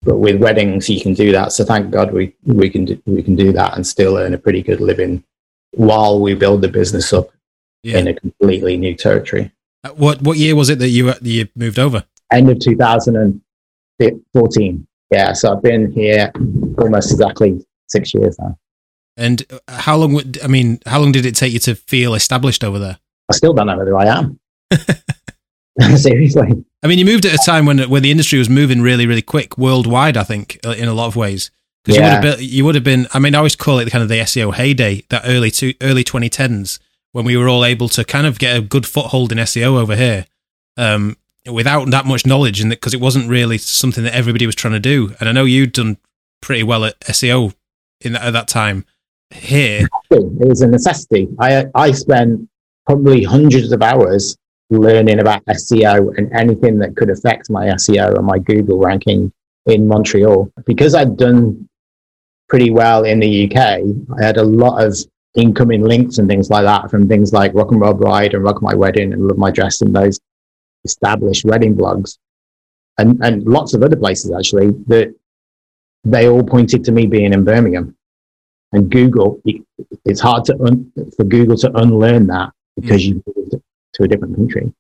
but 0.03 0.17
with 0.17 0.41
weddings 0.41 0.89
you 0.89 0.99
can 1.01 1.13
do 1.13 1.31
that. 1.31 1.51
So 1.53 1.63
thank 1.63 1.91
God 1.91 2.11
we 2.13 2.35
we 2.45 2.69
can 2.69 2.85
do, 2.85 3.01
we 3.05 3.23
can 3.23 3.35
do 3.35 3.51
that 3.53 3.75
and 3.75 3.85
still 3.87 4.17
earn 4.17 4.33
a 4.33 4.37
pretty 4.37 4.61
good 4.61 4.81
living 4.81 5.23
while 5.71 6.19
we 6.19 6.33
build 6.33 6.61
the 6.61 6.67
business 6.67 7.13
up 7.13 7.29
Yeah. 7.83 7.99
in 7.99 8.07
a 8.07 8.13
completely 8.13 8.77
new 8.77 8.95
territory. 8.95 9.51
Uh, 9.87 9.93
What 9.95 10.21
what 10.21 10.37
year 10.37 10.55
was 10.55 10.69
it 10.69 10.79
that 10.79 10.89
you 10.89 11.13
you 11.21 11.47
moved 11.55 11.79
over? 11.79 12.03
End 12.31 12.49
of 12.49 12.59
2014. 12.59 14.87
Yeah, 15.09 15.33
so 15.33 15.53
I've 15.53 15.61
been 15.63 15.91
here 15.91 16.31
almost 16.77 17.11
exactly 17.11 17.65
six 17.87 18.13
years 18.13 18.37
now. 18.39 18.57
And 19.15 19.43
uh, 19.49 19.59
how 19.69 19.95
long 19.97 20.13
would 20.13 20.39
I 20.43 20.47
mean? 20.47 20.79
How 20.85 20.99
long 20.99 21.11
did 21.11 21.25
it 21.25 21.35
take 21.35 21.53
you 21.53 21.59
to 21.59 21.75
feel 21.75 22.13
established 22.13 22.63
over 22.63 22.77
there? 22.79 22.99
I 23.29 23.33
still 23.35 23.53
don't 23.53 23.67
know 23.67 23.77
whether 23.77 23.97
I 23.97 24.05
am. 24.05 24.39
Seriously. 25.95 26.65
I 26.83 26.87
mean, 26.87 26.99
you 26.99 27.05
moved 27.05 27.25
at 27.25 27.33
a 27.33 27.43
time 27.45 27.65
when 27.65 27.79
when 27.89 28.03
the 28.03 28.11
industry 28.11 28.39
was 28.39 28.49
moving 28.49 28.81
really, 28.81 29.07
really 29.07 29.21
quick 29.21 29.57
worldwide. 29.57 30.17
I 30.17 30.23
think 30.23 30.59
uh, 30.65 30.71
in 30.71 30.87
a 30.87 30.93
lot 30.93 31.07
of 31.07 31.15
ways, 31.15 31.51
because 31.83 31.97
Yeah. 31.97 32.01
you 32.01 32.05
would 32.15 32.23
have 32.25 32.37
been, 32.37 32.47
you 32.49 32.65
would 32.65 32.75
have 32.75 32.83
been. 32.83 33.07
I 33.13 33.19
mean, 33.19 33.35
I 33.35 33.37
always 33.37 33.55
call 33.55 33.79
it 33.79 33.85
the 33.85 33.91
kind 33.91 34.03
of 34.03 34.09
the 34.09 34.19
SEO 34.19 34.53
heyday, 34.53 35.03
that 35.09 35.23
early 35.25 35.51
to 35.51 35.73
early 35.81 36.03
2010s 36.03 36.79
when 37.17 37.25
we 37.25 37.35
were 37.35 37.49
all 37.49 37.65
able 37.65 37.89
to 37.89 38.03
kind 38.03 38.27
of 38.27 38.37
get 38.37 38.55
a 38.55 38.61
good 38.61 38.85
foothold 38.85 39.31
in 39.31 39.39
SEO 39.39 39.75
over 39.75 39.95
here, 39.95 40.27
um, 40.77 41.17
without 41.51 41.89
that 41.89 42.05
much 42.05 42.27
knowledge, 42.27 42.61
and 42.61 42.69
because 42.69 42.93
it 42.93 43.01
wasn't 43.01 43.27
really 43.27 43.57
something 43.57 44.03
that 44.03 44.13
everybody 44.13 44.45
was 44.45 44.53
trying 44.53 44.75
to 44.75 44.79
do. 44.79 45.15
And 45.19 45.27
I 45.27 45.31
know 45.31 45.43
you'd 45.43 45.71
done 45.71 45.97
pretty 46.41 46.61
well 46.61 46.85
at 46.85 46.99
SEO 46.99 47.55
in 48.01 48.15
at 48.15 48.33
that 48.33 48.47
time 48.47 48.85
here. 49.31 49.87
It 50.11 50.47
was 50.47 50.61
a 50.61 50.67
necessity. 50.67 51.27
I 51.39 51.65
I 51.73 51.89
spent 51.89 52.47
probably 52.85 53.23
hundreds 53.23 53.71
of 53.71 53.81
hours 53.81 54.37
learning 54.69 55.19
about 55.19 55.43
SEO 55.45 56.15
and 56.19 56.31
anything 56.33 56.77
that 56.77 56.95
could 56.95 57.09
affect 57.09 57.49
my 57.49 57.65
SEO 57.65 58.15
and 58.15 58.27
my 58.27 58.37
Google 58.37 58.77
ranking 58.77 59.33
in 59.65 59.87
Montreal. 59.87 60.51
Because 60.67 60.93
I'd 60.93 61.17
done 61.17 61.67
pretty 62.47 62.69
well 62.69 63.05
in 63.05 63.19
the 63.19 63.49
UK, 63.49 63.57
I 64.19 64.23
had 64.23 64.37
a 64.37 64.43
lot 64.43 64.85
of 64.85 64.95
incoming 65.35 65.83
links 65.83 66.17
and 66.17 66.27
things 66.27 66.49
like 66.49 66.63
that 66.63 66.89
from 66.89 67.07
things 67.07 67.33
like 67.33 67.53
Rock 67.53 67.71
and 67.71 67.81
Roll 67.81 67.93
Bride 67.93 68.33
and 68.33 68.43
Rock 68.43 68.61
My 68.61 68.73
Wedding 68.73 69.13
and 69.13 69.27
Love 69.27 69.37
My 69.37 69.51
Dress 69.51 69.81
and 69.81 69.95
those 69.95 70.19
established 70.83 71.45
wedding 71.45 71.75
blogs. 71.75 72.17
And, 72.97 73.23
and 73.23 73.43
lots 73.43 73.73
of 73.73 73.83
other 73.83 73.95
places 73.95 74.31
actually 74.31 74.71
that 74.87 75.13
they 76.03 76.27
all 76.27 76.43
pointed 76.43 76.83
to 76.85 76.91
me 76.91 77.05
being 77.05 77.33
in 77.33 77.43
Birmingham 77.43 77.95
and 78.71 78.89
Google, 78.89 79.39
it, 79.45 79.61
it's 80.05 80.19
hard 80.19 80.45
to 80.45 80.59
un, 80.63 80.91
for 81.15 81.23
Google 81.23 81.57
to 81.57 81.77
unlearn 81.77 82.27
that 82.27 82.51
because 82.75 83.01
mm. 83.03 83.07
you 83.07 83.23
moved 83.35 83.55
to 83.93 84.03
a 84.03 84.07
different 84.07 84.35
country. 84.35 84.73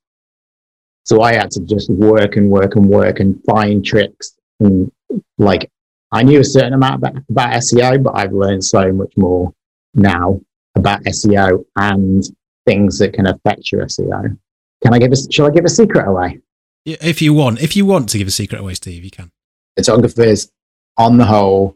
So 1.03 1.21
I 1.21 1.33
had 1.33 1.51
to 1.51 1.61
just 1.61 1.89
work 1.89 2.35
and 2.35 2.49
work 2.49 2.75
and 2.75 2.89
work 2.89 3.19
and 3.19 3.41
find 3.45 3.85
tricks 3.85 4.35
and 4.59 4.91
like 5.37 5.69
I 6.11 6.23
knew 6.23 6.39
a 6.39 6.43
certain 6.43 6.73
amount 6.73 6.95
about, 6.95 7.17
about 7.29 7.53
SEO, 7.55 8.01
but 8.01 8.17
I've 8.17 8.33
learned 8.33 8.63
so 8.63 8.91
much 8.93 9.11
more 9.17 9.53
now 9.97 10.39
about 10.75 11.03
SEO 11.03 11.65
and 11.75 12.23
things 12.65 12.99
that 12.99 13.13
can 13.13 13.27
affect 13.27 13.71
your 13.71 13.85
SEO. 13.85 14.37
Can 14.83 14.93
I 14.93 14.99
give 14.99 15.11
a, 15.11 15.31
shall 15.31 15.47
I 15.47 15.49
give 15.49 15.65
a 15.65 15.69
secret 15.69 16.07
away? 16.07 16.39
Yeah, 16.85 16.97
If 17.01 17.21
you 17.21 17.33
want, 17.33 17.61
if 17.61 17.75
you 17.75 17.85
want 17.85 18.09
to 18.09 18.17
give 18.17 18.27
a 18.27 18.31
secret 18.31 18.61
away, 18.61 18.75
Steve, 18.75 19.03
you 19.03 19.11
can. 19.11 19.31
Photographers 19.75 20.51
on 20.97 21.17
the 21.17 21.25
whole 21.25 21.75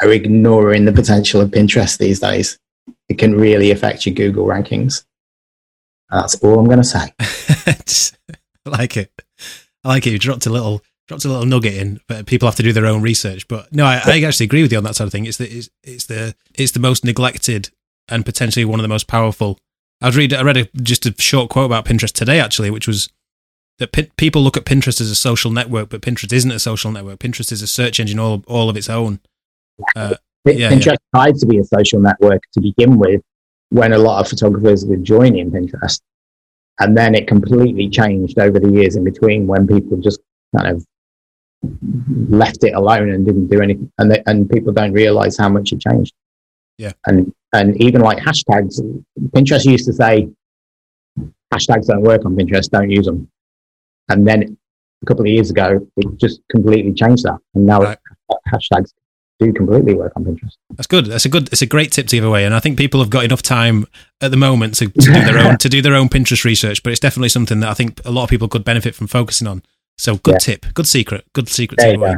are 0.00 0.12
ignoring 0.12 0.84
the 0.84 0.92
potential 0.92 1.40
of 1.40 1.50
Pinterest 1.50 1.98
these 1.98 2.20
days. 2.20 2.58
It 3.08 3.18
can 3.18 3.34
really 3.34 3.70
affect 3.70 4.06
your 4.06 4.14
Google 4.14 4.46
rankings. 4.46 5.04
And 6.10 6.22
that's 6.22 6.34
all 6.36 6.58
I'm 6.58 6.66
going 6.66 6.78
to 6.78 6.84
say. 6.84 7.12
I 8.66 8.70
like 8.70 8.96
it. 8.96 9.10
I 9.82 9.88
like 9.88 10.06
it. 10.06 10.10
You 10.10 10.18
dropped 10.18 10.46
a 10.46 10.50
little 10.50 10.82
dropped 11.06 11.24
a 11.24 11.28
little 11.28 11.46
nugget 11.46 11.74
in, 11.74 12.00
but 12.08 12.26
people 12.26 12.48
have 12.48 12.56
to 12.56 12.62
do 12.62 12.72
their 12.72 12.86
own 12.86 13.02
research. 13.02 13.46
But 13.48 13.72
no, 13.72 13.84
I, 13.84 14.00
I 14.04 14.22
actually 14.22 14.44
agree 14.44 14.62
with 14.62 14.72
you 14.72 14.78
on 14.78 14.84
that 14.84 14.96
sort 14.96 15.06
of 15.06 15.12
thing. 15.12 15.26
It's 15.26 15.38
the 15.38 15.48
it's, 15.50 15.70
it's 15.82 16.06
the 16.06 16.34
it's 16.54 16.72
the 16.72 16.80
most 16.80 17.04
neglected 17.04 17.70
and 18.08 18.24
potentially 18.24 18.64
one 18.64 18.80
of 18.80 18.84
the 18.84 18.88
most 18.88 19.06
powerful. 19.06 19.58
I 20.00 20.06
was 20.06 20.16
read 20.16 20.32
I 20.32 20.42
read 20.42 20.56
a, 20.56 20.68
just 20.82 21.06
a 21.06 21.14
short 21.18 21.50
quote 21.50 21.66
about 21.66 21.84
Pinterest 21.84 22.12
today 22.12 22.40
actually, 22.40 22.70
which 22.70 22.86
was 22.86 23.08
that 23.78 23.92
Pin- 23.92 24.10
people 24.16 24.42
look 24.42 24.56
at 24.56 24.64
Pinterest 24.64 25.00
as 25.00 25.10
a 25.10 25.16
social 25.16 25.50
network, 25.50 25.88
but 25.88 26.00
Pinterest 26.00 26.32
isn't 26.32 26.50
a 26.50 26.58
social 26.58 26.90
network. 26.92 27.18
Pinterest 27.18 27.50
is 27.50 27.62
a 27.62 27.66
search 27.66 28.00
engine 28.00 28.18
all 28.18 28.42
all 28.46 28.70
of 28.70 28.76
its 28.76 28.88
own. 28.88 29.20
Uh, 29.96 30.14
Yeah, 30.46 30.70
Pinterest 30.70 30.96
tried 31.14 31.36
to 31.36 31.46
be 31.46 31.58
a 31.58 31.64
social 31.64 32.00
network 32.00 32.42
to 32.52 32.60
begin 32.60 32.98
with 32.98 33.22
when 33.70 33.92
a 33.92 33.98
lot 33.98 34.20
of 34.20 34.28
photographers 34.28 34.84
were 34.84 34.96
joining 34.96 35.50
Pinterest. 35.50 36.00
And 36.80 36.96
then 36.96 37.14
it 37.14 37.26
completely 37.28 37.88
changed 37.88 38.38
over 38.38 38.58
the 38.58 38.70
years 38.70 38.96
in 38.96 39.04
between 39.04 39.46
when 39.46 39.66
people 39.66 39.96
just 39.98 40.20
kind 40.56 40.68
of 40.68 40.84
left 42.28 42.64
it 42.64 42.74
alone 42.74 43.10
and 43.10 43.24
didn't 43.26 43.48
do 43.48 43.60
anything. 43.60 43.90
And, 43.98 44.10
they, 44.10 44.22
and 44.26 44.48
people 44.48 44.72
don't 44.72 44.92
realize 44.92 45.36
how 45.36 45.48
much 45.48 45.72
it 45.72 45.80
changed. 45.80 46.14
Yeah. 46.78 46.92
And, 47.06 47.32
and 47.52 47.80
even 47.80 48.00
like 48.00 48.18
hashtags, 48.18 48.80
Pinterest 49.30 49.64
used 49.64 49.86
to 49.86 49.92
say, 49.92 50.28
hashtags 51.52 51.86
don't 51.86 52.02
work 52.02 52.24
on 52.24 52.36
Pinterest, 52.36 52.68
don't 52.70 52.90
use 52.90 53.06
them. 53.06 53.28
And 54.08 54.26
then 54.26 54.56
a 55.02 55.06
couple 55.06 55.22
of 55.22 55.28
years 55.28 55.50
ago, 55.50 55.86
it 55.96 56.16
just 56.16 56.40
completely 56.50 56.92
changed 56.92 57.24
that. 57.24 57.38
And 57.54 57.66
now 57.66 57.80
Right. 57.80 57.98
hashtags 58.52 58.92
do 59.40 59.52
completely 59.52 59.94
work 59.94 60.12
on 60.16 60.24
Pinterest. 60.24 60.54
That's 60.70 60.86
good. 60.86 61.06
That's 61.06 61.24
a 61.24 61.28
good. 61.28 61.48
It's 61.52 61.62
a 61.62 61.66
great 61.66 61.92
tip 61.92 62.06
to 62.08 62.16
give 62.16 62.24
away, 62.24 62.44
and 62.44 62.54
I 62.54 62.60
think 62.60 62.78
people 62.78 63.00
have 63.00 63.10
got 63.10 63.24
enough 63.24 63.42
time 63.42 63.86
at 64.20 64.30
the 64.30 64.36
moment 64.36 64.74
to, 64.76 64.86
to 64.88 65.12
do 65.12 65.12
their 65.12 65.38
own 65.38 65.58
to 65.64 65.68
do 65.68 65.82
their 65.82 65.94
own 65.94 66.08
Pinterest 66.08 66.44
research. 66.44 66.82
But 66.82 66.90
it's 66.90 67.00
definitely 67.00 67.30
something 67.30 67.60
that 67.60 67.68
I 67.68 67.74
think 67.74 68.00
a 68.04 68.10
lot 68.12 68.24
of 68.24 68.30
people 68.30 68.48
could 68.48 68.64
benefit 68.64 68.94
from 68.94 69.06
focusing 69.08 69.48
on. 69.48 69.62
So 69.96 70.16
good 70.16 70.34
Yeah. 70.34 70.38
tip, 70.38 70.66
good 70.74 70.86
secret, 70.88 71.24
good 71.32 71.48
secret 71.48 71.78
There 71.78 71.92
to 71.94 71.98
you 71.98 72.04
go. 72.04 72.14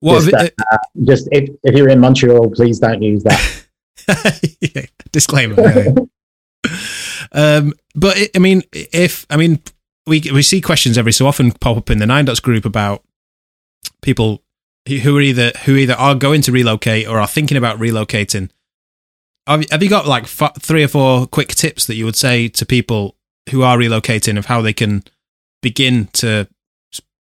What 0.00 0.22
Just, 0.24 0.44
it- 0.44 0.54
uh, 0.72 0.78
just 1.04 1.28
if, 1.32 1.50
if 1.64 1.74
you're 1.74 1.88
in 1.88 1.98
Montreal, 2.00 2.50
please 2.50 2.78
don't 2.78 3.02
use 3.02 3.22
that. 3.24 3.64
Yeah, 4.60 4.86
disclaimer. 5.12 5.56
um, 7.32 7.74
but 7.94 8.16
it, 8.16 8.30
I 8.34 8.38
mean, 8.38 8.62
if 8.72 9.26
I 9.28 9.36
mean, 9.36 9.60
we 10.06 10.22
we 10.32 10.42
see 10.42 10.60
questions 10.60 10.96
every 10.96 11.12
so 11.12 11.26
often 11.26 11.52
pop 11.52 11.76
up 11.76 11.90
in 11.90 11.98
the 11.98 12.06
Nine 12.06 12.24
Dots 12.24 12.40
group 12.40 12.64
about 12.64 13.02
people 14.02 14.42
who 14.88 15.16
are 15.16 15.20
either 15.20 15.52
who 15.64 15.76
either 15.76 15.94
are 15.94 16.14
going 16.14 16.40
to 16.42 16.52
relocate 16.52 17.06
or 17.06 17.18
are 17.18 17.26
thinking 17.26 17.56
about 17.58 17.78
relocating. 17.78 18.48
Have, 19.46 19.68
have 19.70 19.82
you 19.82 19.90
got 19.90 20.06
like 20.06 20.24
f- 20.24 20.56
three 20.60 20.84
or 20.84 20.88
four 20.88 21.26
quick 21.26 21.48
tips 21.48 21.86
that 21.86 21.96
you 21.96 22.04
would 22.04 22.16
say 22.16 22.48
to 22.48 22.64
people 22.64 23.16
who 23.50 23.62
are 23.62 23.76
relocating 23.76 24.38
of 24.38 24.46
how 24.46 24.60
they 24.62 24.72
can 24.72 25.02
begin 25.62 26.06
to, 26.14 26.46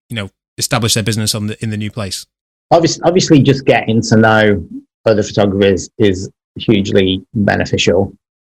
you 0.09 0.17
know, 0.17 0.31
establish 0.59 0.95
their 0.95 1.03
business 1.03 1.35
on 1.35 1.49
the 1.49 1.63
in 1.63 1.71
the 1.71 1.77
new 1.77 1.91
place? 1.91 2.27
obviously, 2.71 3.03
obviously, 3.05 3.43
just 3.43 3.65
getting 3.65 4.03
to 4.03 4.17
know 4.17 4.69
other 5.05 5.23
photographers 5.23 5.89
is 5.99 6.31
hugely 6.57 7.25
beneficial, 7.35 8.13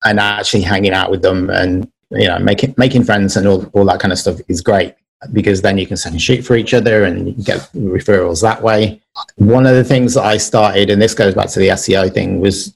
and 0.06 0.20
actually 0.20 0.62
hanging 0.62 0.94
out 0.94 1.12
with 1.12 1.22
them 1.22 1.50
and 1.50 1.90
you 2.12 2.28
know 2.28 2.40
making 2.40 2.74
making 2.78 3.04
friends 3.04 3.38
and 3.38 3.48
all 3.48 3.66
all 3.74 3.86
that 3.86 4.00
kind 4.00 4.12
of 4.12 4.20
stuff 4.20 4.40
is 4.48 4.62
great 4.62 4.96
because 5.34 5.62
then 5.62 5.78
you 5.78 5.86
can 5.86 5.98
send 5.98 6.14
and 6.14 6.22
shoot 6.22 6.42
for 6.44 6.56
each 6.56 6.74
other 6.74 7.04
and 7.04 7.44
get 7.44 7.60
referrals 7.74 8.42
that 8.42 8.62
way. 8.62 9.02
One 9.36 9.66
of 9.66 9.76
the 9.76 9.84
things 9.84 10.14
that 10.14 10.24
I 10.24 10.38
started, 10.38 10.90
and 10.90 11.02
this 11.02 11.14
goes 11.14 11.36
back 11.36 11.50
to 11.50 11.60
the 11.60 11.70
SEO 11.70 12.14
thing, 12.14 12.40
was 12.40 12.74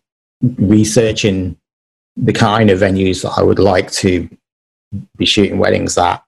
researching 0.57 1.55
the 2.17 2.33
kind 2.33 2.69
of 2.69 2.79
venues 2.79 3.23
that 3.23 3.33
I 3.37 3.43
would 3.43 3.59
like 3.59 3.89
to 3.93 4.29
be 5.15 5.25
shooting 5.25 5.57
weddings 5.57 5.97
at, 5.97 6.21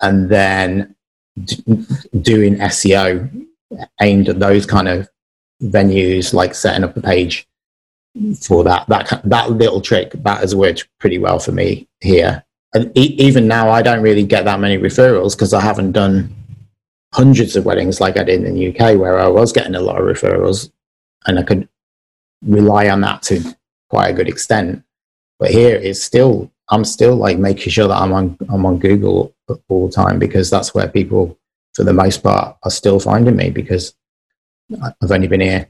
and 0.00 0.28
then 0.28 0.94
doing 1.44 2.56
SEO 2.56 3.46
aimed 4.00 4.28
at 4.28 4.40
those 4.40 4.66
kind 4.66 4.88
of 4.88 5.08
venues, 5.62 6.32
like 6.34 6.54
setting 6.54 6.84
up 6.84 6.96
a 6.96 7.00
page 7.00 7.46
for 8.40 8.64
that. 8.64 8.86
That 8.88 9.22
that 9.24 9.50
little 9.52 9.80
trick 9.80 10.12
that 10.12 10.40
has 10.40 10.54
worked 10.54 10.88
pretty 10.98 11.18
well 11.18 11.38
for 11.38 11.52
me 11.52 11.88
here. 12.00 12.44
And 12.74 12.96
e- 12.96 13.16
even 13.18 13.48
now, 13.48 13.70
I 13.70 13.82
don't 13.82 14.02
really 14.02 14.24
get 14.24 14.44
that 14.44 14.60
many 14.60 14.78
referrals 14.78 15.34
because 15.36 15.52
I 15.52 15.60
haven't 15.60 15.92
done 15.92 16.34
hundreds 17.12 17.56
of 17.56 17.64
weddings 17.64 18.00
like 18.00 18.16
I 18.16 18.24
did 18.24 18.44
in 18.44 18.54
the 18.54 18.68
UK, 18.68 18.98
where 18.98 19.18
I 19.18 19.26
was 19.26 19.52
getting 19.52 19.74
a 19.74 19.80
lot 19.80 20.00
of 20.00 20.06
referrals, 20.06 20.70
and 21.26 21.38
I 21.38 21.42
could 21.42 21.68
rely 22.42 22.88
on 22.88 23.00
that 23.00 23.22
to 23.22 23.56
quite 23.88 24.08
a 24.08 24.14
good 24.14 24.28
extent. 24.28 24.82
But 25.38 25.50
here, 25.50 25.76
it's 25.76 26.02
still 26.02 26.52
I'm 26.70 26.84
still 26.84 27.16
like 27.16 27.38
making 27.38 27.70
sure 27.70 27.88
that 27.88 27.96
I'm 28.00 28.12
on 28.12 28.36
I'm 28.48 28.64
on 28.66 28.78
Google 28.78 29.34
all 29.68 29.88
the 29.88 29.92
time 29.92 30.18
because 30.18 30.50
that's 30.50 30.74
where 30.74 30.88
people, 30.88 31.38
for 31.74 31.84
the 31.84 31.92
most 31.92 32.22
part, 32.22 32.56
are 32.62 32.70
still 32.70 33.00
finding 33.00 33.36
me 33.36 33.50
because 33.50 33.94
I've 35.02 35.10
only 35.10 35.26
been 35.28 35.40
here 35.40 35.66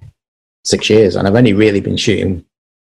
six 0.64 0.90
years 0.90 1.16
and 1.16 1.26
I've 1.26 1.34
only 1.34 1.54
really 1.54 1.80
been 1.80 1.96
shooting 1.96 2.44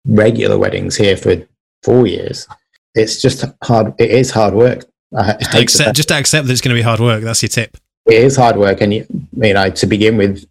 regular 0.07 0.59
weddings 0.59 0.97
here 0.97 1.17
for 1.17 1.37
four 1.83 2.07
years. 2.07 2.47
It's 2.95 3.23
just 3.23 3.45
hard. 3.65 3.95
It 3.99 4.11
is 4.11 4.31
hard 4.31 4.53
work. 4.55 4.85
I 5.17 5.25
hate 5.25 5.39
to 5.39 5.45
say 5.51 5.63
Accept, 5.63 5.97
just 5.97 6.13
accept 6.13 6.47
that 6.47 6.53
it's 6.53 6.61
going 6.61 6.75
to 6.75 6.79
be 6.79 6.83
hard 6.83 7.01
work. 7.01 7.23
That's 7.23 7.43
your 7.43 7.49
tip. 7.49 7.77
it 8.07 8.15
is 8.15 8.37
hard 8.37 8.57
work 8.57 8.81
and 8.81 8.93
you, 8.95 9.07
you 9.37 9.55
know 9.55 9.71
to 9.71 9.87
begin 9.87 10.17
with 10.17 10.45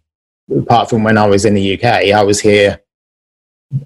apart 0.56 0.88
from 0.88 1.04
when 1.04 1.18
i 1.18 1.26
was 1.26 1.44
in 1.44 1.52
the 1.54 1.74
uk 1.74 1.84
i 1.84 2.22
was 2.22 2.40
here 2.40 2.80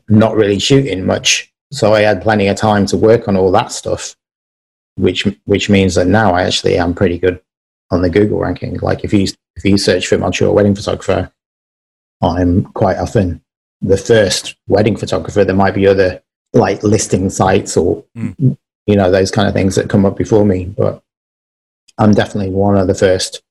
not 0.08 0.36
really 0.36 0.58
shooting 0.58 1.04
much 1.04 1.52
so 1.72 1.94
i 1.94 2.00
had 2.00 2.22
plenty 2.22 2.46
of 2.48 2.56
time 2.56 2.86
to 2.86 2.96
work 2.96 3.28
on 3.28 3.36
all 3.36 3.50
that 3.50 3.72
stuff 3.72 4.16
which 4.96 5.24
which 5.44 5.68
means 5.68 5.94
that 5.94 6.06
now 6.06 6.32
i 6.34 6.42
actually 6.42 6.76
am 6.78 6.94
pretty 6.94 7.18
good 7.18 7.40
on 7.90 8.02
the 8.02 8.10
google 8.10 8.38
ranking 8.38 8.76
like 8.78 9.04
if 9.04 9.12
you 9.12 9.26
if 9.56 9.64
you 9.64 9.76
search 9.78 10.06
for 10.06 10.18
montreal 10.18 10.54
wedding 10.54 10.74
photographer 10.74 11.30
I'm 12.22 12.64
quite 12.72 12.96
often 12.96 13.42
the 13.82 13.96
first 13.96 14.56
wedding 14.68 14.96
photographer. 14.96 15.44
There 15.44 15.54
might 15.54 15.74
be 15.74 15.86
other 15.86 16.22
like 16.52 16.82
listing 16.82 17.28
sites 17.30 17.76
or 17.76 18.04
Mm. 18.16 18.56
you 18.86 18.96
know 18.96 19.10
those 19.10 19.30
kind 19.30 19.48
of 19.48 19.54
things 19.54 19.74
that 19.74 19.90
come 19.90 20.06
up 20.06 20.16
before 20.16 20.44
me, 20.44 20.64
but 20.64 21.02
I'm 21.98 22.12
definitely 22.14 22.50
one 22.50 22.76
of 22.76 22.86
the 22.86 22.94
first 22.94 23.42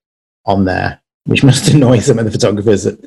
on 0.46 0.66
there, 0.66 1.02
which 1.26 1.44
must 1.44 1.70
annoy 1.74 2.00
some 2.00 2.18
of 2.20 2.26
the 2.26 2.32
photographers 2.32 2.84
that 2.84 2.98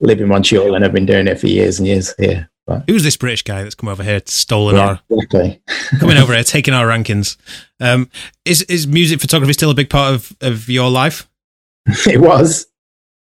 live 0.00 0.20
in 0.20 0.28
Montreal 0.28 0.74
and 0.74 0.82
have 0.82 0.92
been 0.92 1.06
doing 1.06 1.26
it 1.28 1.38
for 1.38 1.46
years 1.46 1.78
and 1.78 1.86
years 1.86 2.14
here. 2.18 2.48
But 2.66 2.84
Who's 2.88 3.02
this 3.02 3.16
British 3.16 3.42
guy 3.42 3.62
that's 3.62 3.74
come 3.74 3.88
over 3.88 4.02
here, 4.02 4.22
stolen 4.26 4.76
yeah, 4.76 4.98
our, 5.10 5.56
coming 5.98 6.16
over 6.16 6.32
here, 6.32 6.44
taking 6.44 6.74
our 6.74 6.86
rankings? 6.86 7.36
Um, 7.80 8.08
is 8.44 8.62
is 8.62 8.86
music 8.86 9.20
photography 9.20 9.52
still 9.52 9.70
a 9.70 9.74
big 9.74 9.90
part 9.90 10.14
of, 10.14 10.36
of 10.40 10.68
your 10.68 10.90
life? 10.90 11.28
it 12.06 12.20
was. 12.20 12.66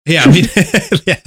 Yeah, 0.07 0.23
I 0.25 0.33
mean, 0.33 0.45
yeah. 1.07 1.21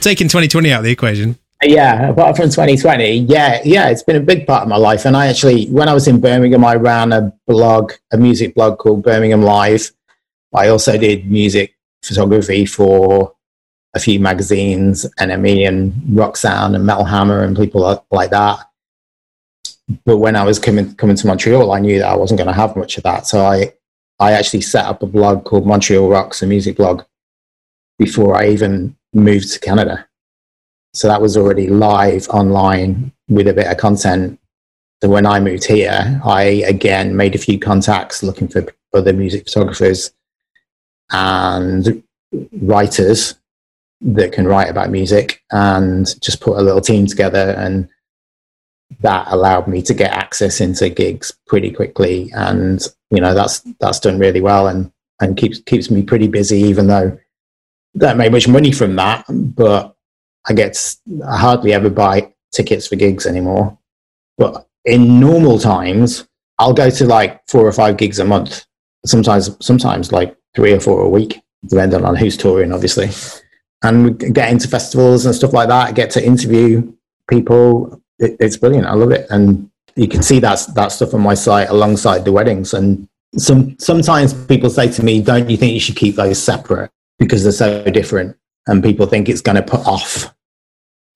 Taking 0.00 0.28
2020 0.28 0.72
out 0.72 0.78
of 0.78 0.84
the 0.84 0.90
equation. 0.90 1.38
Yeah, 1.62 2.10
apart 2.10 2.36
from 2.36 2.46
2020, 2.46 3.10
yeah, 3.28 3.60
yeah, 3.64 3.88
it's 3.88 4.04
been 4.04 4.16
a 4.16 4.20
big 4.20 4.46
part 4.46 4.62
of 4.62 4.68
my 4.68 4.76
life. 4.76 5.04
And 5.04 5.16
I 5.16 5.26
actually, 5.26 5.66
when 5.66 5.88
I 5.88 5.94
was 5.94 6.06
in 6.06 6.20
Birmingham, 6.20 6.64
I 6.64 6.76
ran 6.76 7.12
a 7.12 7.32
blog, 7.48 7.92
a 8.12 8.16
music 8.16 8.54
blog 8.54 8.78
called 8.78 9.02
Birmingham 9.02 9.42
Live. 9.42 9.90
I 10.54 10.68
also 10.68 10.96
did 10.96 11.28
music 11.28 11.76
photography 12.02 12.64
for 12.64 13.34
a 13.94 14.00
few 14.00 14.20
magazines, 14.20 15.06
NME 15.18 15.66
and 15.66 16.36
Sound 16.36 16.74
and 16.74 16.84
Metal 16.84 17.04
Hammer 17.04 17.42
and 17.42 17.56
people 17.56 17.80
like- 17.80 18.02
like 18.10 18.30
that. 18.30 18.68
But 20.04 20.18
when 20.18 20.36
I 20.36 20.44
was 20.44 20.58
coming 20.58 20.94
coming 20.94 21.16
to 21.16 21.26
Montreal, 21.26 21.72
I 21.72 21.80
knew 21.80 21.98
that 21.98 22.10
I 22.10 22.16
wasn't 22.16 22.38
going 22.38 22.48
to 22.48 22.60
have 22.60 22.76
much 22.76 22.98
of 22.98 23.04
that. 23.04 23.26
So 23.26 23.44
I, 23.44 23.72
I 24.18 24.32
actually 24.32 24.60
set 24.60 24.84
up 24.84 25.02
a 25.02 25.06
blog 25.06 25.44
called 25.44 25.66
Montreal 25.66 26.08
Rocks, 26.08 26.42
a 26.42 26.46
music 26.46 26.76
blog, 26.76 27.04
before 27.98 28.36
I 28.36 28.48
even 28.48 28.96
moved 29.14 29.50
to 29.52 29.60
Canada. 29.60 30.06
So 30.92 31.08
that 31.08 31.22
was 31.22 31.36
already 31.36 31.68
live 31.68 32.28
online 32.28 33.12
with 33.28 33.48
a 33.48 33.54
bit 33.54 33.66
of 33.66 33.78
content. 33.78 34.38
So 35.02 35.08
when 35.08 35.24
I 35.26 35.40
moved 35.40 35.64
here, 35.64 36.20
I 36.24 36.42
again 36.66 37.16
made 37.16 37.34
a 37.34 37.38
few 37.38 37.58
contacts 37.58 38.22
looking 38.22 38.48
for 38.48 38.66
other 38.92 39.12
music 39.12 39.46
photographers 39.46 40.12
and 41.10 42.02
writers 42.52 43.37
that 44.00 44.32
can 44.32 44.46
write 44.46 44.70
about 44.70 44.90
music 44.90 45.42
and 45.50 46.20
just 46.20 46.40
put 46.40 46.58
a 46.58 46.62
little 46.62 46.80
team 46.80 47.06
together 47.06 47.54
and 47.58 47.88
that 49.00 49.26
allowed 49.30 49.68
me 49.68 49.82
to 49.82 49.92
get 49.92 50.12
access 50.12 50.60
into 50.60 50.88
gigs 50.88 51.36
pretty 51.46 51.70
quickly 51.70 52.30
and 52.34 52.86
you 53.10 53.20
know 53.20 53.34
that's 53.34 53.60
that's 53.80 54.00
done 54.00 54.18
really 54.18 54.40
well 54.40 54.68
and 54.68 54.90
and 55.20 55.36
keeps 55.36 55.58
keeps 55.60 55.90
me 55.90 56.02
pretty 56.02 56.28
busy 56.28 56.58
even 56.58 56.86
though 56.86 57.18
don't 57.96 58.16
make 58.16 58.32
much 58.32 58.48
money 58.48 58.72
from 58.72 58.96
that 58.96 59.24
but 59.28 59.96
I 60.48 60.54
get 60.54 60.96
I 61.26 61.36
hardly 61.36 61.72
ever 61.72 61.90
buy 61.90 62.32
tickets 62.52 62.86
for 62.86 62.96
gigs 62.96 63.26
anymore. 63.26 63.78
But 64.36 64.66
in 64.84 65.20
normal 65.20 65.58
times, 65.58 66.26
I'll 66.58 66.72
go 66.72 66.90
to 66.90 67.06
like 67.06 67.42
four 67.48 67.66
or 67.66 67.72
five 67.72 67.96
gigs 67.96 68.18
a 68.18 68.24
month. 68.24 68.64
Sometimes, 69.04 69.56
sometimes 69.64 70.12
like 70.12 70.36
three 70.54 70.72
or 70.72 70.80
four 70.80 71.02
a 71.02 71.08
week, 71.08 71.40
depending 71.66 72.04
on 72.04 72.16
who's 72.16 72.36
touring, 72.36 72.72
obviously. 72.72 73.10
And 73.82 74.18
get 74.34 74.50
into 74.50 74.66
festivals 74.66 75.24
and 75.24 75.34
stuff 75.34 75.52
like 75.52 75.68
that. 75.68 75.94
Get 75.94 76.10
to 76.10 76.24
interview 76.24 76.92
people. 77.28 78.02
It, 78.18 78.36
it's 78.40 78.56
brilliant. 78.56 78.86
I 78.86 78.94
love 78.94 79.12
it. 79.12 79.26
And 79.30 79.70
you 79.94 80.08
can 80.08 80.22
see 80.22 80.40
that 80.40 80.66
that 80.74 80.88
stuff 80.88 81.14
on 81.14 81.20
my 81.20 81.34
site 81.34 81.68
alongside 81.68 82.24
the 82.24 82.32
weddings. 82.32 82.74
And 82.74 83.08
some 83.36 83.78
sometimes 83.78 84.34
people 84.46 84.70
say 84.70 84.90
to 84.90 85.04
me, 85.04 85.22
"Don't 85.22 85.48
you 85.48 85.56
think 85.56 85.74
you 85.74 85.80
should 85.80 85.96
keep 85.96 86.16
those 86.16 86.42
separate 86.42 86.90
because 87.18 87.42
they're 87.42 87.52
so 87.52 87.84
different?" 87.84 88.36
And 88.66 88.82
people 88.82 89.06
think 89.06 89.28
it's 89.28 89.40
going 89.40 89.56
to 89.56 89.62
put 89.62 89.86
off 89.86 90.34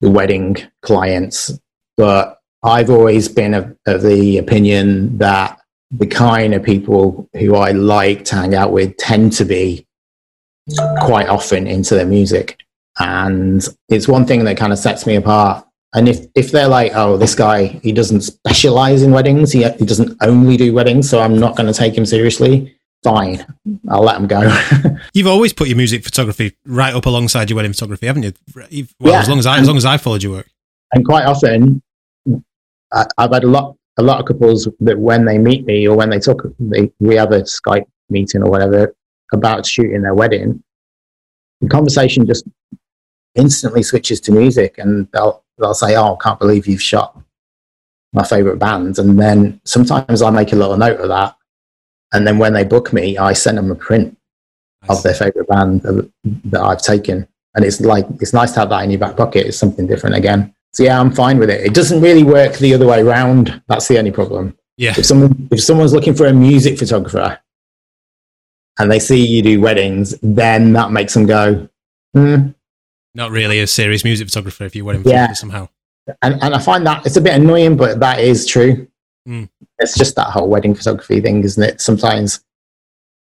the 0.01 0.09
wedding 0.09 0.57
clients. 0.81 1.51
But 1.97 2.39
I've 2.63 2.89
always 2.89 3.27
been 3.27 3.53
of, 3.53 3.75
of 3.85 4.01
the 4.01 4.37
opinion 4.37 5.17
that 5.17 5.59
the 5.91 6.07
kind 6.07 6.53
of 6.53 6.63
people 6.63 7.29
who 7.33 7.55
I 7.55 7.71
like 7.71 8.25
to 8.25 8.35
hang 8.35 8.55
out 8.55 8.71
with 8.71 8.97
tend 8.97 9.33
to 9.33 9.45
be 9.45 9.85
quite 11.01 11.27
often 11.29 11.67
into 11.67 11.95
their 11.95 12.05
music. 12.05 12.59
And 12.99 13.65
it's 13.89 14.07
one 14.07 14.25
thing 14.25 14.43
that 14.45 14.57
kind 14.57 14.71
of 14.71 14.79
sets 14.79 15.05
me 15.05 15.15
apart. 15.15 15.65
And 15.95 16.09
if, 16.09 16.25
if 16.35 16.51
they're 16.51 16.67
like, 16.67 16.91
oh, 16.95 17.17
this 17.17 17.35
guy, 17.35 17.65
he 17.67 17.91
doesn't 17.91 18.21
specialize 18.21 19.03
in 19.03 19.11
weddings, 19.11 19.51
he, 19.51 19.63
he 19.73 19.85
doesn't 19.85 20.17
only 20.21 20.57
do 20.57 20.73
weddings, 20.73 21.09
so 21.09 21.19
I'm 21.21 21.37
not 21.37 21.55
going 21.55 21.71
to 21.71 21.73
take 21.73 21.95
him 21.95 22.05
seriously, 22.05 22.75
fine, 23.03 23.45
I'll 23.89 24.01
let 24.01 24.17
him 24.17 24.25
go. 24.25 24.41
You've 25.13 25.27
always 25.27 25.53
put 25.53 25.67
your 25.67 25.77
music 25.77 26.03
photography 26.03 26.55
right 26.65 26.93
up 26.95 27.05
alongside 27.05 27.49
your 27.51 27.57
wedding 27.57 27.73
photography, 27.73 28.07
haven't 28.07 28.23
you? 28.23 28.33
You've- 28.69 28.93
Well, 28.99 29.13
Yeah. 29.13 29.19
as 29.21 29.29
long 29.29 29.37
as 29.39 29.45
I 29.45 29.59
as 29.59 29.67
long 29.67 29.77
as 29.77 29.85
I 29.85 29.97
followed 29.97 30.23
your 30.23 30.31
work. 30.33 30.49
and 30.93 31.05
quite 31.05 31.25
often 31.25 31.81
I, 32.91 33.05
I've 33.17 33.31
had 33.31 33.43
a 33.43 33.47
lot 33.47 33.75
a 33.97 34.01
lot 34.03 34.19
of 34.19 34.25
couples 34.25 34.67
that 34.79 34.97
when 34.97 35.25
they 35.25 35.37
meet 35.37 35.65
me 35.65 35.87
or 35.87 35.95
when 35.95 36.09
they 36.09 36.19
talk 36.19 36.41
they, 36.59 36.91
we 36.99 37.15
have 37.15 37.31
a 37.31 37.41
skype 37.41 37.85
meeting 38.09 38.41
or 38.41 38.49
whatever 38.49 38.95
about 39.33 39.65
shooting 39.65 40.01
their 40.01 40.13
wedding 40.13 40.63
the 41.61 41.69
conversation 41.69 42.25
just 42.25 42.47
instantly 43.35 43.83
switches 43.83 44.19
to 44.21 44.31
music 44.31 44.77
and 44.77 45.07
they'll 45.11 45.43
they'll 45.57 45.73
say 45.73 45.95
oh 45.95 46.15
i 46.15 46.23
can't 46.23 46.39
believe 46.39 46.67
you've 46.67 46.81
shot 46.81 47.19
my 48.13 48.23
favorite 48.23 48.57
band 48.57 48.99
and 48.99 49.19
then 49.19 49.59
sometimes 49.65 50.21
i 50.21 50.29
make 50.29 50.53
a 50.53 50.55
little 50.55 50.77
note 50.77 50.99
of 50.99 51.09
that 51.09 51.35
and 52.13 52.27
then 52.27 52.37
when 52.37 52.53
they 52.53 52.63
book 52.63 52.93
me 52.93 53.17
i 53.17 53.33
send 53.33 53.57
them 53.57 53.71
a 53.71 53.75
print 53.75 54.17
of 54.89 55.03
their 55.03 55.13
favorite 55.13 55.47
band 55.47 55.81
that, 55.83 56.11
that 56.45 56.61
I've 56.61 56.81
taken. 56.81 57.27
And 57.55 57.63
it's 57.63 57.81
like, 57.81 58.05
it's 58.19 58.33
nice 58.33 58.51
to 58.53 58.61
have 58.61 58.69
that 58.69 58.83
in 58.83 58.91
your 58.91 58.99
back 58.99 59.15
pocket. 59.15 59.47
It's 59.47 59.57
something 59.57 59.87
different 59.87 60.15
again. 60.15 60.53
So 60.73 60.83
yeah, 60.83 60.99
I'm 60.99 61.11
fine 61.11 61.37
with 61.37 61.49
it. 61.49 61.61
It 61.61 61.73
doesn't 61.73 62.01
really 62.01 62.23
work 62.23 62.57
the 62.57 62.73
other 62.73 62.87
way 62.87 63.01
around. 63.01 63.61
That's 63.67 63.87
the 63.87 63.99
only 63.99 64.11
problem. 64.11 64.57
Yeah. 64.77 64.93
If 64.97 65.05
someone, 65.05 65.47
if 65.51 65.61
someone's 65.61 65.93
looking 65.93 66.15
for 66.15 66.25
a 66.25 66.33
music 66.33 66.79
photographer 66.79 67.39
and 68.79 68.91
they 68.91 68.99
see 68.99 69.25
you 69.25 69.41
do 69.41 69.61
weddings, 69.61 70.15
then 70.21 70.73
that 70.73 70.91
makes 70.91 71.13
them 71.13 71.25
go, 71.25 71.67
hmm. 72.13 72.47
Not 73.15 73.29
really 73.31 73.59
a 73.59 73.67
serious 73.67 74.03
music 74.03 74.27
photographer 74.27 74.63
if 74.65 74.75
you're 74.75 74.85
wedding 74.85 75.03
Yeah. 75.05 75.27
photographer 75.27 75.35
somehow. 75.35 75.69
And, 76.21 76.41
and 76.43 76.55
I 76.55 76.59
find 76.59 76.85
that 76.87 77.05
it's 77.05 77.15
a 77.15 77.21
bit 77.21 77.35
annoying, 77.35 77.77
but 77.77 77.99
that 77.99 78.19
is 78.19 78.45
true. 78.47 78.87
Mm. 79.29 79.47
It's 79.79 79.95
just 79.97 80.15
that 80.15 80.27
whole 80.31 80.49
wedding 80.49 80.73
photography 80.75 81.21
thing, 81.21 81.43
isn't 81.43 81.63
it? 81.63 81.79
Sometimes 81.79 82.43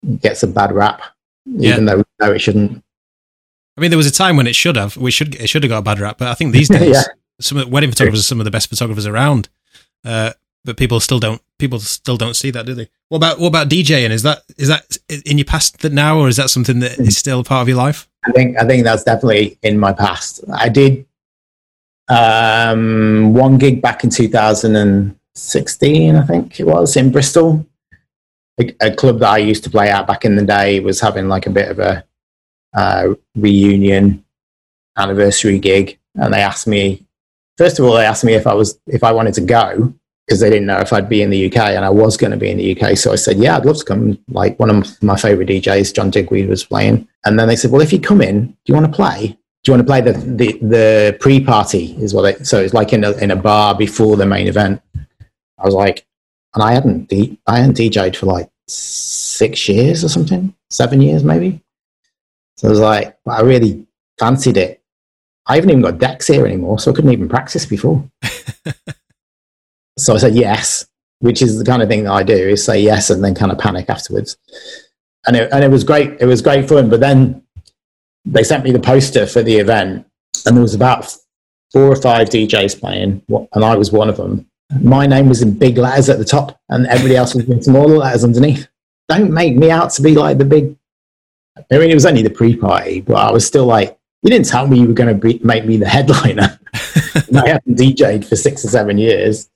it 0.07 0.21
gets 0.21 0.43
a 0.43 0.47
bad 0.47 0.71
rap, 0.73 1.01
Yeah. 1.45 1.71
even 1.71 1.85
though 1.85 1.97
we 1.97 2.03
know 2.19 2.33
it 2.33 2.39
shouldn't. 2.39 2.83
I 3.77 3.81
mean, 3.81 3.89
there 3.91 3.97
was 3.97 4.07
a 4.07 4.11
time 4.11 4.37
when 4.37 4.45
it 4.47 4.55
should 4.55 4.75
have. 4.75 4.97
We 4.97 5.09
should 5.11 5.35
it 5.35 5.47
should 5.47 5.63
have 5.63 5.69
got 5.69 5.79
a 5.79 5.81
bad 5.83 5.99
rap, 5.99 6.17
but 6.17 6.27
I 6.27 6.33
think 6.33 6.51
these 6.51 6.67
days, 6.69 6.95
Yeah. 6.95 7.03
some 7.39 7.57
of 7.57 7.65
the 7.65 7.71
wedding 7.71 7.89
photographers 7.91 8.19
are 8.19 8.23
some 8.23 8.39
of 8.41 8.45
the 8.45 8.51
best 8.51 8.69
photographers 8.69 9.05
around. 9.07 9.49
Uh, 10.05 10.33
but 10.65 10.77
people 10.77 10.99
still 10.99 11.19
don't 11.19 11.41
people 11.57 11.79
still 11.79 12.17
don't 12.17 12.35
see 12.35 12.51
that, 12.51 12.65
do 12.65 12.73
they? 12.73 12.89
What 13.09 13.17
about 13.17 13.39
what 13.39 13.47
about 13.47 13.69
DJing? 13.69 14.11
Is 14.11 14.23
that 14.23 14.43
is 14.57 14.67
that 14.67 14.97
in 15.25 15.37
your 15.37 15.45
past 15.45 15.79
that 15.79 15.93
now, 15.93 16.19
or 16.19 16.27
is 16.27 16.37
that 16.37 16.49
something 16.49 16.79
that 16.79 16.99
is 16.99 17.17
still 17.17 17.43
part 17.43 17.63
of 17.63 17.67
your 17.67 17.77
life? 17.77 18.07
I 18.25 18.31
think 18.31 18.57
I 18.57 18.65
think 18.65 18.83
that's 18.83 19.03
definitely 19.03 19.57
in 19.63 19.79
my 19.79 19.93
past. 19.93 20.43
I 20.53 20.69
did 20.69 21.05
um, 22.09 23.33
one 23.33 23.57
gig 23.57 23.81
back 23.81 24.03
in 24.03 24.09
2016, 24.09 26.15
I 26.15 26.25
think 26.25 26.59
it 26.59 26.65
was 26.65 26.95
in 26.95 27.11
Bristol. 27.11 27.65
A, 28.59 28.75
a 28.81 28.95
club 28.95 29.19
that 29.19 29.29
I 29.29 29.37
used 29.37 29.63
to 29.65 29.69
play 29.69 29.89
at 29.89 30.07
back 30.07 30.25
in 30.25 30.35
the 30.35 30.45
day 30.45 30.79
was 30.79 30.99
having 30.99 31.27
like 31.27 31.45
a 31.45 31.51
bit 31.51 31.69
of 31.69 31.79
a 31.79 32.03
uh, 32.73 33.13
reunion 33.35 34.25
anniversary 34.97 35.59
gig, 35.59 35.99
and 36.15 36.33
they 36.33 36.41
asked 36.41 36.67
me. 36.67 37.03
First 37.57 37.79
of 37.79 37.85
all, 37.85 37.93
they 37.93 38.05
asked 38.05 38.23
me 38.23 38.33
if 38.33 38.47
I 38.47 38.53
was 38.53 38.79
if 38.87 39.03
I 39.03 39.11
wanted 39.11 39.33
to 39.35 39.41
go 39.41 39.93
because 40.27 40.41
they 40.41 40.49
didn't 40.49 40.67
know 40.67 40.79
if 40.79 40.91
I'd 40.91 41.07
be 41.07 41.21
in 41.21 41.29
the 41.29 41.45
UK, 41.45 41.57
and 41.57 41.85
I 41.85 41.89
was 41.89 42.17
going 42.17 42.31
to 42.31 42.37
be 42.37 42.51
in 42.51 42.57
the 42.57 42.75
UK. 42.75 42.97
So 42.97 43.13
I 43.13 43.15
said, 43.15 43.37
"Yeah, 43.37 43.55
I'd 43.55 43.65
love 43.65 43.77
to 43.77 43.85
come." 43.85 44.19
Like 44.27 44.59
one 44.59 44.69
of 44.69 45.01
my 45.01 45.15
favorite 45.15 45.47
DJs, 45.47 45.93
John 45.93 46.09
Digweed, 46.09 46.49
was 46.49 46.65
playing, 46.65 47.07
and 47.25 47.39
then 47.39 47.47
they 47.47 47.55
said, 47.55 47.71
"Well, 47.71 47.81
if 47.81 47.93
you 47.93 47.99
come 47.99 48.21
in, 48.21 48.47
do 48.47 48.55
you 48.65 48.73
want 48.73 48.87
to 48.87 48.91
play? 48.91 49.37
Do 49.63 49.71
you 49.71 49.77
want 49.77 49.87
to 49.87 49.91
play 49.91 50.01
the 50.01 50.13
the, 50.13 50.59
the 50.59 51.17
pre-party?" 51.21 51.95
Is 51.99 52.13
what 52.13 52.25
it. 52.25 52.45
So 52.45 52.59
it's 52.59 52.73
like 52.73 52.91
in 52.91 53.05
a 53.05 53.11
in 53.13 53.31
a 53.31 53.35
bar 53.35 53.73
before 53.75 54.17
the 54.17 54.25
main 54.25 54.47
event. 54.47 54.81
I 55.59 55.65
was 55.65 55.73
like, 55.73 56.05
and 56.53 56.63
I 56.63 56.73
hadn't 56.73 57.07
D, 57.07 57.39
I 57.47 57.59
hadn't 57.59 57.77
DJ'd 57.77 58.17
for 58.17 58.25
like 58.25 58.49
six 58.67 59.69
years 59.69 60.03
or 60.03 60.09
something, 60.09 60.53
seven 60.69 61.01
years 61.01 61.23
maybe. 61.23 61.61
So 62.57 62.67
I 62.67 62.71
was 62.71 62.79
like, 62.79 63.17
I 63.25 63.41
really 63.41 63.87
fancied 64.19 64.57
it. 64.57 64.81
I 65.45 65.55
haven't 65.55 65.69
even 65.69 65.83
got 65.83 65.99
decks 65.99 66.27
here 66.27 66.45
anymore, 66.45 66.79
so 66.79 66.91
I 66.91 66.95
couldn't 66.95 67.13
even 67.13 67.29
practice 67.29 67.65
before. 67.65 68.03
so 69.97 70.13
I 70.13 70.17
said 70.17 70.35
yes, 70.35 70.87
which 71.19 71.41
is 71.41 71.57
the 71.57 71.65
kind 71.65 71.81
of 71.81 71.89
thing 71.89 72.03
that 72.03 72.11
I 72.11 72.23
do 72.23 72.33
is 72.33 72.63
say 72.63 72.79
yes 72.79 73.09
and 73.09 73.23
then 73.23 73.35
kind 73.35 73.51
of 73.51 73.57
panic 73.57 73.89
afterwards. 73.89 74.37
And 75.25 75.35
it, 75.35 75.51
and 75.51 75.63
it 75.63 75.71
was 75.71 75.83
great. 75.83 76.21
It 76.21 76.25
was 76.25 76.41
great 76.41 76.69
fun. 76.69 76.89
But 76.89 76.99
then 76.99 77.43
they 78.25 78.43
sent 78.43 78.63
me 78.63 78.71
the 78.71 78.79
poster 78.79 79.25
for 79.25 79.41
the 79.41 79.57
event, 79.57 80.05
and 80.45 80.55
there 80.55 80.61
was 80.61 80.75
about 80.75 81.13
four 81.71 81.83
or 81.83 81.95
five 81.95 82.29
DJs 82.29 82.79
playing, 82.79 83.21
and 83.29 83.65
I 83.65 83.75
was 83.75 83.91
one 83.91 84.09
of 84.09 84.17
them. 84.17 84.47
My 84.81 85.07
name 85.07 85.29
was 85.29 85.41
in 85.41 85.57
big 85.57 85.77
letters 85.77 86.09
at 86.09 86.17
the 86.17 86.25
top, 86.25 86.59
and 86.69 86.85
everybody 86.87 87.15
else 87.15 87.33
was 87.33 87.49
in 87.49 87.63
smaller 87.63 87.97
letters 87.97 88.23
underneath. 88.23 88.67
Don't 89.09 89.31
make 89.31 89.55
me 89.55 89.71
out 89.71 89.91
to 89.91 90.01
be 90.01 90.15
like 90.15 90.37
the 90.37 90.45
big. 90.45 90.75
I 91.71 91.77
mean, 91.77 91.89
it 91.89 91.95
was 91.95 92.05
only 92.05 92.21
the 92.21 92.29
pre-party, 92.29 93.01
but 93.01 93.15
I 93.15 93.31
was 93.31 93.47
still 93.47 93.65
like, 93.65 93.97
you 94.21 94.29
didn't 94.29 94.47
tell 94.47 94.67
me 94.67 94.79
you 94.79 94.87
were 94.87 94.93
going 94.93 95.19
to 95.19 95.39
make 95.43 95.65
me 95.65 95.77
the 95.77 95.87
headliner. 95.87 96.59
I 96.73 97.49
haven't 97.49 97.77
DJed 97.77 98.25
for 98.25 98.35
six 98.35 98.63
or 98.63 98.67
seven 98.67 98.97
years, 98.97 99.49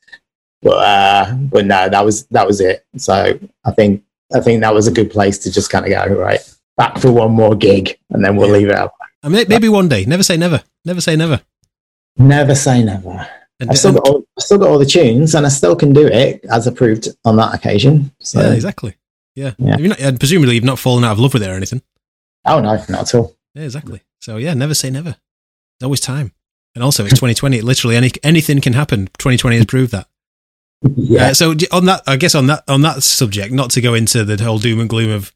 but 0.61 0.77
uh, 0.77 1.33
but 1.33 1.65
no, 1.65 1.89
that 1.89 2.05
was 2.05 2.25
that 2.27 2.47
was 2.47 2.61
it. 2.61 2.85
So 2.97 3.39
I 3.63 3.71
think 3.71 4.03
I 4.33 4.39
think 4.39 4.61
that 4.61 4.73
was 4.73 4.87
a 4.87 4.91
good 4.91 5.11
place 5.11 5.37
to 5.39 5.51
just 5.51 5.69
kind 5.69 5.85
of 5.85 5.91
go 5.91 6.15
right 6.15 6.39
back 6.77 6.97
for 6.99 7.11
one 7.11 7.31
more 7.31 7.55
gig, 7.55 7.97
and 8.09 8.23
then 8.23 8.35
we'll 8.35 8.47
yeah. 8.47 8.53
leave 8.53 8.67
it 8.69 8.75
out. 8.75 8.93
I 9.23 9.29
mean, 9.29 9.45
maybe 9.47 9.69
one 9.69 9.87
day. 9.87 10.05
Never 10.05 10.23
say 10.23 10.37
never. 10.37 10.63
Never 10.85 11.01
say 11.01 11.15
never. 11.15 11.41
Never 12.17 12.55
say 12.55 12.83
never. 12.83 13.27
And, 13.59 13.69
I've, 13.69 13.77
still 13.77 13.93
got 13.93 14.07
all, 14.07 14.23
I've 14.37 14.43
still 14.43 14.57
got 14.57 14.69
all 14.69 14.79
the 14.79 14.85
tunes, 14.85 15.35
and 15.35 15.45
I 15.45 15.49
still 15.49 15.75
can 15.75 15.93
do 15.93 16.07
it, 16.07 16.43
as 16.49 16.65
approved 16.65 17.09
on 17.25 17.35
that 17.35 17.53
occasion. 17.53 18.11
So, 18.19 18.41
yeah, 18.41 18.53
exactly. 18.53 18.95
Yeah, 19.35 19.53
yeah. 19.59 19.75
Not, 19.75 19.99
and 19.99 20.19
presumably 20.19 20.55
you've 20.55 20.63
not 20.63 20.79
fallen 20.79 21.03
out 21.03 21.13
of 21.13 21.19
love 21.19 21.33
with 21.33 21.43
it 21.43 21.49
or 21.49 21.53
anything. 21.53 21.81
Oh 22.45 22.59
no, 22.59 22.75
not 22.89 22.89
at 22.89 23.15
all. 23.15 23.35
Yeah, 23.53 23.63
exactly. 23.63 24.01
So 24.19 24.37
yeah, 24.37 24.53
never 24.53 24.73
say 24.73 24.89
never. 24.89 25.15
There's 25.79 25.85
always 25.85 25.99
time. 25.99 26.33
And 26.73 26.83
also, 26.83 27.03
it's 27.03 27.13
2020. 27.13 27.61
Literally, 27.61 27.95
any 27.95 28.11
anything 28.23 28.61
can 28.61 28.73
happen. 28.73 29.07
2020 29.17 29.57
has 29.57 29.65
proved 29.65 29.91
that. 29.91 30.07
Yeah. 30.81 31.27
Uh, 31.27 31.33
so 31.33 31.51
on 31.71 31.85
that, 31.85 32.01
I 32.07 32.15
guess 32.15 32.33
on 32.33 32.47
that 32.47 32.63
on 32.67 32.81
that 32.81 33.03
subject, 33.03 33.53
not 33.53 33.69
to 33.71 33.81
go 33.81 33.93
into 33.93 34.23
the 34.23 34.41
whole 34.43 34.57
doom 34.57 34.79
and 34.79 34.89
gloom 34.89 35.11
of 35.11 35.31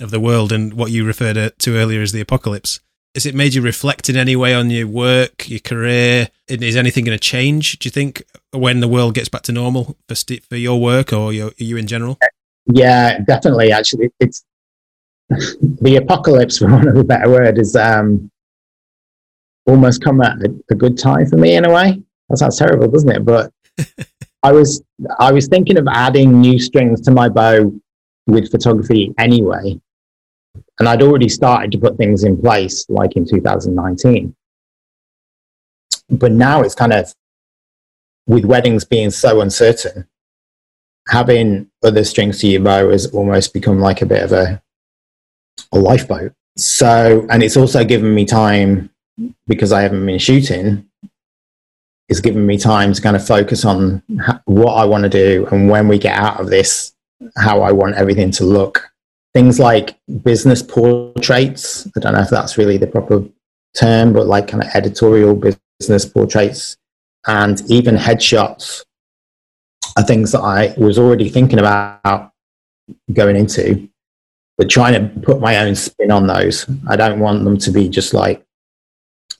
of 0.00 0.10
the 0.10 0.20
world 0.20 0.52
and 0.52 0.74
what 0.74 0.90
you 0.90 1.04
referred 1.04 1.52
to 1.58 1.76
earlier 1.76 2.02
as 2.02 2.12
the 2.12 2.20
apocalypse. 2.20 2.80
Has 3.14 3.26
it 3.26 3.34
made 3.34 3.54
you 3.54 3.62
reflect 3.62 4.08
in 4.08 4.16
any 4.16 4.34
way 4.34 4.54
on 4.54 4.70
your 4.70 4.88
work, 4.88 5.48
your 5.48 5.60
career? 5.60 6.30
Is 6.48 6.74
anything 6.74 7.04
going 7.04 7.16
to 7.16 7.22
change? 7.22 7.78
Do 7.78 7.86
you 7.86 7.90
think 7.90 8.24
when 8.50 8.80
the 8.80 8.88
world 8.88 9.14
gets 9.14 9.28
back 9.28 9.42
to 9.42 9.52
normal 9.52 9.96
for 10.08 10.16
st- 10.16 10.44
for 10.44 10.56
your 10.56 10.80
work 10.80 11.12
or 11.12 11.32
your, 11.32 11.52
you 11.56 11.76
in 11.76 11.86
general? 11.86 12.18
Yeah, 12.66 13.20
definitely. 13.20 13.70
Actually, 13.70 14.10
it's 14.18 14.44
the 15.28 15.96
apocalypse, 15.96 16.58
for 16.58 16.68
want 16.68 16.88
of 16.88 16.96
a 16.96 17.04
better 17.04 17.30
word, 17.30 17.58
is 17.58 17.76
um, 17.76 18.30
almost 19.66 20.02
come 20.02 20.20
at 20.20 20.38
a, 20.42 20.54
a, 20.70 20.74
good 20.74 20.98
time 20.98 21.26
for 21.26 21.36
me 21.36 21.54
in 21.54 21.64
a 21.64 21.72
way. 21.72 22.02
That 22.28 22.38
sounds 22.38 22.58
terrible, 22.58 22.88
doesn't 22.88 23.10
it? 23.10 23.24
But 23.24 23.52
I 24.44 24.52
was 24.52 24.82
I 25.18 25.32
was 25.32 25.48
thinking 25.48 25.78
of 25.78 25.88
adding 25.90 26.40
new 26.40 26.58
strings 26.58 27.00
to 27.02 27.10
my 27.10 27.28
bow 27.30 27.72
with 28.26 28.50
photography 28.50 29.14
anyway, 29.18 29.80
and 30.78 30.88
I'd 30.88 31.02
already 31.02 31.30
started 31.30 31.72
to 31.72 31.78
put 31.78 31.96
things 31.96 32.24
in 32.24 32.40
place, 32.40 32.84
like 32.90 33.16
in 33.16 33.26
2019. 33.26 34.36
But 36.10 36.32
now 36.32 36.60
it's 36.60 36.74
kind 36.74 36.92
of 36.92 37.12
with 38.26 38.44
weddings 38.44 38.84
being 38.84 39.10
so 39.10 39.40
uncertain, 39.40 40.06
having 41.08 41.70
other 41.82 42.04
strings 42.04 42.38
to 42.40 42.46
your 42.46 42.60
bow 42.60 42.90
has 42.90 43.06
almost 43.14 43.54
become 43.54 43.80
like 43.80 44.02
a 44.02 44.06
bit 44.06 44.22
of 44.22 44.32
a 44.32 44.62
a 45.72 45.78
lifeboat. 45.78 46.32
So, 46.56 47.26
and 47.30 47.42
it's 47.42 47.56
also 47.56 47.82
given 47.82 48.14
me 48.14 48.26
time 48.26 48.90
because 49.46 49.72
I 49.72 49.80
haven't 49.80 50.04
been 50.04 50.18
shooting. 50.18 50.86
It's 52.08 52.20
giving 52.20 52.46
me 52.46 52.58
time 52.58 52.92
to 52.92 53.00
kind 53.00 53.16
of 53.16 53.26
focus 53.26 53.64
on 53.64 54.02
what 54.44 54.74
I 54.74 54.84
want 54.84 55.04
to 55.04 55.08
do 55.08 55.46
and 55.50 55.70
when 55.70 55.88
we 55.88 55.98
get 55.98 56.16
out 56.18 56.40
of 56.40 56.50
this, 56.50 56.92
how 57.36 57.62
I 57.62 57.72
want 57.72 57.96
everything 57.96 58.30
to 58.32 58.44
look. 58.44 58.90
Things 59.32 59.58
like 59.58 59.98
business 60.22 60.62
portraits. 60.62 61.88
I 61.96 62.00
don't 62.00 62.14
know 62.14 62.20
if 62.20 62.30
that's 62.30 62.58
really 62.58 62.76
the 62.76 62.86
proper 62.86 63.24
term, 63.76 64.12
but 64.12 64.26
like 64.26 64.48
kind 64.48 64.62
of 64.62 64.68
editorial 64.74 65.34
business 65.34 66.04
portraits 66.04 66.76
and 67.26 67.62
even 67.70 67.96
headshots 67.96 68.84
are 69.96 70.04
things 70.04 70.32
that 70.32 70.40
I 70.40 70.74
was 70.76 70.98
already 70.98 71.28
thinking 71.28 71.58
about 71.58 72.32
going 73.12 73.36
into 73.36 73.88
but 74.56 74.70
trying 74.70 74.94
to 74.94 75.20
put 75.20 75.40
my 75.40 75.58
own 75.58 75.74
spin 75.74 76.10
on 76.10 76.26
those. 76.26 76.66
I 76.88 76.96
don't 76.96 77.18
want 77.18 77.44
them 77.44 77.58
to 77.58 77.70
be 77.70 77.88
just 77.88 78.14
like 78.14 78.43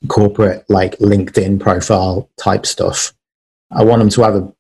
corporate, 0.09 0.64
like 0.68 0.98
LinkedIn 0.98 1.61
profile 1.61 2.28
type 2.36 2.66
stuff. 2.66 3.12
I 3.70 3.84
want 3.84 4.00
them 4.00 4.11
to 4.11 4.22
have 4.22 4.34
a 4.36 4.52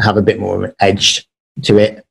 have 0.00 0.16
a 0.16 0.22
bit 0.22 0.38
more 0.38 0.56
of 0.56 0.62
an 0.62 0.74
edge 0.80 1.26
to 1.62 1.78
it, 1.78 2.04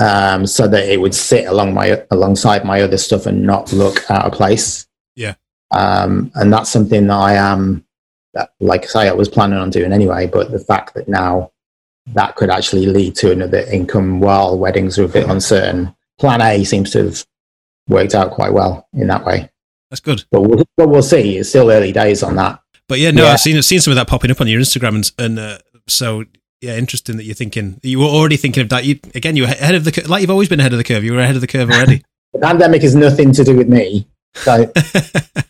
um, 0.00 0.46
so 0.46 0.66
that 0.68 0.88
it 0.88 1.00
would 1.00 1.14
sit 1.14 1.46
along 1.46 1.74
my 1.74 2.02
alongside 2.10 2.64
my 2.64 2.82
other 2.82 2.98
stuff 2.98 3.26
and 3.26 3.44
not 3.44 3.72
look 3.72 4.10
out 4.10 4.24
of 4.24 4.32
place. 4.32 4.86
Yeah, 5.14 5.34
um, 5.70 6.30
and 6.34 6.52
that's 6.52 6.70
something 6.70 7.06
that 7.06 7.16
I 7.16 7.34
am, 7.34 7.84
that, 8.34 8.50
like 8.60 8.84
I 8.84 8.86
say, 8.86 9.08
I 9.08 9.12
was 9.12 9.28
planning 9.28 9.58
on 9.58 9.70
doing 9.70 9.92
anyway. 9.92 10.26
But 10.26 10.50
the 10.50 10.58
fact 10.58 10.94
that 10.94 11.08
now 11.08 11.52
that 12.08 12.36
could 12.36 12.50
actually 12.50 12.86
lead 12.86 13.16
to 13.16 13.32
another 13.32 13.60
income 13.60 14.20
while 14.20 14.58
weddings 14.58 14.98
are 14.98 15.04
a 15.04 15.08
bit 15.08 15.28
uncertain 15.28 15.94
plan 16.18 16.40
A 16.40 16.64
seems 16.64 16.90
to 16.92 17.04
have 17.04 17.26
worked 17.88 18.14
out 18.14 18.30
quite 18.30 18.52
well 18.52 18.88
in 18.94 19.06
that 19.08 19.24
way. 19.24 19.50
That's 19.90 20.00
good. 20.00 20.24
But 20.30 20.42
we'll, 20.42 20.64
but 20.76 20.88
we'll 20.88 21.02
see. 21.02 21.38
It's 21.38 21.48
still 21.48 21.70
early 21.70 21.92
days 21.92 22.22
on 22.22 22.36
that. 22.36 22.60
But 22.88 22.98
yeah, 22.98 23.10
no, 23.10 23.24
yeah. 23.24 23.32
I've 23.32 23.40
seen 23.40 23.60
seen 23.62 23.80
some 23.80 23.92
of 23.92 23.96
that 23.96 24.08
popping 24.08 24.30
up 24.30 24.40
on 24.40 24.46
your 24.46 24.60
Instagram, 24.60 24.94
and, 24.96 25.12
and 25.18 25.38
uh, 25.38 25.58
so 25.86 26.24
yeah, 26.60 26.76
interesting 26.76 27.16
that 27.16 27.24
you're 27.24 27.34
thinking 27.34 27.80
you 27.82 27.98
were 27.98 28.06
already 28.06 28.36
thinking 28.36 28.62
of 28.62 28.68
that. 28.70 28.84
You 28.84 28.98
again, 29.14 29.36
you 29.36 29.42
were 29.42 29.48
ahead 29.48 29.74
of 29.74 29.84
the 29.84 30.06
like 30.08 30.20
you've 30.20 30.30
always 30.30 30.48
been 30.48 30.60
ahead 30.60 30.72
of 30.72 30.78
the 30.78 30.84
curve. 30.84 31.04
You 31.04 31.12
were 31.12 31.20
ahead 31.20 31.34
of 31.34 31.40
the 31.40 31.46
curve 31.46 31.70
already. 31.70 32.02
the 32.32 32.38
pandemic 32.40 32.82
has 32.82 32.94
nothing 32.94 33.32
to 33.32 33.44
do 33.44 33.56
with 33.56 33.68
me. 33.68 34.06
So 34.34 34.70
I 34.76 35.44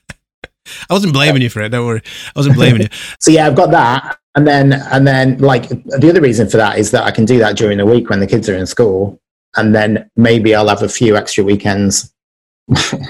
wasn't 0.91 1.13
blaming 1.13 1.43
you 1.43 1.51
for 1.51 1.61
it. 1.61 1.71
Don't 1.71 1.87
worry, 1.87 2.03
I 2.05 2.39
wasn't 2.39 2.57
blaming 2.57 2.83
you. 2.83 2.89
so 3.21 3.31
yeah, 3.31 3.47
I've 3.47 3.57
got 3.57 3.71
that, 3.71 4.19
and 4.35 4.47
then 4.47 4.73
and 4.73 5.07
then 5.07 5.39
like 5.39 5.69
the 5.69 6.09
other 6.09 6.21
reason 6.21 6.49
for 6.49 6.57
that 6.57 6.79
is 6.79 6.91
that 6.93 7.05
I 7.05 7.11
can 7.11 7.25
do 7.25 7.39
that 7.39 7.57
during 7.57 7.79
the 7.79 7.87
week 7.87 8.11
when 8.11 8.21
the 8.21 8.27
kids 8.27 8.49
are 8.49 8.57
in 8.57 8.67
school 8.67 9.21
and 9.57 9.75
then 9.75 10.09
maybe 10.17 10.55
I'll 10.55 10.69
have 10.69 10.83
a 10.83 10.89
few 10.89 11.17
extra 11.17 11.43
weekends. 11.43 12.13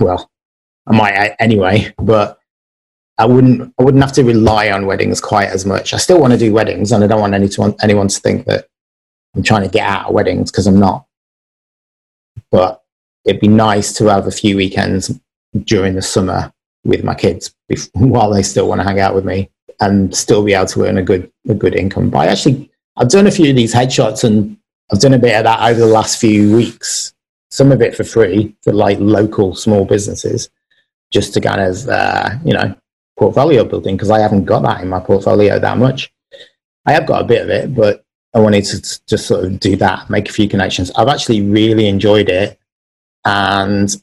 well, 0.01 0.31
I 0.87 0.97
might 0.97 1.34
anyway, 1.39 1.93
but 1.99 2.39
I 3.18 3.26
wouldn't 3.26 3.72
I 3.78 3.82
wouldn't 3.82 4.03
have 4.03 4.12
to 4.12 4.24
rely 4.24 4.70
on 4.70 4.87
weddings 4.87 5.20
quite 5.20 5.49
as 5.49 5.64
much. 5.64 5.95
I 5.95 5.97
still 5.97 6.20
want 6.20 6.32
to 6.32 6.39
do 6.39 6.53
weddings, 6.53 6.93
and 6.93 7.03
I 7.03 7.07
don't 7.07 7.20
want 7.20 7.34
any 7.34 7.49
to, 7.49 7.76
anyone 7.82 8.09
to 8.09 8.20
think 8.20 8.47
that 8.47 8.68
I'm 9.34 9.43
trying 9.43 9.62
to 9.62 9.68
get 9.68 9.87
out 9.87 10.09
of 10.09 10.14
weddings 10.14 10.51
because 10.51 10.66
I'm 10.66 10.78
not. 10.78 11.07
But 12.51 12.82
it'd 13.24 13.41
be 13.41 13.49
nice 13.49 13.93
to 13.95 14.07
have 14.07 14.26
a 14.26 14.30
few 14.30 14.57
weekends 14.57 15.18
during 15.64 15.95
the 15.95 16.03
summer 16.03 16.53
with 16.84 17.03
my 17.05 17.14
kids 17.14 17.55
while 17.95 18.30
they 18.30 18.43
still 18.43 18.68
want 18.68 18.80
to 18.80 18.87
hang 18.87 19.01
out 19.01 19.14
with 19.14 19.24
me 19.24 19.51
and 19.80 20.14
still 20.16 20.45
be 20.45 20.55
able 20.55 20.66
to 20.66 20.84
earn 20.84 20.99
a 20.99 21.03
good 21.03 21.30
a 21.49 21.55
good 21.55 21.74
income. 21.74 22.11
But 22.11 22.18
I 22.18 22.26
actually 22.26 22.70
I've 22.97 23.11
done 23.11 23.26
a 23.26 23.30
few 23.30 23.51
of 23.51 23.57
these 23.57 23.74
headshots 23.74 24.24
and 24.24 24.57
I've 24.93 25.01
done 25.01 25.14
a 25.14 25.18
bit 25.18 25.37
of 25.37 25.45
that 25.45 25.68
over 25.68 25.80
the 25.80 25.87
last 25.87 26.20
few 26.20 26.55
weeks. 26.57 27.12
Some 27.51 27.72
of 27.72 27.82
it 27.82 27.97
for 27.97 28.05
free 28.05 28.55
for 28.62 28.72
like 28.72 28.99
local 29.01 29.55
small 29.55 29.84
businesses, 29.84 30.51
just 31.12 31.34
to 31.34 31.40
kind 31.40 31.61
of 31.61 31.88
uh, 31.88 32.30
you 32.44 32.52
know 32.52 32.74
portfolio 33.18 33.64
building 33.64 33.96
because 33.96 34.11
I 34.11 34.20
haven't 34.20 34.44
got 34.44 34.62
that 34.62 34.80
in 34.80 34.88
my 34.88 35.00
portfolio 35.00 35.59
that 35.59 35.78
much. 35.78 36.12
I 36.86 36.92
have 36.92 37.07
got 37.07 37.22
a 37.22 37.26
bit 37.26 37.42
of 37.42 37.48
it, 37.48 37.74
but 37.74 38.04
I 38.34 38.40
wanted 38.40 38.64
to 38.66 39.00
just 39.07 39.26
sort 39.26 39.44
of 39.44 39.59
do 39.59 39.76
that, 39.76 40.11
make 40.11 40.28
a 40.28 40.32
few 40.32 40.48
connections. 40.48 40.90
I've 40.96 41.09
actually 41.09 41.42
really 41.42 41.88
enjoyed 41.88 42.28
it, 42.28 42.59
and 43.24 43.94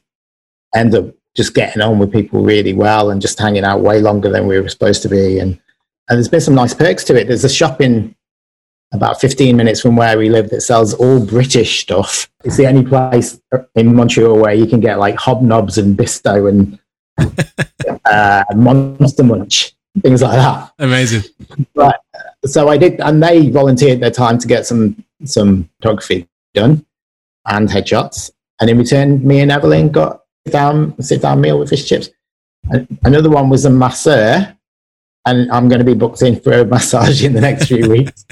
end 0.74 0.94
up 0.94 1.14
just 1.36 1.54
getting 1.54 1.82
on 1.82 1.98
with 1.98 2.12
people 2.12 2.42
really 2.42 2.72
well 2.72 3.10
and 3.10 3.20
just 3.20 3.38
hanging 3.38 3.64
out 3.64 3.80
way 3.80 4.00
longer 4.00 4.30
than 4.30 4.46
we 4.46 4.60
were 4.60 4.68
supposed 4.68 5.02
to 5.02 5.08
be. 5.08 5.38
And 5.38 5.60
and 6.08 6.18
there's 6.18 6.28
been 6.28 6.40
some 6.40 6.54
nice 6.54 6.74
perks 6.74 7.04
to 7.04 7.16
it. 7.16 7.28
There's 7.28 7.44
a 7.44 7.48
shop 7.48 7.80
in 7.80 8.14
about 8.92 9.20
15 9.20 9.56
minutes 9.56 9.80
from 9.80 9.96
where 9.96 10.18
we 10.18 10.28
live 10.28 10.50
that 10.50 10.60
sells 10.60 10.94
all 10.94 11.24
British 11.24 11.80
stuff. 11.80 12.30
It's 12.44 12.56
the 12.56 12.66
only 12.66 12.84
place 12.84 13.40
in 13.74 13.94
Montreal 13.94 14.38
where 14.38 14.54
you 14.54 14.66
can 14.66 14.80
get 14.80 14.98
like 14.98 15.16
hobnobs 15.16 15.78
and 15.78 15.96
bisto 15.96 16.48
and 16.48 16.78
uh, 18.04 18.44
monster 18.54 19.22
munch, 19.22 19.74
things 20.02 20.22
like 20.22 20.32
that. 20.32 20.72
Amazing. 20.78 21.22
But 21.74 22.00
so 22.44 22.68
I 22.68 22.76
did, 22.76 23.00
and 23.00 23.22
they 23.22 23.50
volunteered 23.50 24.00
their 24.00 24.10
time 24.10 24.38
to 24.38 24.48
get 24.48 24.66
some 24.66 25.04
some 25.24 25.68
photography 25.80 26.28
done 26.54 26.84
and 27.46 27.68
headshots. 27.68 28.30
And 28.60 28.70
in 28.70 28.78
return, 28.78 29.26
me 29.26 29.40
and 29.40 29.50
Evelyn 29.50 29.90
got 29.90 30.22
a 30.46 30.50
down 30.50 31.00
sit 31.02 31.22
down 31.22 31.40
meal 31.40 31.58
with 31.58 31.70
fish 31.70 31.88
chips. 31.88 32.10
Another 33.02 33.30
one 33.30 33.50
was 33.50 33.64
a 33.64 33.70
masseur, 33.70 34.56
and 35.26 35.50
I'm 35.52 35.68
going 35.68 35.80
to 35.80 35.84
be 35.84 35.94
booked 35.94 36.22
in 36.22 36.40
for 36.40 36.52
a 36.52 36.64
massage 36.74 37.24
in 37.24 37.32
the 37.32 37.40
next 37.40 37.66
few 37.66 37.88
weeks 37.88 38.24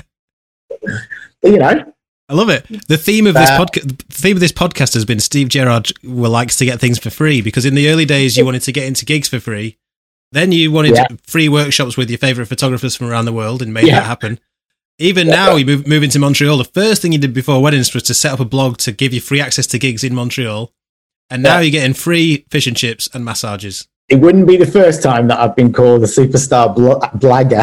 you 1.42 1.58
know. 1.58 1.92
I 2.28 2.34
love 2.34 2.48
it. 2.48 2.66
The 2.88 2.96
theme 2.96 3.26
of 3.26 3.34
this 3.34 3.50
podcast, 3.50 3.98
the 3.98 4.14
theme 4.14 4.36
of 4.36 4.40
this 4.40 4.52
podcast 4.52 4.94
has 4.94 5.04
been 5.04 5.20
Steve 5.20 5.48
Gerrard 5.48 5.92
will 6.02 6.30
likes 6.30 6.56
to 6.56 6.64
get 6.64 6.80
things 6.80 6.98
for 6.98 7.10
free 7.10 7.42
because 7.42 7.66
in 7.66 7.74
the 7.74 7.90
early 7.90 8.04
days 8.04 8.36
you 8.36 8.44
wanted 8.44 8.62
to 8.62 8.72
get 8.72 8.86
into 8.86 9.04
gigs 9.04 9.28
for 9.28 9.40
free, 9.40 9.76
then 10.32 10.50
you 10.50 10.72
wanted 10.72 10.96
yeah. 10.96 11.06
free 11.26 11.48
workshops 11.48 11.96
with 11.96 12.08
your 12.08 12.18
favorite 12.18 12.46
photographers 12.46 12.96
from 12.96 13.08
around 13.08 13.26
the 13.26 13.32
world 13.32 13.60
and 13.60 13.74
made 13.74 13.86
yeah. 13.86 14.00
that 14.00 14.06
happen. 14.06 14.40
Even 14.98 15.26
yeah. 15.26 15.34
now, 15.34 15.56
you 15.56 15.66
move, 15.66 15.86
move 15.86 16.02
into 16.02 16.18
Montreal. 16.18 16.56
The 16.56 16.64
first 16.64 17.02
thing 17.02 17.12
you 17.12 17.18
did 17.18 17.34
before 17.34 17.60
weddings 17.60 17.92
was 17.92 18.02
to 18.04 18.14
set 18.14 18.32
up 18.32 18.40
a 18.40 18.44
blog 18.44 18.78
to 18.78 18.92
give 18.92 19.12
you 19.12 19.20
free 19.20 19.40
access 19.40 19.66
to 19.68 19.78
gigs 19.78 20.04
in 20.04 20.14
Montreal, 20.14 20.72
and 21.28 21.42
now 21.42 21.58
you're 21.58 21.70
getting 21.70 21.94
free 21.94 22.46
fish 22.50 22.66
and 22.66 22.76
chips 22.76 23.08
and 23.12 23.24
massages. 23.24 23.88
It 24.08 24.16
wouldn't 24.16 24.46
be 24.46 24.56
the 24.56 24.66
first 24.66 25.02
time 25.02 25.28
that 25.28 25.38
I've 25.38 25.56
been 25.56 25.72
called 25.72 26.02
a 26.02 26.06
superstar 26.06 26.74
bl- 26.74 27.00
blagger. 27.18 27.62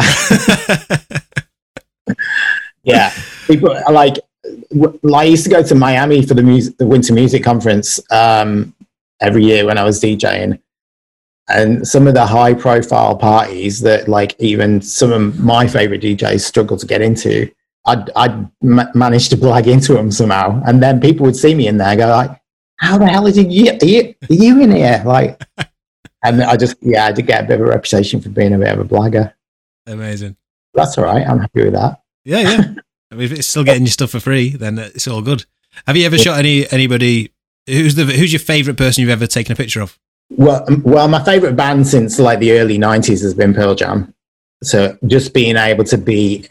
yeah, 2.82 3.12
people 3.46 3.76
like. 3.90 4.16
I 5.14 5.24
used 5.24 5.44
to 5.44 5.50
go 5.50 5.62
to 5.62 5.74
Miami 5.74 6.24
for 6.24 6.34
the 6.34 6.42
music, 6.42 6.78
the 6.78 6.86
Winter 6.86 7.12
Music 7.12 7.42
Conference 7.42 8.00
um, 8.10 8.74
every 9.20 9.44
year 9.44 9.66
when 9.66 9.78
I 9.78 9.84
was 9.84 10.00
DJing, 10.00 10.60
and 11.48 11.86
some 11.86 12.06
of 12.06 12.14
the 12.14 12.26
high 12.26 12.54
profile 12.54 13.16
parties 13.16 13.80
that 13.80 14.08
like 14.08 14.36
even 14.38 14.80
some 14.80 15.12
of 15.12 15.40
my 15.40 15.66
favorite 15.66 16.02
DJs 16.02 16.40
struggle 16.40 16.76
to 16.76 16.86
get 16.86 17.02
into, 17.02 17.50
I'd, 17.86 18.10
I'd 18.14 18.48
ma- 18.62 18.84
to 18.84 19.36
blag 19.36 19.66
into 19.66 19.94
them 19.94 20.10
somehow. 20.12 20.62
And 20.64 20.82
then 20.82 21.00
people 21.00 21.26
would 21.26 21.36
see 21.36 21.54
me 21.54 21.66
in 21.66 21.78
there 21.78 21.88
and 21.88 21.98
go 21.98 22.08
like, 22.08 22.40
how 22.76 22.98
the 22.98 23.06
hell 23.06 23.26
is 23.26 23.36
it 23.36 23.48
you, 23.48 23.72
are 23.72 23.84
you, 23.84 24.14
are 24.30 24.34
you 24.34 24.60
in 24.62 24.70
here? 24.70 25.02
Like, 25.04 25.42
and 26.24 26.42
I 26.42 26.56
just, 26.56 26.76
yeah, 26.80 27.06
I 27.06 27.12
did 27.12 27.26
get 27.26 27.44
a 27.44 27.46
bit 27.46 27.60
of 27.60 27.66
a 27.66 27.70
reputation 27.70 28.20
for 28.20 28.28
being 28.28 28.54
a 28.54 28.58
bit 28.58 28.72
of 28.72 28.80
a 28.80 28.84
blagger. 28.84 29.32
Amazing. 29.86 30.36
That's 30.74 30.96
all 30.98 31.04
right. 31.04 31.26
I'm 31.26 31.40
happy 31.40 31.64
with 31.64 31.72
that. 31.72 32.00
Yeah, 32.24 32.40
yeah. 32.40 32.74
I 33.10 33.16
mean, 33.16 33.24
if 33.24 33.32
it's 33.32 33.48
still 33.48 33.64
getting 33.64 33.82
your 33.82 33.90
stuff 33.90 34.10
for 34.10 34.20
free, 34.20 34.50
then 34.50 34.78
it's 34.78 35.08
all 35.08 35.22
good. 35.22 35.44
Have 35.86 35.96
you 35.96 36.06
ever 36.06 36.18
shot 36.18 36.38
any 36.38 36.70
anybody? 36.70 37.32
Who's 37.66 37.94
the 37.94 38.04
who's 38.04 38.32
your 38.32 38.40
favorite 38.40 38.76
person 38.76 39.02
you've 39.02 39.10
ever 39.10 39.26
taken 39.26 39.52
a 39.52 39.56
picture 39.56 39.80
of? 39.80 39.98
Well, 40.30 40.64
um, 40.68 40.82
well, 40.84 41.08
my 41.08 41.22
favorite 41.24 41.56
band 41.56 41.86
since 41.86 42.18
like 42.18 42.38
the 42.38 42.52
early 42.52 42.78
'90s 42.78 43.22
has 43.22 43.34
been 43.34 43.54
Pearl 43.54 43.74
Jam. 43.74 44.14
So 44.62 44.96
just 45.06 45.34
being 45.34 45.56
able 45.56 45.84
to 45.84 45.98
be 45.98 46.46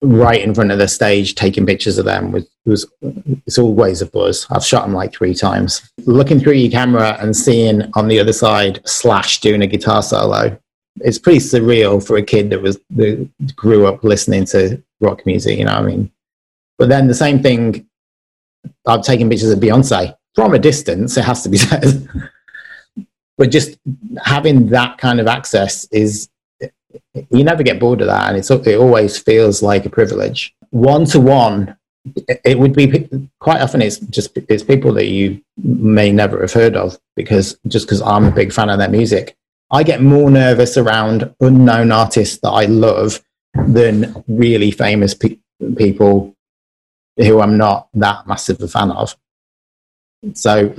right 0.00 0.40
in 0.40 0.54
front 0.54 0.70
of 0.70 0.78
the 0.78 0.86
stage 0.86 1.34
taking 1.34 1.66
pictures 1.66 1.98
of 1.98 2.04
them 2.04 2.30
was, 2.30 2.48
was 2.64 2.86
it's 3.46 3.58
always 3.58 4.00
a 4.00 4.06
buzz. 4.06 4.46
I've 4.50 4.64
shot 4.64 4.82
them 4.82 4.94
like 4.94 5.12
three 5.12 5.34
times. 5.34 5.90
Looking 6.04 6.38
through 6.38 6.52
your 6.52 6.70
camera 6.70 7.16
and 7.20 7.36
seeing 7.36 7.82
on 7.94 8.08
the 8.08 8.20
other 8.20 8.32
side 8.32 8.80
Slash 8.86 9.40
doing 9.40 9.62
a 9.62 9.66
guitar 9.66 10.02
solo, 10.02 10.56
it's 11.02 11.18
pretty 11.18 11.38
surreal 11.38 12.04
for 12.04 12.16
a 12.16 12.22
kid 12.22 12.50
that 12.50 12.62
was 12.62 12.78
that 12.90 13.28
grew 13.56 13.86
up 13.86 14.04
listening 14.04 14.44
to 14.46 14.82
rock 15.00 15.24
music. 15.26 15.58
You 15.58 15.64
know 15.64 15.72
I 15.72 15.82
mean? 15.82 16.10
But 16.78 16.88
then 16.88 17.08
the 17.08 17.14
same 17.14 17.42
thing, 17.42 17.86
I've 18.86 19.02
taken 19.02 19.28
pictures 19.28 19.50
of 19.50 19.58
Beyonce 19.58 20.16
from 20.34 20.54
a 20.54 20.58
distance. 20.58 21.16
It 21.16 21.24
has 21.24 21.42
to 21.42 21.48
be 21.48 21.56
said. 21.58 22.08
but 23.36 23.50
just 23.50 23.78
having 24.22 24.68
that 24.68 24.98
kind 24.98 25.20
of 25.20 25.26
access 25.26 25.84
is 25.86 26.28
you 27.30 27.44
never 27.44 27.62
get 27.62 27.80
bored 27.80 28.00
of 28.00 28.06
that 28.06 28.28
and 28.28 28.36
it's 28.36 28.50
it 28.50 28.78
always 28.78 29.18
feels 29.18 29.62
like 29.62 29.84
a 29.84 29.90
privilege 29.90 30.54
one 30.70 31.04
to 31.04 31.20
one 31.20 31.76
it 32.44 32.58
would 32.58 32.74
be 32.74 33.08
quite 33.40 33.60
often 33.60 33.82
it's 33.82 33.98
just 33.98 34.36
it's 34.48 34.62
people 34.62 34.92
that 34.92 35.06
you 35.06 35.40
may 35.56 36.10
never 36.10 36.40
have 36.40 36.52
heard 36.52 36.76
of 36.76 36.98
because 37.16 37.58
just 37.66 37.86
because 37.86 38.00
i'm 38.02 38.24
a 38.24 38.30
big 38.30 38.52
fan 38.52 38.70
of 38.70 38.78
their 38.78 38.88
music 38.88 39.36
i 39.70 39.82
get 39.82 40.02
more 40.02 40.30
nervous 40.30 40.76
around 40.76 41.34
unknown 41.40 41.92
artists 41.92 42.38
that 42.38 42.50
i 42.50 42.64
love 42.64 43.20
than 43.66 44.24
really 44.28 44.70
famous 44.70 45.14
pe- 45.14 45.38
people 45.76 46.34
who 47.16 47.40
i'm 47.40 47.56
not 47.56 47.88
that 47.94 48.26
massive 48.26 48.60
a 48.62 48.68
fan 48.68 48.90
of 48.90 49.16
so 50.34 50.74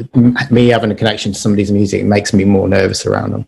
me 0.50 0.68
having 0.68 0.92
a 0.92 0.96
connection 0.96 1.32
to 1.34 1.40
somebody's 1.40 1.72
music 1.72 2.04
makes 2.04 2.34
me 2.34 2.44
more 2.44 2.68
nervous 2.68 3.06
around 3.06 3.32
them. 3.32 3.48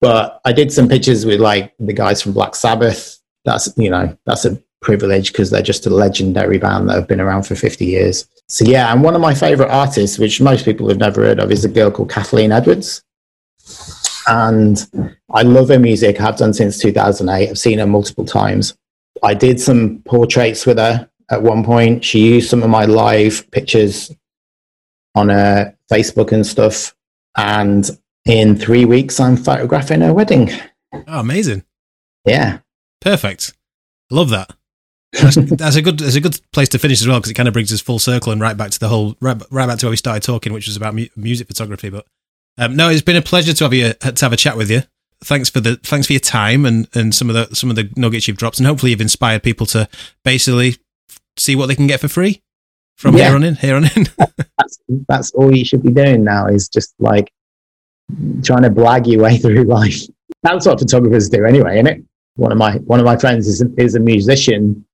But 0.00 0.40
I 0.44 0.52
did 0.52 0.72
some 0.72 0.88
pictures 0.88 1.26
with 1.26 1.40
like 1.40 1.74
the 1.78 1.92
guys 1.92 2.22
from 2.22 2.32
Black 2.32 2.54
Sabbath. 2.54 3.18
That's 3.44 3.72
you 3.76 3.90
know 3.90 4.16
that's 4.26 4.44
a 4.44 4.62
privilege 4.82 5.32
because 5.32 5.50
they're 5.50 5.62
just 5.62 5.86
a 5.86 5.90
legendary 5.90 6.58
band 6.58 6.88
that 6.88 6.94
have 6.94 7.08
been 7.08 7.20
around 7.20 7.42
for 7.44 7.54
50 7.54 7.84
years. 7.84 8.26
So 8.48 8.64
yeah, 8.64 8.92
and 8.92 9.02
one 9.02 9.14
of 9.14 9.20
my 9.20 9.34
favorite 9.34 9.70
artists, 9.70 10.18
which 10.18 10.40
most 10.40 10.64
people 10.64 10.88
have 10.88 10.98
never 10.98 11.22
heard 11.22 11.38
of, 11.38 11.50
is 11.50 11.64
a 11.64 11.68
girl 11.68 11.90
called 11.90 12.10
Kathleen 12.10 12.52
Edwards. 12.52 13.02
And 14.30 14.88
I 15.30 15.42
love 15.42 15.70
her 15.70 15.78
music. 15.80 16.20
I've 16.20 16.36
done 16.36 16.54
since 16.54 16.78
2008. 16.78 17.50
I've 17.50 17.58
seen 17.58 17.80
her 17.80 17.86
multiple 17.86 18.24
times. 18.24 18.74
I 19.24 19.34
did 19.34 19.60
some 19.60 20.02
portraits 20.04 20.64
with 20.64 20.78
her 20.78 21.10
at 21.32 21.42
one 21.42 21.64
point. 21.64 22.04
She 22.04 22.34
used 22.34 22.48
some 22.48 22.62
of 22.62 22.70
my 22.70 22.84
live 22.84 23.50
pictures 23.50 24.14
on 25.16 25.30
uh, 25.30 25.72
Facebook 25.90 26.30
and 26.30 26.46
stuff. 26.46 26.94
And 27.36 27.90
in 28.24 28.56
three 28.56 28.84
weeks, 28.84 29.18
I'm 29.18 29.36
photographing 29.36 30.00
her 30.02 30.14
wedding. 30.14 30.50
Oh, 30.92 31.20
amazing! 31.20 31.64
Yeah, 32.24 32.58
perfect. 33.00 33.54
Love 34.10 34.30
that. 34.30 34.54
That's, 35.12 35.34
that's, 35.50 35.76
a 35.76 35.82
good 35.82 35.98
that's 35.98 36.14
a 36.14 36.20
good 36.20 36.40
place 36.52 36.68
to 36.70 36.78
finish 36.78 37.00
as 37.00 37.08
well 37.08 37.18
because 37.18 37.32
it 37.32 37.34
kind 37.34 37.48
of 37.48 37.52
brings 37.52 37.72
us 37.72 37.80
full 37.80 37.98
circle 37.98 38.30
and 38.30 38.40
right 38.40 38.56
back 38.56 38.70
to 38.70 38.78
the 38.78 38.88
whole 38.88 39.16
right, 39.20 39.40
right 39.50 39.66
back 39.66 39.78
to 39.80 39.86
where 39.86 39.90
we 39.90 39.96
started 39.96 40.22
talking, 40.22 40.52
which 40.52 40.68
was 40.68 40.76
about 40.76 40.94
mu- 40.94 41.06
music 41.16 41.48
photography. 41.48 41.90
But 41.90 42.06
um, 42.60 42.76
no, 42.76 42.90
it's 42.90 43.02
been 43.02 43.16
a 43.16 43.22
pleasure 43.22 43.54
to 43.54 43.64
have 43.64 43.74
you 43.74 43.94
to 43.94 44.24
have 44.24 44.32
a 44.32 44.36
chat 44.36 44.56
with 44.56 44.70
you. 44.70 44.82
Thanks 45.24 45.48
for 45.48 45.60
the 45.60 45.76
thanks 45.76 46.06
for 46.06 46.12
your 46.12 46.20
time 46.20 46.64
and, 46.66 46.88
and 46.94 47.14
some 47.14 47.30
of 47.30 47.34
the 47.34 47.54
some 47.56 47.70
of 47.70 47.76
the 47.76 47.90
nuggets 47.96 48.28
you've 48.28 48.36
dropped, 48.36 48.58
and 48.58 48.66
hopefully 48.66 48.90
you've 48.90 49.00
inspired 49.00 49.42
people 49.42 49.66
to 49.66 49.88
basically 50.24 50.76
see 51.38 51.56
what 51.56 51.66
they 51.66 51.74
can 51.74 51.86
get 51.86 52.00
for 52.00 52.08
free 52.08 52.42
from 52.96 53.16
yeah. 53.16 53.28
here 53.28 53.34
on 53.34 53.44
in. 53.44 53.54
Here 53.56 53.76
on 53.76 53.84
in. 53.84 54.08
that's, 54.58 54.78
that's 55.08 55.30
all 55.32 55.56
you 55.56 55.64
should 55.64 55.82
be 55.82 55.90
doing 55.90 56.22
now 56.22 56.46
is 56.46 56.68
just 56.68 56.94
like 56.98 57.32
trying 58.44 58.62
to 58.62 58.70
blag 58.70 59.06
your 59.06 59.22
way 59.22 59.38
through 59.38 59.64
life. 59.64 60.02
That's 60.42 60.66
what 60.66 60.80
photographers 60.80 61.30
do 61.30 61.46
anyway, 61.46 61.76
isn't 61.76 61.86
it? 61.86 62.04
One 62.36 62.52
of 62.52 62.58
my 62.58 62.76
one 62.76 63.00
of 63.00 63.06
my 63.06 63.16
friends 63.16 63.48
is 63.48 63.62
is 63.78 63.94
a 63.94 64.00
musician, 64.00 64.84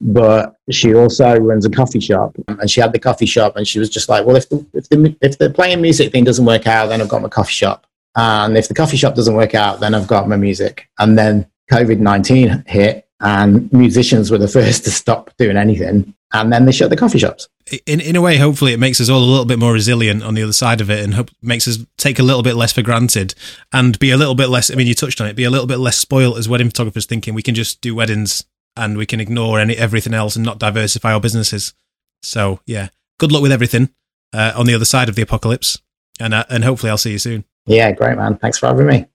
but 0.00 0.56
she 0.70 0.94
also 0.94 1.36
runs 1.36 1.64
a 1.64 1.70
coffee 1.70 2.00
shop, 2.00 2.36
and 2.48 2.70
she 2.70 2.80
had 2.80 2.92
the 2.92 2.98
coffee 2.98 3.26
shop, 3.26 3.56
and 3.56 3.66
she 3.66 3.78
was 3.78 3.90
just 3.90 4.08
like, 4.08 4.26
well, 4.26 4.36
if 4.36 4.48
the 4.48 4.64
if 4.72 4.88
the 4.88 5.16
if 5.20 5.38
the 5.38 5.50
playing 5.50 5.80
music 5.80 6.12
thing 6.12 6.24
doesn't 6.24 6.44
work 6.44 6.66
out, 6.66 6.86
then 6.86 7.00
I've 7.00 7.08
got 7.08 7.22
my 7.22 7.28
coffee 7.28 7.52
shop, 7.52 7.86
and 8.14 8.56
if 8.56 8.68
the 8.68 8.74
coffee 8.74 8.96
shop 8.96 9.14
doesn't 9.14 9.34
work 9.34 9.54
out, 9.54 9.80
then 9.80 9.94
I've 9.94 10.08
got 10.08 10.28
my 10.28 10.36
music, 10.36 10.88
and 10.98 11.18
then 11.18 11.46
COVID 11.70 11.98
nineteen 11.98 12.64
hit, 12.66 13.08
and 13.20 13.72
musicians 13.72 14.30
were 14.30 14.38
the 14.38 14.48
first 14.58 14.84
to 14.84 14.90
stop 14.90 15.30
doing 15.38 15.56
anything 15.56 16.14
and 16.32 16.52
then 16.52 16.64
they 16.64 16.72
shut 16.72 16.90
the 16.90 16.96
coffee 16.96 17.18
shops. 17.18 17.48
In 17.86 18.00
in 18.00 18.16
a 18.16 18.20
way, 18.20 18.36
hopefully, 18.36 18.72
it 18.72 18.80
makes 18.80 19.00
us 19.00 19.08
all 19.08 19.22
a 19.22 19.24
little 19.24 19.44
bit 19.44 19.58
more 19.58 19.72
resilient 19.72 20.22
on 20.22 20.34
the 20.34 20.42
other 20.42 20.52
side 20.52 20.80
of 20.80 20.90
it, 20.90 21.02
and 21.02 21.14
hope, 21.14 21.30
makes 21.42 21.66
us 21.66 21.78
take 21.96 22.18
a 22.18 22.22
little 22.22 22.42
bit 22.42 22.56
less 22.56 22.72
for 22.72 22.82
granted, 22.82 23.34
and 23.72 23.98
be 23.98 24.10
a 24.10 24.16
little 24.16 24.34
bit 24.34 24.48
less. 24.48 24.70
I 24.70 24.74
mean, 24.74 24.86
you 24.86 24.94
touched 24.94 25.20
on 25.20 25.26
it. 25.26 25.36
Be 25.36 25.44
a 25.44 25.50
little 25.50 25.66
bit 25.66 25.78
less 25.78 25.98
spoiled 25.98 26.38
as 26.38 26.48
wedding 26.48 26.68
photographers, 26.68 27.06
thinking 27.06 27.34
we 27.34 27.42
can 27.42 27.54
just 27.54 27.80
do 27.80 27.94
weddings 27.94 28.44
and 28.76 28.96
we 28.96 29.06
can 29.06 29.20
ignore 29.20 29.58
any 29.58 29.76
everything 29.76 30.14
else 30.14 30.36
and 30.36 30.44
not 30.44 30.58
diversify 30.58 31.12
our 31.12 31.20
businesses. 31.20 31.74
So 32.22 32.60
yeah, 32.66 32.88
good 33.18 33.32
luck 33.32 33.42
with 33.42 33.52
everything 33.52 33.90
uh, 34.32 34.52
on 34.56 34.66
the 34.66 34.74
other 34.74 34.84
side 34.84 35.08
of 35.08 35.14
the 35.14 35.22
apocalypse, 35.22 35.80
and 36.20 36.34
uh, 36.34 36.44
and 36.48 36.64
hopefully, 36.64 36.90
I'll 36.90 36.98
see 36.98 37.12
you 37.12 37.18
soon. 37.18 37.44
Yeah, 37.66 37.92
great 37.92 38.16
man. 38.16 38.36
Thanks 38.38 38.58
for 38.58 38.66
having 38.66 38.86
me. 38.86 39.06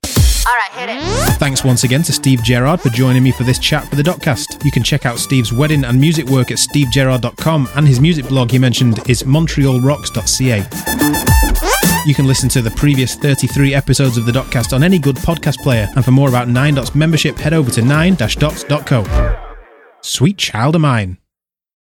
All 0.48 0.56
right, 0.56 0.72
hit 0.72 0.90
it. 0.90 1.02
Thanks 1.38 1.64
once 1.64 1.84
again 1.84 2.02
to 2.04 2.12
Steve 2.12 2.44
Gerrard 2.44 2.82
for 2.82 2.90
joining 2.90 3.24
me 3.24 3.32
for 3.32 3.44
this 3.44 3.60
chat 3.60 3.88
for 3.88 3.96
the 3.96 4.04
Dotcast. 4.04 4.66
You 4.66 4.72
can 4.72 4.84
check 4.84 5.06
out 5.06 5.20
Steve's 5.20 5.54
wedding 5.54 5.86
and 5.86 6.00
music 6.00 6.26
work 6.26 6.52
at 6.52 6.58
stevegerrard.com, 6.58 7.70
and 7.76 7.88
his 7.88 8.00
music 8.00 8.28
blog 8.28 8.52
he 8.52 8.60
mentioned 8.60 9.00
is 9.08 9.24
montrealrocks.ca. 9.24 10.58
You 12.08 12.16
can 12.16 12.26
listen 12.26 12.50
to 12.50 12.62
the 12.64 12.72
previous 12.72 13.16
33 13.16 13.76
episodes 13.76 14.18
of 14.18 14.26
the 14.26 14.32
Dotcast 14.32 14.74
on 14.74 14.82
any 14.82 14.98
good 14.98 15.18
podcast 15.18 15.58
player, 15.58 15.88
and 15.96 16.04
for 16.04 16.12
more 16.12 16.30
about 16.30 16.48
9 16.48 16.74
Dots 16.74 16.96
membership, 16.96 17.38
head 17.38 17.54
over 17.54 17.70
to 17.72 17.82
9-dots.co. 17.82 19.51
Sweet 20.04 20.38
child 20.40 20.76
of 20.76 20.82
mine. 20.82 21.21